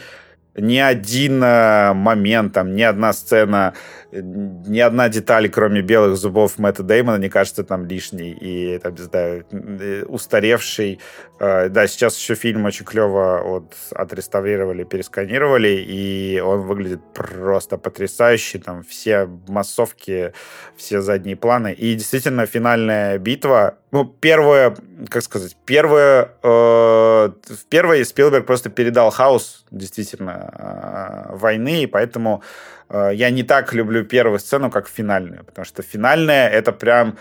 [0.56, 3.74] ни один э, момент, там, ни одна сцена,
[4.22, 9.02] ни одна деталь, кроме белых зубов Мэтта Деймона, не кажется там лишней и, там, не
[9.02, 11.00] знаю, э, устаревшей.
[11.40, 18.60] Э, да, сейчас еще фильм очень клево вот, отреставрировали, пересканировали, и он выглядит просто потрясающе.
[18.60, 20.34] Там все массовки,
[20.78, 21.74] все задние планы.
[21.74, 24.76] И действительно, финальная битва, ну, первое,
[25.10, 32.42] как сказать, первое, э, в первой Спилберг просто передал хаос, действительно, э, войны, и поэтому
[32.83, 37.18] э, я не так люблю первую сцену, как финальную, потому что финальная— это прям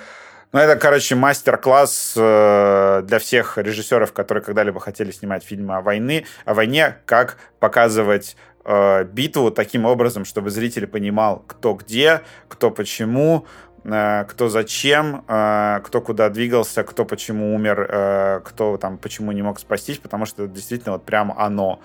[0.53, 6.27] ну, это, короче, мастер-класс э, для всех режиссеров, которые когда-либо хотели снимать фильмы о, войны,
[6.45, 8.37] о войне, как показывать
[8.67, 13.47] э, битву таким образом, чтобы зритель понимал, кто где, кто почему,
[13.85, 19.41] э, кто зачем, э, кто куда двигался, кто почему умер, э, кто там почему не
[19.41, 21.81] мог спастись, потому что это действительно вот прям оно.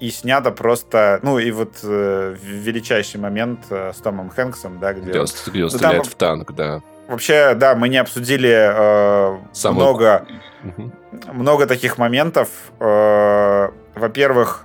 [0.00, 5.10] И снято просто, ну и вот э, величайший момент э, с Томом Хэнксом, да, где...
[5.10, 6.80] Где он, где он ну, стреляет там, в танк, да.
[7.06, 9.80] Вообще, да, мы не обсудили э, Само...
[9.80, 10.26] много,
[10.64, 10.92] угу.
[11.32, 12.48] много таких моментов.
[12.78, 14.64] Э, во-первых,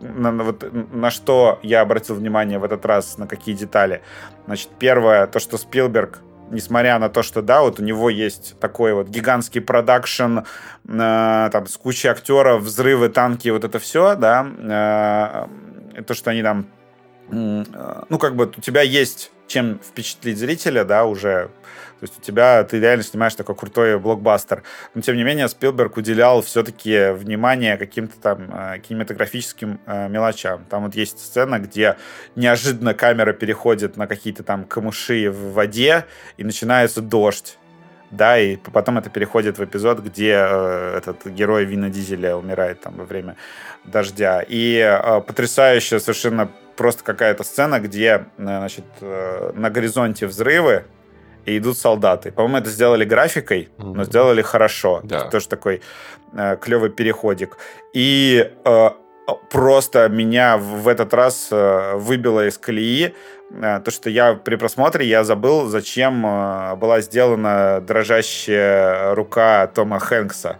[0.00, 4.02] на, вот, на что я обратил внимание в этот раз, на какие детали.
[4.46, 6.20] Значит, первое, то, что Спилберг
[6.50, 11.66] несмотря на то, что, да, вот у него есть такой вот гигантский продакшн, э, там,
[11.66, 15.48] с кучей актеров, взрывы, танки, вот это все, да,
[15.96, 16.66] э, то, что они там,
[17.30, 17.64] э,
[18.08, 21.50] ну, как бы у тебя есть чем впечатлить зрителя, да, уже
[22.00, 24.62] то есть у тебя, ты реально снимаешь такой крутой блокбастер.
[24.94, 30.64] Но, тем не менее, Спилберг уделял все-таки внимание каким-то там э, кинематографическим э, мелочам.
[30.66, 31.96] Там вот есть сцена, где
[32.36, 36.04] неожиданно камера переходит на какие-то там камыши в воде,
[36.36, 37.58] и начинается дождь
[38.10, 42.94] да, и потом это переходит в эпизод, где э, этот герой Вина Дизеля умирает там
[42.94, 43.36] во время
[43.84, 44.44] дождя.
[44.46, 50.84] И э, потрясающая совершенно просто какая-то сцена, где, э, значит, э, на горизонте взрывы,
[51.46, 52.32] и идут солдаты.
[52.32, 53.94] По-моему, это сделали графикой, mm-hmm.
[53.94, 55.00] но сделали хорошо.
[55.04, 55.18] Да.
[55.18, 55.80] Это тоже такой
[56.32, 57.58] э, клевый переходик.
[57.92, 58.90] И э,
[59.50, 63.14] просто меня в этот раз э, выбило из колеи
[63.50, 69.98] э, то, что я при просмотре я забыл, зачем э, была сделана дрожащая рука Тома
[69.98, 70.58] Хэнкса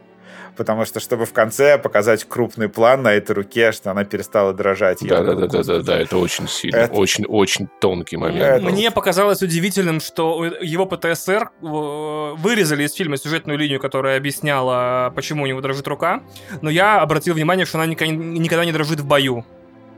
[0.56, 4.98] потому что чтобы в конце показать крупный план на этой руке, что она перестала дрожать.
[5.02, 6.94] Да, да, да, да, да, да, это очень сильно, это...
[6.94, 8.62] очень, очень тонкий момент.
[8.62, 8.64] Это...
[8.64, 15.44] Мне показалось удивительным, что его ПТСР э, вырезали из фильма сюжетную линию, которая объясняла, почему
[15.44, 16.22] у него дрожит рука,
[16.62, 19.44] но я обратил внимание, что она никогда не дрожит в бою.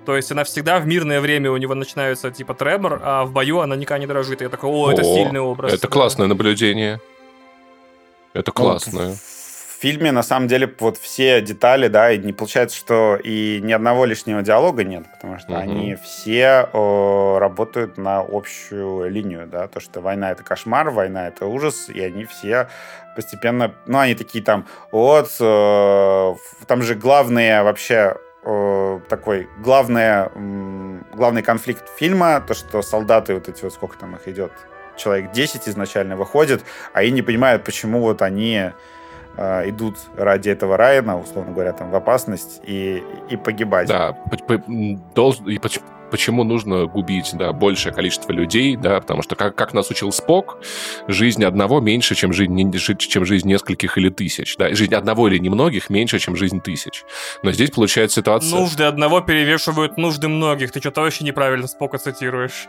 [0.06, 3.58] То есть она всегда в мирное время у него начинается типа тремор, а в бою
[3.60, 4.40] она никогда не дрожит.
[4.40, 5.72] И я такой, о, это о, сильный образ.
[5.72, 7.00] Это классное наблюдение.
[8.32, 9.16] Это ну, классно.
[9.16, 9.35] В
[9.78, 14.04] фильме, на самом деле, вот все детали, да, и не получается, что и ни одного
[14.04, 15.60] лишнего диалога нет, потому что угу.
[15.60, 21.46] они все о, работают на общую линию, да, то, что война— это кошмар, война— это
[21.46, 22.68] ужас, и они все
[23.14, 26.34] постепенно, ну, они такие там, вот, э,
[26.66, 33.48] там же главные вообще э, такой главное, э, главный конфликт фильма, то, что солдаты вот
[33.48, 34.52] эти вот, сколько там их идет,
[34.96, 36.62] человек 10 изначально выходит,
[36.92, 38.72] а они не понимают, почему вот они
[39.36, 43.88] э, идут ради этого Райана, условно говоря, там в опасность и, и погибать.
[43.88, 44.16] Да,
[45.14, 45.58] должен, и
[46.10, 50.58] почему нужно губить да, большее количество людей, да, потому что, как, как нас учил Спок,
[51.08, 54.56] жизнь одного меньше, чем жизнь, чем жизнь нескольких или тысяч.
[54.56, 57.04] Да, жизнь одного или немногих меньше, чем жизнь тысяч.
[57.42, 58.58] Но здесь получается ситуация...
[58.58, 60.72] Нужды одного перевешивают нужды многих.
[60.72, 62.66] Ты что-то вообще неправильно Спока цитируешь.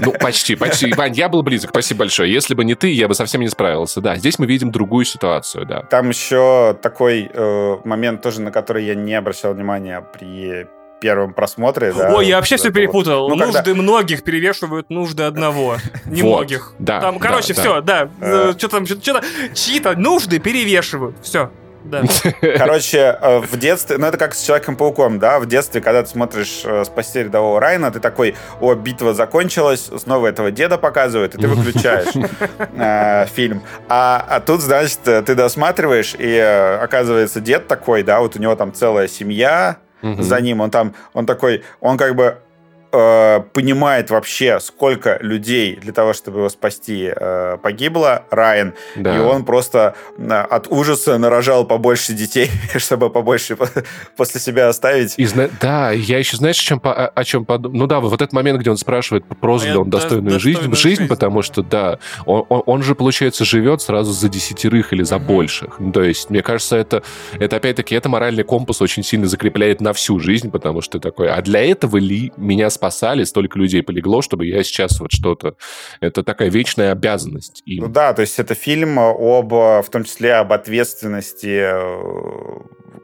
[0.00, 0.92] Ну, почти, почти.
[0.92, 2.32] Вань, я был близок, спасибо большое.
[2.32, 4.00] Если бы не ты, я бы совсем не справился.
[4.00, 5.82] Да, здесь мы видим другую ситуацию, да.
[5.82, 10.66] Там еще такой э, момент тоже, на который я не обращал внимания при
[11.06, 11.92] первом просмотре.
[11.92, 13.28] Да, Ой, я вообще все перепутал.
[13.28, 13.74] Ну, нужды когда...
[13.74, 15.76] многих перевешивают нужды одного.
[16.04, 16.72] Немногих.
[16.72, 17.00] Вот, да.
[17.00, 18.08] Там, короче, да, все, да.
[18.18, 18.52] да.
[18.58, 19.22] Что там, что-то,
[19.54, 21.16] чьи-то нужды перевешивают.
[21.22, 21.52] Все.
[21.84, 22.02] Да.
[22.58, 26.62] Короче, э, в детстве, ну это как с Человеком-пауком, да, в детстве, когда ты смотришь
[26.64, 31.46] э, «Спасти рядового Райна», ты такой, о, битва закончилась, снова этого деда показывают, и ты
[31.46, 32.08] выключаешь
[32.58, 33.62] э, фильм.
[33.88, 38.56] А, а тут, значит, ты досматриваешь, и э, оказывается дед такой, да, вот у него
[38.56, 40.22] там целая семья, угу.
[40.22, 40.60] за ним.
[40.60, 42.38] Он там, он такой, он как бы
[42.96, 49.16] э, понимает вообще, сколько людей для того, чтобы его спасти, э, погибло, Райан, да.
[49.16, 53.56] и он просто э, от ужаса нарожал побольше детей, чтобы побольше
[54.16, 55.14] после себя оставить.
[55.16, 55.28] И,
[55.60, 57.76] да, я еще, знаешь, о чем, о, о чем подумал?
[57.76, 61.08] Ну да, вот этот момент, где он спрашивает, прожил ли он достойную жизнь, жизнь, жизнь,
[61.08, 65.78] потому что, да, он, он, он же, получается, живет сразу за десятерых или за больших.
[65.92, 67.02] То есть, мне кажется, это,
[67.38, 71.40] это опять-таки, это моральный компас очень сильно закрепляет на всю жизнь, потому что такой, а
[71.42, 72.85] для этого ли меня спасать?
[72.90, 75.56] Спасали, столько людей полегло, чтобы я сейчас вот что-то...
[76.00, 77.84] Это такая вечная обязанность им.
[77.84, 81.64] Ну да, то есть это фильм об, в том числе об ответственности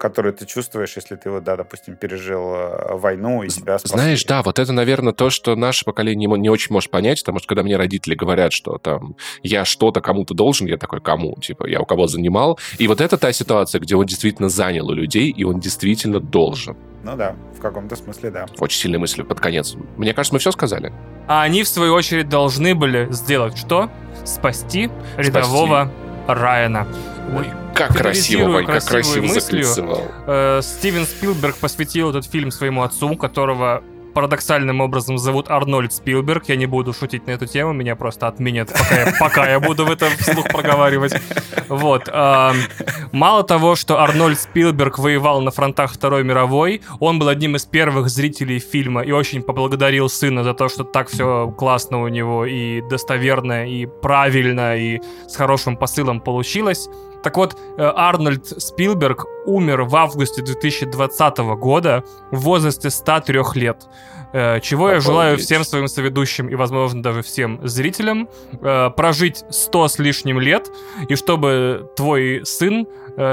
[0.03, 3.97] которую ты чувствуешь, если ты, вот, да, допустим, пережил э, войну и себя спасли.
[3.97, 7.47] Знаешь, да, вот это, наверное, то, что наше поколение не очень может понять, потому что
[7.47, 9.15] когда мне родители говорят, что там
[9.45, 11.37] я что-то кому-то должен, я такой, кому?
[11.37, 12.59] Типа, я у кого занимал.
[12.79, 16.77] И вот это та ситуация, где он действительно занял у людей, и он действительно должен.
[17.05, 18.47] Ну да, в каком-то смысле, да.
[18.59, 19.77] Очень сильные мысли под конец.
[19.97, 20.93] Мне кажется, мы все сказали.
[21.29, 23.89] А они, в свою очередь, должны были сделать что?
[24.25, 25.31] Спасти, Спасти.
[25.31, 25.93] рядового
[26.27, 26.89] Райана.
[27.35, 29.67] Ой, как красиво, Вань, как красиво мыслью.
[30.27, 33.83] Э, Стивен Спилберг посвятил этот фильм своему отцу, которого
[34.13, 36.49] парадоксальным образом зовут Арнольд Спилберг.
[36.49, 39.87] Я не буду шутить на эту тему, меня просто отменят, пока я, пока я буду
[39.87, 41.15] в этом вслух проговаривать.
[41.69, 42.09] Вот.
[42.13, 42.53] Э,
[43.13, 48.09] мало того, что Арнольд Спилберг воевал на фронтах Второй мировой, он был одним из первых
[48.11, 52.83] зрителей фильма и очень поблагодарил сына за то, что так все классно у него и
[52.83, 56.89] достоверно, и правильно, и с хорошим посылом получилось.
[57.23, 63.87] Так вот, э, Арнольд Спилберг умер в августе 2020 года в возрасте 103 лет.
[64.33, 65.05] Э, чего Обалдеть.
[65.05, 70.41] я желаю всем своим соведущим и, возможно, даже всем зрителям э, прожить 100 с лишним
[70.41, 70.71] лет,
[71.09, 72.87] и чтобы твой сын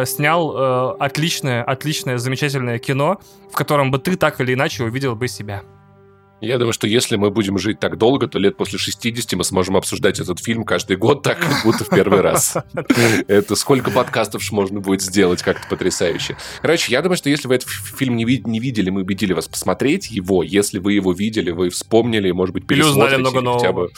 [0.03, 3.17] снял отличное, отличное, замечательное кино,
[3.49, 5.63] в котором бы ты так или иначе увидел бы себя.
[6.41, 9.75] Я думаю, что если мы будем жить так долго, то лет после 60 мы сможем
[9.75, 12.55] обсуждать этот фильм каждый год так, как будто в первый раз.
[13.27, 16.37] Это сколько подкастов можно будет сделать, как-то потрясающе.
[16.61, 20.43] Короче, я думаю, что если вы этот фильм не, видели, мы убедили вас посмотреть его.
[20.43, 22.99] Если вы его видели, вы вспомнили, может быть, пересмотрите.
[22.99, 23.89] Или узнали много нового.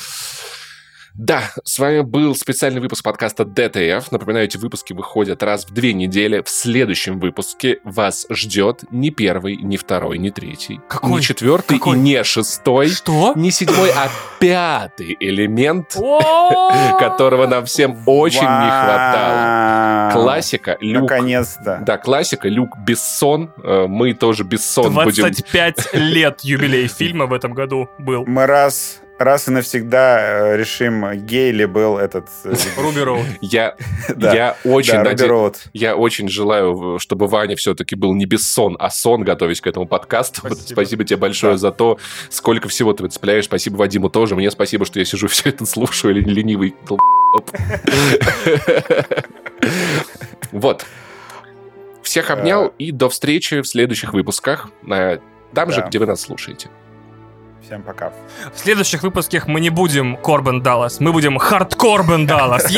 [1.14, 4.12] Да, с вами был специальный выпуск подкаста ДТФ.
[4.12, 6.42] Напоминаю, эти выпуски выходят раз в две недели.
[6.42, 11.12] В следующем выпуске вас ждет не первый, не второй, не третий, Какой?
[11.12, 11.98] не четвертый Какой?
[11.98, 13.34] и не шестой, Что?
[13.36, 14.10] не седьмой, а
[14.40, 15.90] пятый элемент,
[17.00, 20.12] которого нам всем очень не хватало.
[20.14, 20.78] Классика.
[20.80, 21.10] Люк.
[21.10, 21.82] Наконец-то.
[21.86, 22.48] Да, классика.
[22.48, 23.52] Люк Бессон.
[23.64, 25.24] Э, мы тоже Бессон будем...
[25.24, 28.26] 25 лет юбилей фильма в этом году был.
[28.26, 32.28] Мы раз раз и навсегда э, решим, гей ли был этот...
[32.44, 33.26] Э, Руби Роуд.
[33.42, 33.76] Я,
[34.18, 35.30] я очень да, наде...
[35.74, 39.86] Я очень желаю, чтобы Ваня все-таки был не без сон, а сон, готовясь к этому
[39.88, 40.42] подкасту.
[40.46, 41.58] Спасибо, спасибо тебе большое да.
[41.58, 42.00] за то,
[42.30, 43.46] сколько всего ты выцепляешь.
[43.46, 44.36] Спасибо Вадиму тоже.
[44.36, 46.76] Мне спасибо, что я сижу все это слушаю, или ленивый
[50.52, 50.86] Вот.
[52.04, 54.70] Всех обнял и до встречи в следующих выпусках.
[55.54, 56.70] Там же, где вы нас слушаете.
[57.66, 58.12] Всем пока.
[58.54, 62.72] В следующих выпусках мы не будем Корбен Даллас, мы будем Хардкорбен Даллас.